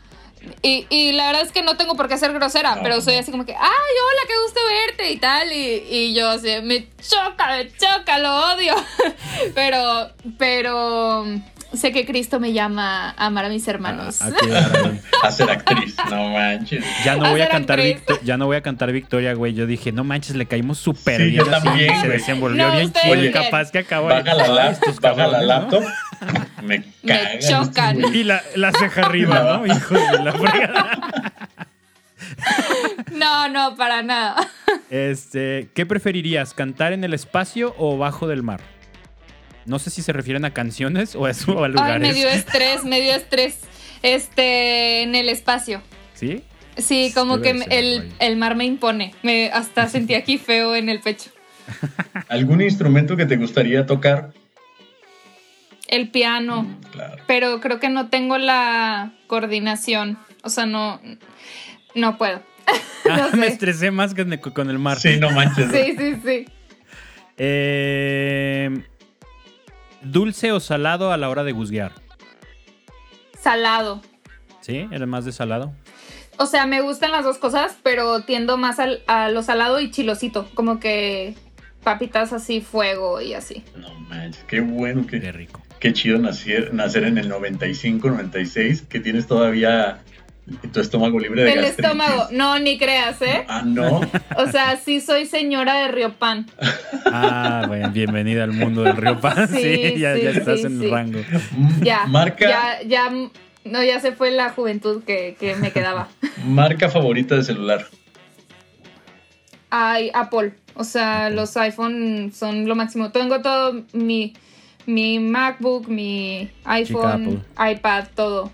[0.63, 3.45] y, la verdad es que no tengo por qué ser grosera, pero soy así como
[3.45, 5.53] que, ay, hola, qué gusto verte y tal.
[5.53, 8.75] Y, y yo así, me choca, me choca, lo odio.
[9.55, 11.25] pero, pero
[11.73, 14.21] sé que Cristo me llama a amar a mis hermanos.
[14.23, 14.31] Ah,
[15.23, 16.85] a, ser actriz, no manches.
[17.05, 17.81] Ya no voy a, cantar
[18.23, 19.55] ya no voy a cantar Victoria, güey.
[19.55, 21.45] Yo dije, no manches, le caímos súper bien.
[21.45, 23.33] Yo también, se desenvolvió bien chido.
[23.33, 25.85] Capaz que acabo baja la laptop, baja la laptop.
[26.63, 28.15] Me, me chocan.
[28.15, 29.67] Y la, la ceja arriba, ¿no?
[29.67, 30.99] Hijo de la fregada.
[33.13, 34.49] No, no, para nada.
[34.91, 38.61] Este, ¿qué preferirías, cantar en el espacio o bajo del mar?
[39.69, 41.95] No sé si se refieren a canciones o a, o a lugares.
[41.95, 43.59] Ay, me dio estrés, me dio estrés.
[44.03, 45.83] Este, en el espacio.
[46.15, 46.43] ¿Sí?
[46.77, 49.13] Sí, como Debe que ser, el, el mar me impone.
[49.23, 51.31] Me, hasta sentí aquí feo en el pecho.
[52.29, 54.33] ¿Algún instrumento que te gustaría tocar?
[55.89, 56.63] El piano.
[56.63, 57.23] Mm, Claro.
[57.27, 60.19] Pero creo que no tengo la coordinación.
[60.43, 61.01] O sea, no.
[61.95, 62.43] No puedo.
[63.09, 63.53] Ah, No me sé.
[63.55, 64.99] estresé más que con- con el mar.
[65.01, 65.71] Sí, no manches.
[65.73, 66.45] Sí, sí, sí.
[67.39, 68.83] Eh,
[70.03, 71.93] ¿Dulce o salado a la hora de guzguear?
[73.41, 74.03] Salado.
[74.61, 74.87] ¿Sí?
[74.91, 75.73] ¿Eres más de salado?
[76.39, 79.91] O sea, me gustan las dos cosas, pero tiendo más al- a lo salado y
[79.91, 80.49] chilosito.
[80.55, 81.35] Como que
[81.83, 83.65] papitas así, fuego y así.
[83.77, 85.63] No manches, qué bueno, Qué qué, rico.
[85.81, 90.01] qué chido nacer, nacer en el 95, 96, que tienes todavía
[90.73, 91.85] tu estómago libre de El gastritis.
[91.85, 92.29] estómago.
[92.33, 93.45] No, ni creas, ¿eh?
[93.49, 94.01] Ah, no.
[94.37, 96.47] O sea, sí soy señora de Riopan.
[97.07, 99.49] Ah, bueno, bienvenida al mundo del Río Pan.
[99.49, 100.85] Sí, Sí, ya, sí, ya estás sí, en sí.
[100.87, 101.19] el rango.
[101.83, 102.07] Ya.
[102.07, 103.11] Marca, Ya, ya.
[103.65, 106.09] No, ya se fue la juventud que, que me quedaba.
[106.47, 107.87] marca favorita de celular.
[109.71, 110.55] Ay, Apple.
[110.75, 113.11] O sea, los iPhone son lo máximo.
[113.11, 114.33] Tengo todo mi,
[114.87, 118.51] mi MacBook, mi iPhone, iPad, todo.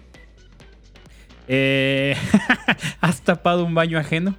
[1.48, 2.16] Eh,
[3.00, 4.34] ¿Has tapado un baño ajeno?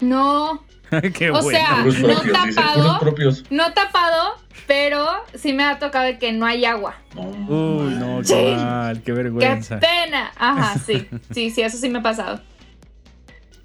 [0.00, 0.64] No,
[1.14, 1.50] Qué O bueno.
[1.50, 2.98] sea, Puros no propios, tapado.
[2.98, 4.36] puros no tapado,
[4.66, 6.96] pero sí me ha tocado de que no hay agua.
[7.14, 9.78] No, Uy, no, qué mal, qué ¡Qué vergüenza.
[9.80, 10.32] pena!
[10.36, 11.06] Ajá, sí.
[11.32, 12.40] Sí, sí, eso sí me ha pasado.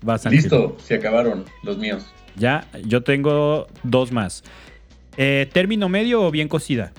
[0.08, 0.32] Ángel.
[0.32, 2.06] Listo, se acabaron los míos.
[2.36, 4.44] Ya, yo tengo dos más.
[5.18, 6.92] Eh, ¿Término medio o bien cocida?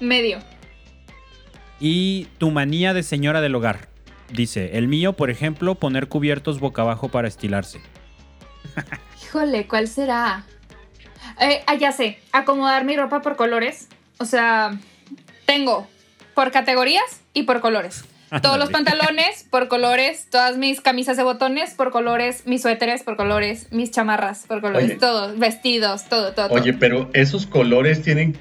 [0.00, 0.38] Medio.
[1.80, 3.88] Y tu manía de señora del hogar.
[4.32, 7.80] Dice, el mío, por ejemplo, poner cubiertos boca abajo para estilarse.
[9.22, 10.44] Híjole, ¿cuál será?
[11.40, 12.18] Eh, ah, ya sé.
[12.32, 13.88] Acomodar mi ropa por colores.
[14.18, 14.78] O sea,
[15.46, 15.88] tengo
[16.34, 18.04] por categorías y por colores.
[18.42, 23.16] Todos los pantalones por colores, todas mis camisas de botones por colores, mis suéteres por
[23.16, 24.98] colores, mis chamarras por colores, Oye.
[24.98, 26.48] todo, vestidos, todo, todo.
[26.50, 28.38] Oye, pero esos colores tienen,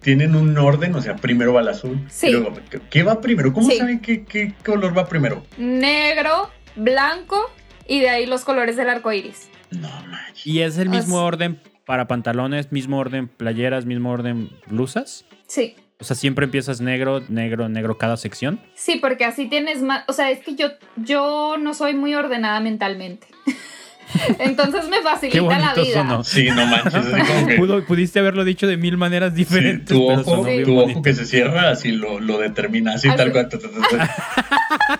[0.00, 2.04] tienen un orden, o sea, primero va el azul.
[2.10, 2.28] Sí.
[2.28, 3.52] y luego, ¿qué- ¿qué va primero?
[3.52, 3.76] ¿Cómo Sí.
[3.76, 5.44] saben qué, qué color va primero?
[5.58, 7.50] Negro, blanco
[7.86, 9.48] y de ahí los colores del arco iris.
[9.70, 10.46] No manches.
[10.46, 15.24] ¿Y es el O mismo sea- orden para pantalones, mismo orden playeras, mismo orden blusas?
[15.46, 15.74] Sí.
[16.00, 18.58] O sea, siempre empiezas negro, negro, negro cada sección.
[18.74, 22.58] Sí, porque así tienes más, o sea, es que yo, yo no soy muy ordenada
[22.60, 23.26] mentalmente.
[24.40, 25.92] Entonces me Qué facilita la vida.
[25.94, 26.24] sonó.
[26.24, 27.04] Sí, no manches.
[27.06, 29.88] como que- Pudo- pudiste haberlo dicho de mil maneras sí, diferentes.
[29.96, 33.16] tu ojo, tu ojo que se cierra, así lo, lo determina, así Así.
[33.16, 33.48] tal cual.
[33.48, 34.14] ta, ta, ta, ta.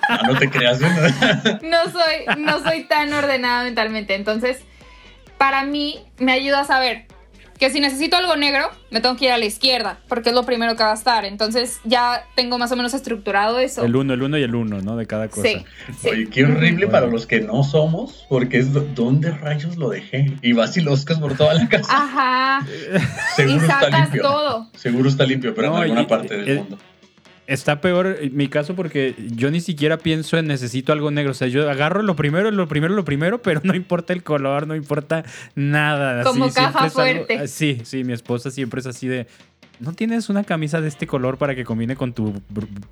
[0.09, 0.81] Ah, no te creas.
[0.81, 0.87] ¿eh?
[1.63, 4.15] No soy, no soy tan ordenada mentalmente.
[4.15, 4.61] Entonces,
[5.39, 7.07] para mí, me ayuda a saber
[7.61, 10.45] que si necesito algo negro, me tengo que ir a la izquierda, porque es lo
[10.45, 11.25] primero que va a estar.
[11.27, 13.85] Entonces, ya tengo más o menos estructurado eso.
[13.85, 14.97] El uno, el uno y el uno, ¿no?
[14.97, 15.43] De cada cosa.
[15.47, 15.65] Sí,
[16.01, 16.09] sí.
[16.09, 20.33] Oye, qué horrible para los que no somos, porque es ¿dónde rayos lo dejé?
[20.43, 21.93] Y vas y lo buscas por toda la casa.
[21.95, 22.67] Ajá.
[23.37, 24.23] Seguro y está sacas limpio.
[24.23, 24.69] todo.
[24.75, 26.79] Seguro está limpio, pero No, en alguna y- parte del el- mundo.
[27.53, 31.33] Está peor en mi caso porque yo ni siquiera pienso en necesito algo negro.
[31.33, 34.67] O sea, yo agarro lo primero, lo primero, lo primero, pero no importa el color,
[34.67, 35.25] no importa
[35.55, 36.23] nada.
[36.25, 37.49] Como caja algo- fuerte.
[37.49, 39.27] sí, sí, mi esposa siempre es así de.
[39.81, 42.43] ¿No tienes una camisa de este color para que combine con tu,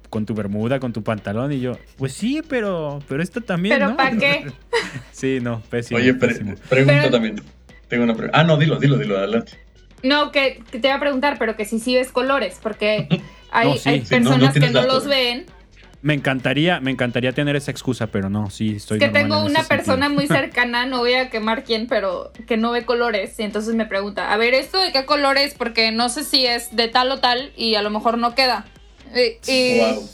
[0.09, 1.53] con tu bermuda, con tu pantalón?
[1.53, 3.75] Y yo, pues sí, pero, pero esto también.
[3.77, 3.97] Pero ¿no?
[3.97, 4.47] ¿para qué?
[5.13, 5.99] Sí, no, pésimo.
[6.01, 6.55] Oye, pre- pésimo.
[6.69, 7.43] pregunta Pero- también.
[7.89, 8.39] Tengo una pregunta.
[8.39, 9.53] Ah, no, dilo, dilo, dilo, adelante.
[10.03, 13.07] No, que, que te iba a preguntar, pero que si sí ves colores, porque
[13.51, 13.89] hay, No, sí.
[13.89, 15.47] hay Sí, no, no personas que no los ven.
[16.01, 19.47] Me encantaría, me encantaría tener esa excusa, pero no, sí, estoy Es que tengo en
[19.51, 20.11] una persona sentido.
[20.15, 23.39] muy cercana, no voy a quemar quién, pero que no ve colores.
[23.41, 25.55] Y entonces me pregunta, a ver, ¿esto de qué color es?
[25.55, 28.65] Porque no sé si es de tal o tal y a lo mejor no queda.
[29.15, 30.09] Y, y- Wow.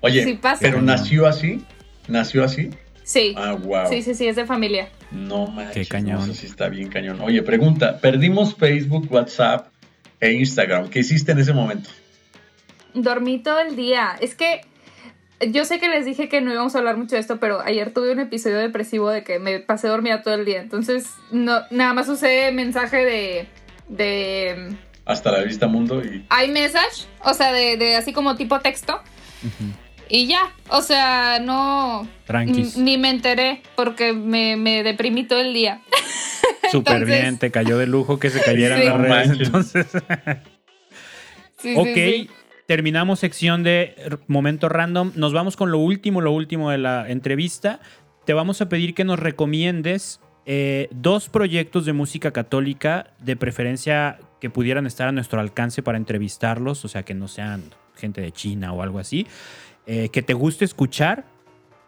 [0.00, 0.58] Oye, sí pasa.
[0.62, 1.62] pero nació así.
[2.08, 2.70] ¿Nació así?
[3.02, 3.88] sí, Ah, wow.
[3.90, 4.88] sí, sí, sí, es de familia.
[5.10, 5.74] No manches.
[5.74, 6.18] Qué cañón.
[6.18, 7.20] no, eso sí está bien cañón.
[7.20, 7.98] Oye, pregunta.
[8.00, 9.68] Perdimos Facebook, WhatsApp
[10.20, 10.88] e Instagram.
[10.88, 11.90] ¿Qué hiciste en ese momento?
[12.96, 14.16] Dormí todo el día.
[14.20, 14.60] Es que
[15.50, 17.92] yo sé que les dije que no íbamos a hablar mucho de esto, pero ayer
[17.92, 20.60] tuve un episodio depresivo de que me pasé dormida todo el día.
[20.60, 23.46] Entonces, no, nada más usé mensaje de.
[23.88, 29.00] de Hasta la vista mundo y iMessage, o sea, de, de así como tipo texto.
[30.08, 32.08] Y ya, o sea, no.
[32.26, 32.76] Tranquis.
[32.78, 35.82] Ni me enteré porque me, me deprimí todo el día.
[36.70, 38.86] Súper Entonces- bien, te cayó de lujo que se cayeran Sí.
[38.86, 39.30] las redes.
[39.40, 39.86] Entonces,
[41.58, 42.30] Sí, sí, ok, sí.
[42.66, 45.12] Terminamos sección de momento random.
[45.14, 47.80] Nos vamos con lo último, lo último de la entrevista.
[48.24, 54.18] te vamos a pedir que nos recomiendes eh, dos proyectos de música católica, de preferencia
[54.40, 57.62] que pudieran estar a nuestro alcance para entrevistarlos, o sea, que no sean
[57.94, 59.26] gente de China o algo así,
[59.86, 61.24] eh, que te guste escuchar.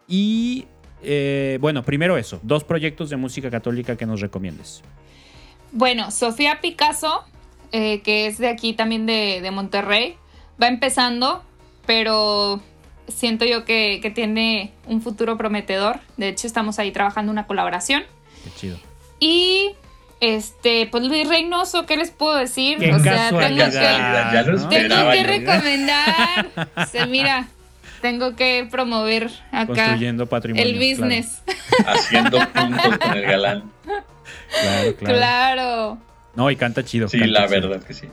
[0.07, 0.65] Y
[1.03, 4.81] eh, bueno, primero eso, dos proyectos de música católica que nos recomiendes.
[5.73, 7.25] Bueno, Sofía Picasso,
[7.71, 10.17] que es de aquí también de Monterrey,
[10.61, 11.43] va empezando,
[11.85, 12.61] pero
[13.07, 15.99] siento yo que, que, tiene un futuro prometedor.
[16.17, 18.03] De hecho, estamos ahí trabajando una colaboración.
[18.43, 18.77] Qué chido.
[19.19, 19.71] Y
[20.21, 22.77] este, pues Luis Reynoso, ¿qué les puedo decir?
[22.77, 24.69] Qué o sea, tengo que, ya lo ¿no?
[24.69, 25.27] tengo que yo.
[25.27, 26.47] recomendar.
[26.75, 27.47] O sea, mira,
[28.01, 30.65] tengo que promover acá Construyendo patrimonio.
[30.65, 31.41] el business.
[31.85, 33.71] Haciendo puntos con el galán.
[33.83, 35.15] Claro, claro.
[35.15, 35.97] Claro.
[36.35, 37.07] No, y canta chido.
[37.07, 37.69] Sí, canta la chido.
[37.69, 38.07] verdad que sí.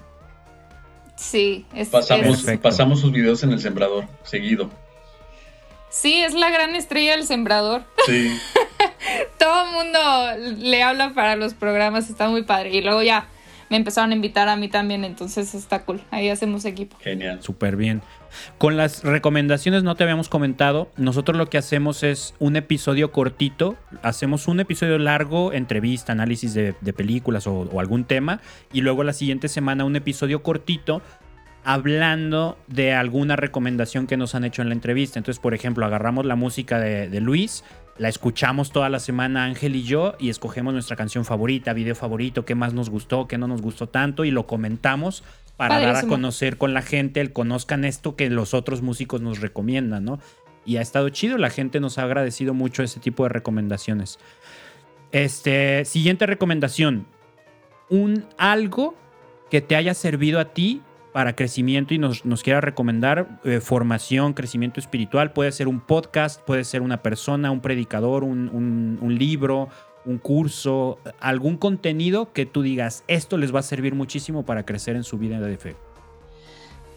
[1.16, 2.62] Sí, es, Pasamos, Perfecto.
[2.62, 4.70] pasamos sus videos en El Sembrador, seguido.
[5.88, 7.84] sí, es la gran estrella del sembrador.
[8.06, 8.38] Sí,
[9.38, 9.98] Todo el mundo
[10.58, 12.70] le habla para los programas, está muy padre.
[12.74, 13.26] Y luego ya
[13.70, 16.02] me empezaron a invitar a mí también, entonces está cool.
[16.10, 16.96] Ahí hacemos equipo.
[17.00, 17.42] genial.
[17.42, 18.02] Súper bien.
[18.58, 20.90] Con las recomendaciones no te habíamos comentado.
[20.96, 23.76] Nosotros lo que hacemos es un episodio cortito.
[24.02, 28.40] Hacemos un episodio largo, entrevista, análisis de, películas o, o algún tema.
[28.72, 31.02] Y luego la siguiente semana un episodio cortito
[31.66, 35.18] hablando de alguna recomendación que nos han hecho en la entrevista.
[35.18, 37.64] Entonces, por ejemplo, agarramos la música de, de Luis.
[37.98, 42.44] La escuchamos toda la semana Ángel y yo y escogemos nuestra canción favorita, video favorito,
[42.44, 45.24] qué más nos gustó, qué no nos gustó tanto y lo comentamos
[45.56, 49.40] para dar a conocer con la gente, el conozcan esto que los otros músicos nos
[49.40, 50.18] recomiendan, ¿no?
[50.64, 54.18] Y ha estado chido, la gente nos ha agradecido mucho ese tipo de recomendaciones.
[55.12, 57.06] Este, siguiente recomendación.
[57.88, 58.94] Un algo
[59.50, 64.34] que te haya servido a ti para crecimiento y nos, nos quiera recomendar eh, formación,
[64.34, 65.32] crecimiento espiritual.
[65.32, 69.68] Puede ser un podcast, puede ser una persona, un predicador, un, un- un libro,
[70.06, 74.96] un curso, algún contenido que tú digas, esto les va a servir muchísimo para crecer
[74.96, 75.76] en su vida de fe.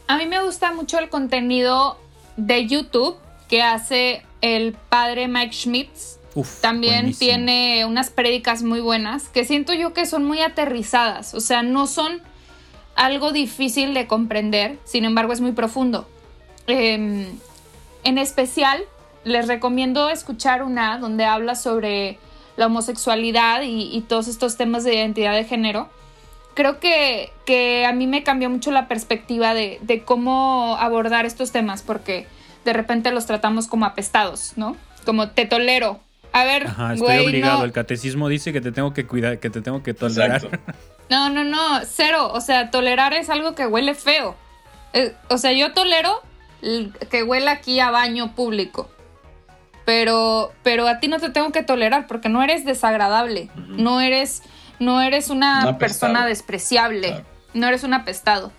[0.07, 1.97] A mí me gusta mucho el contenido
[2.37, 3.17] de YouTube
[3.47, 6.19] que hace el padre Mike Schmitz.
[6.35, 7.31] Uf, También buenísimo.
[7.31, 11.33] tiene unas prédicas muy buenas que siento yo que son muy aterrizadas.
[11.33, 12.21] O sea, no son
[12.95, 16.07] algo difícil de comprender, sin embargo es muy profundo.
[16.67, 17.25] Em,
[18.03, 18.83] en especial,
[19.23, 22.19] les recomiendo escuchar una donde habla sobre
[22.59, 25.89] la homosexualidad y, y todos estos temas de identidad de género.
[26.55, 31.53] Creo que, que a mí me cambió mucho la perspectiva de, de cómo abordar estos
[31.53, 32.27] temas, porque
[32.65, 34.75] de repente los tratamos como apestados, ¿no?
[35.05, 36.01] Como te tolero.
[36.33, 37.59] A ver, Ajá, estoy güey, obligado.
[37.59, 37.63] no.
[37.63, 40.43] El catecismo dice que te tengo que cuidar, que te tengo que tolerar.
[40.43, 40.59] Exacto.
[41.09, 42.29] No, no, no, cero.
[42.33, 44.35] O sea, tolerar es algo que huele feo.
[44.93, 46.21] Eh, o sea, yo tolero
[47.09, 48.91] que huela aquí a baño público.
[49.89, 53.49] Pero, pero a ti no te tengo que tolerar porque no eres desagradable.
[53.55, 54.43] No eres,
[54.79, 57.07] no eres una persona despreciable.
[57.07, 57.25] Claro.
[57.55, 58.51] No eres un apestado.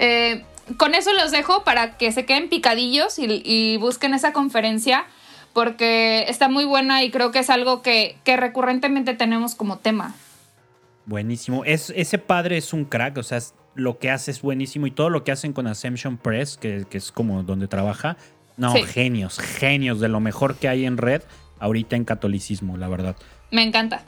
[0.00, 0.42] Eh,
[0.78, 5.04] con eso los dejo para que se queden picadillos y, y busquen esa conferencia
[5.52, 10.16] porque está muy buena y creo que es algo que, que recurrentemente tenemos como tema.
[11.06, 11.64] Buenísimo.
[11.64, 14.90] Es, ese padre es un crack, o sea, es- lo que hace es buenísimo y
[14.90, 18.18] todo lo que hacen con Ascension Press, que, que es como donde trabaja.
[18.56, 18.82] No, Sí.
[18.84, 21.22] genios, genios de lo mejor que hay en red
[21.58, 23.16] ahorita en catolicismo, la verdad.
[23.50, 24.02] Me encanta.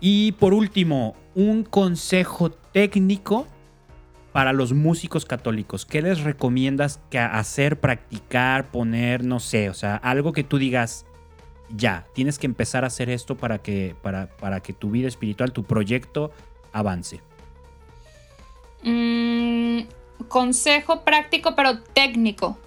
[0.00, 3.46] Y por último, un consejo técnico
[4.32, 5.86] para los músicos católicos.
[5.86, 11.06] ¿Qué les recomiendas que hacer, practicar, poner, no sé, o sea, algo que tú digas,
[11.70, 15.52] ya, tienes que empezar a hacer esto para que, para, para que tu vida espiritual,
[15.52, 16.32] tu proyecto
[16.72, 17.20] avance?
[18.82, 19.82] Mm,
[20.28, 22.58] consejo práctico, pero técnico.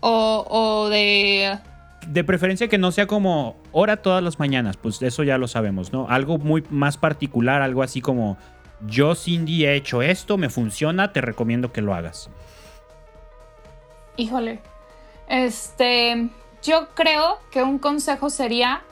[0.00, 1.58] O, o de...
[2.06, 5.92] De preferencia que no sea como hora todas las mañanas, pues eso ya lo sabemos,
[5.92, 6.08] ¿no?
[6.08, 8.38] Algo muy más particular, algo así como
[8.86, 12.30] yo Cindy he hecho esto, me funciona, te recomiendo que lo hagas.
[14.16, 14.60] Híjole.
[15.28, 16.30] Este,
[16.62, 18.82] yo creo que un consejo sería,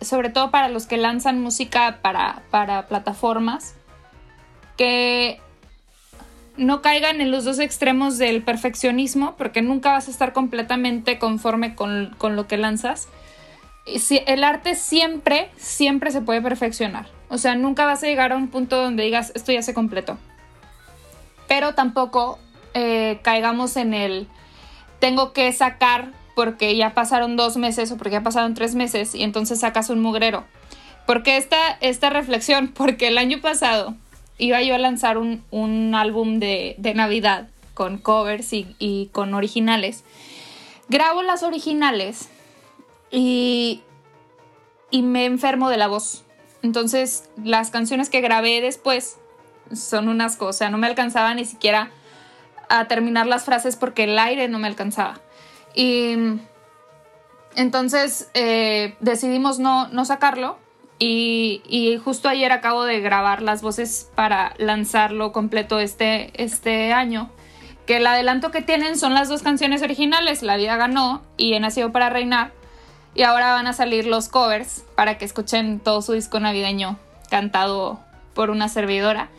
[0.00, 3.74] sobre todo para los que lanzan música para, para plataformas,
[4.76, 5.40] que
[6.58, 11.74] no caigan en los dos extremos del perfeccionismo, porque nunca vas a estar completamente conforme
[11.74, 13.08] con, con lo que lanzas.
[13.98, 17.06] Si- el arte siempre, siempre se puede perfeccionar.
[17.30, 20.18] O sea, nunca vas a llegar a un punto donde digas, esto ya se completó.
[21.46, 22.38] Pero tampoco
[22.74, 24.28] eh, caigamos en el,
[24.98, 29.22] tengo que sacar porque ya pasaron dos meses o porque ya pasaron tres meses y
[29.22, 30.44] entonces sacas un mugrero.
[31.06, 33.94] Porque esta, esta reflexión, porque el año pasado
[34.38, 39.34] iba yo a lanzar un, un álbum de, de Navidad con covers y, y con
[39.34, 40.04] originales.
[40.88, 42.28] Grabo las originales
[43.10, 43.82] y,
[44.90, 46.24] y me enfermo de la voz.
[46.62, 49.18] Entonces, las canciones que grabé después
[49.72, 51.90] son unas cosas, no me alcanzaba ni siquiera
[52.68, 55.20] a terminar las frases porque el aire no me alcanzaba.
[55.74, 56.16] Y
[57.54, 60.58] entonces eh, decidimos no, no sacarlo
[60.98, 67.30] y, justo ayer acabo de grabar las voces para lanzarlo completo este, este año.
[67.86, 71.60] Que el adelanto que tienen son las dos canciones originales, La vida ganó y He
[71.60, 72.52] nacido para reinar.
[73.14, 76.98] Y ahora van a salir los covers para que escuchen todo su disco navideño
[77.30, 78.00] cantado
[78.34, 79.30] por una servidora.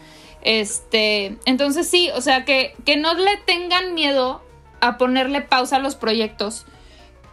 [0.41, 4.41] Este, entonces sí, o sea, que, que no le tengan miedo
[4.80, 6.65] a ponerle pausa a los proyectos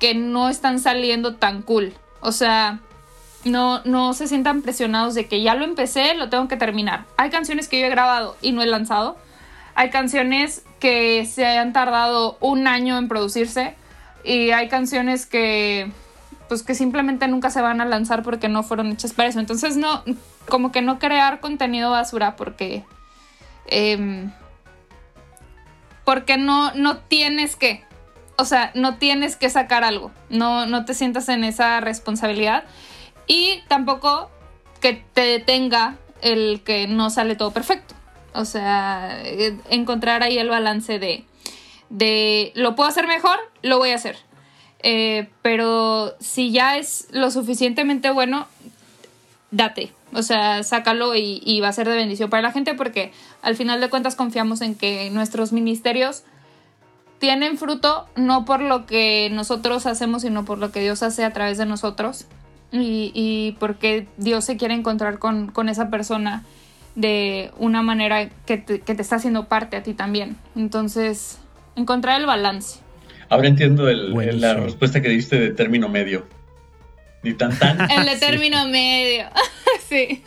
[0.01, 1.95] que no están saliendo tan cool.
[2.21, 2.81] O sea,
[3.47, 7.05] no, no se sientan presionados de que ya lo empecé, lo tengo que terminar.
[7.17, 9.17] Hay canciones que yo he grabado y no he lanzado.
[9.75, 13.75] Hay canciones que se han tardado un año en producirse.
[14.25, 15.91] Y hay canciones que
[16.49, 19.41] pues que simplemente nunca se van a lanzar porque no fueron hechas para eso.
[19.41, 20.03] Entonces no,
[20.49, 22.85] como que no crear contenido basura porque
[23.69, 24.31] Em,
[26.05, 27.85] porque no, no tienes que,
[28.37, 32.65] o sea, no tienes que sacar algo, no, no te sientas en esa responsabilidad
[33.27, 34.31] y tampoco
[34.81, 37.95] que te detenga el que no sale todo perfecto.
[38.35, 41.25] O sea, eh, encontrar ahí el balance de,
[41.89, 44.17] de lo puedo hacer mejor, lo voy a hacer.
[44.81, 48.47] Eh, pero si ya es lo suficientemente bueno,
[49.51, 49.93] date.
[50.13, 53.13] O sea, sácalo y, va a ser de bendición para la gente porque
[53.43, 56.23] al final de cuentas confiamos en que nuestros ministerios
[57.19, 61.33] tienen fruto no por lo que nosotros hacemos, sino por lo que Dios hace a
[61.33, 62.27] través de nosotros
[62.73, 66.45] y, porque Dios se quiere encontrar con, esa persona
[66.95, 70.37] de una manera que te, que te, está haciendo parte a ti también.
[70.55, 71.39] Entonces,
[71.75, 72.81] encontrar el balance.
[73.29, 76.27] Ahora entiendo la respuesta que diste de término medio.
[77.23, 77.81] Ni tan tan.
[77.91, 79.27] El de término medio.
[79.89, 80.23] sí.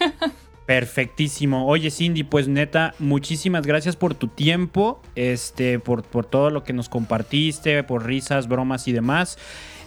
[0.65, 1.65] Perfectísimo.
[1.65, 6.73] Oye, Cindy, pues neta, muchísimas gracias por tu tiempo, este, por, por todo lo que
[6.73, 9.39] nos compartiste, por risas, bromas y demás.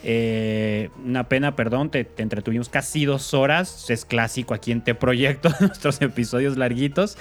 [0.04, 3.88] Eh, una pena, perdón, te, te, entretuvimos casi dos horas.
[3.90, 7.16] Es clásico aquí en Te Proyecto, nuestros episodios larguitos.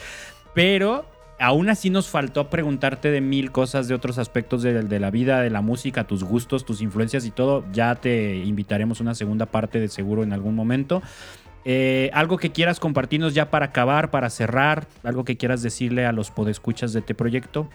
[0.53, 1.05] Pero
[1.41, 5.49] aún así nos faltó preguntarte de mil cosas de otros aspectos de, la vida, de
[5.49, 7.65] la música, tus gustos, tus influencias y todo.
[7.73, 11.01] Ya te invitaremos una segunda parte de seguro en algún momento.
[11.65, 16.11] Eh, algo que quieras compartirnos ya para acabar, para cerrar, algo que quieras decirle a
[16.11, 17.67] los podescuchas de este proyecto.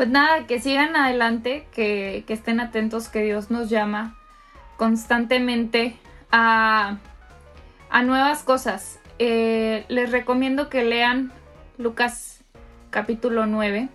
[0.00, 4.16] Pues nada, que sigan adelante, que, estén atentos, que Dios nos llama
[4.78, 5.94] constantemente
[6.32, 6.96] a,
[8.02, 8.98] nuevas cosas.
[9.18, 11.32] Eh, les recomiendo que lean
[11.76, 12.42] Lucas
[12.88, 13.90] capítulo 9.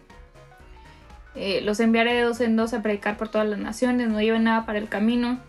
[1.34, 4.44] Eh, los enviaré de dos en dos a predicar por todas las naciones, no lleven
[4.44, 5.40] nada para el camino.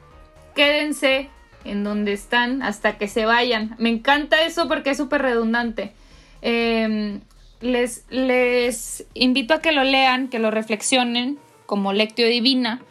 [0.54, 1.28] Quédense
[1.64, 3.76] en donde están hasta que se vayan.
[3.76, 5.92] Me encanta eso porque es súper redundante.
[6.40, 7.20] Em,
[7.60, 12.82] les, invito a que lo lean, que lo reflexionen como lectio divina,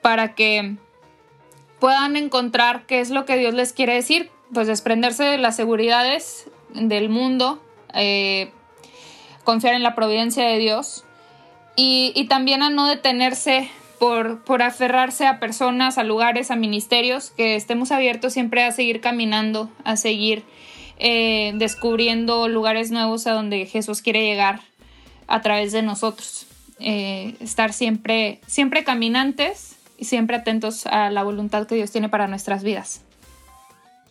[0.00, 0.76] para que
[1.78, 6.46] puedan encontrar qué es lo que Dios les quiere decir, pues desprenderse de las seguridades
[6.74, 7.62] del mundo,
[7.94, 8.50] eh,
[9.44, 11.04] confiar en la providencia de Dios
[11.76, 17.92] y, también a no detenerse por, aferrarse a personas, a lugares, a ministerios, que estemos
[17.92, 20.44] abiertos siempre a seguir caminando, a seguir
[21.04, 24.60] eh, descubriendo lugares nuevos a donde Jesús quiere llegar
[25.26, 26.46] a través de nosotros.
[26.78, 32.28] Eh, estar siempre, siempre caminantes y siempre atentos a la voluntad que Dios tiene para
[32.28, 33.02] nuestras vidas.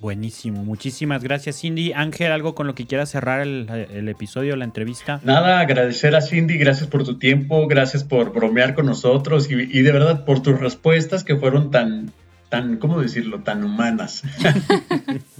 [0.01, 1.93] Buenísimo, muchísimas gracias Cindy.
[1.93, 5.21] Ángel, ¿algo con lo que quieras cerrar el, episodio, la entrevista?
[5.23, 9.91] Nada, agradecer a Cindy, gracias por tu tiempo, gracias por bromear con nosotros y, de
[9.93, 12.11] verdad por tus respuestas que fueron tan,
[12.49, 14.23] tan, ¿cómo decirlo?, tan humanas.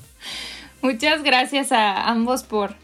[0.81, 2.75] Muchas gracias a ambos por,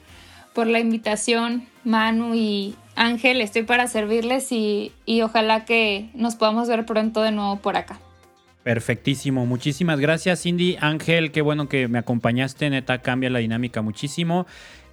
[0.53, 4.91] por la invitación, Manu y Ángel, estoy para servirles y
[5.23, 7.99] ojalá que nos podamos ver pronto de nuevo por acá.
[8.67, 10.75] Perfectísimo, muchísimas gracias Cindy.
[10.81, 14.45] Ángel, qué bueno que me acompañaste, neta, cambia la dinámica muchísimo.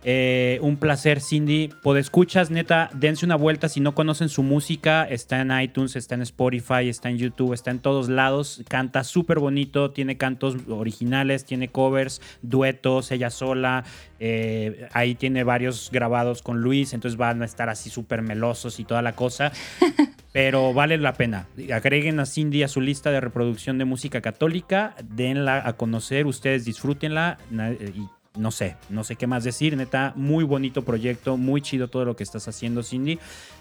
[0.07, 1.71] Eh, un placer, Cindy.
[1.97, 3.69] escuchas, neta, dense una vuelta.
[3.71, 7.71] Si no conocen su música, está en iTunes, está en Spotify, está en YouTube, está
[7.71, 8.63] en todos lados.
[8.69, 13.85] Canta súper bonito, tiene cantos originales, tiene covers, duetos, ella sola.
[14.21, 18.85] Eh, ahí tiene varios grabados con Luis, entonces van a estar así súper melosos y
[18.85, 19.53] toda la cosa.
[20.33, 21.47] Pero vale la pena.
[21.73, 26.65] Agreguen a Cindy a su lista de reproducción de música católica, denla a conocer, ustedes
[26.65, 31.89] disfrútenla y no sé, no sé qué más decir, neta, muy bonito proyecto, muy chido
[31.89, 33.19] todo lo que estás haciendo, Cindy.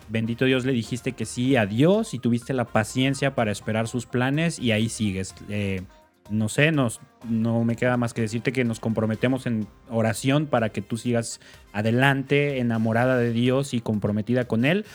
[0.10, 4.06] Bendito Dios, le dijiste que sí a Dios y tuviste la paciencia para esperar sus
[4.06, 5.36] planes y ahí sigues.
[5.50, 5.82] Eh,
[6.30, 10.70] no sé, nos, no me queda más que decirte que nos comprometemos en oración para
[10.70, 11.40] que tú sigas
[11.74, 14.86] adelante, enamorada de Dios y comprometida con Él.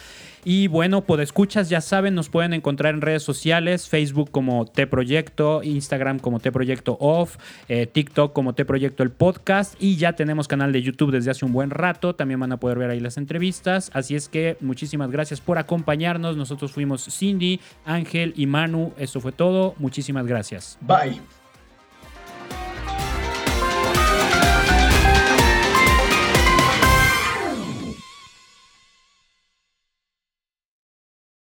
[0.50, 4.86] Y bueno, por escuchas, ya saben, nos pueden encontrar en redes sociales, Facebook como T
[4.86, 7.36] Proyecto, Instagram como T Proyecto Off,
[7.68, 11.44] eh, TikTok como T Proyecto el podcast y ya tenemos canal de YouTube desde hace
[11.44, 15.10] un buen rato, también van a poder ver ahí las entrevistas, así es que muchísimas
[15.10, 20.78] gracias por acompañarnos, nosotros fuimos Cindy, Ángel y Manu, eso fue todo, muchísimas gracias.
[20.80, 21.20] Bye.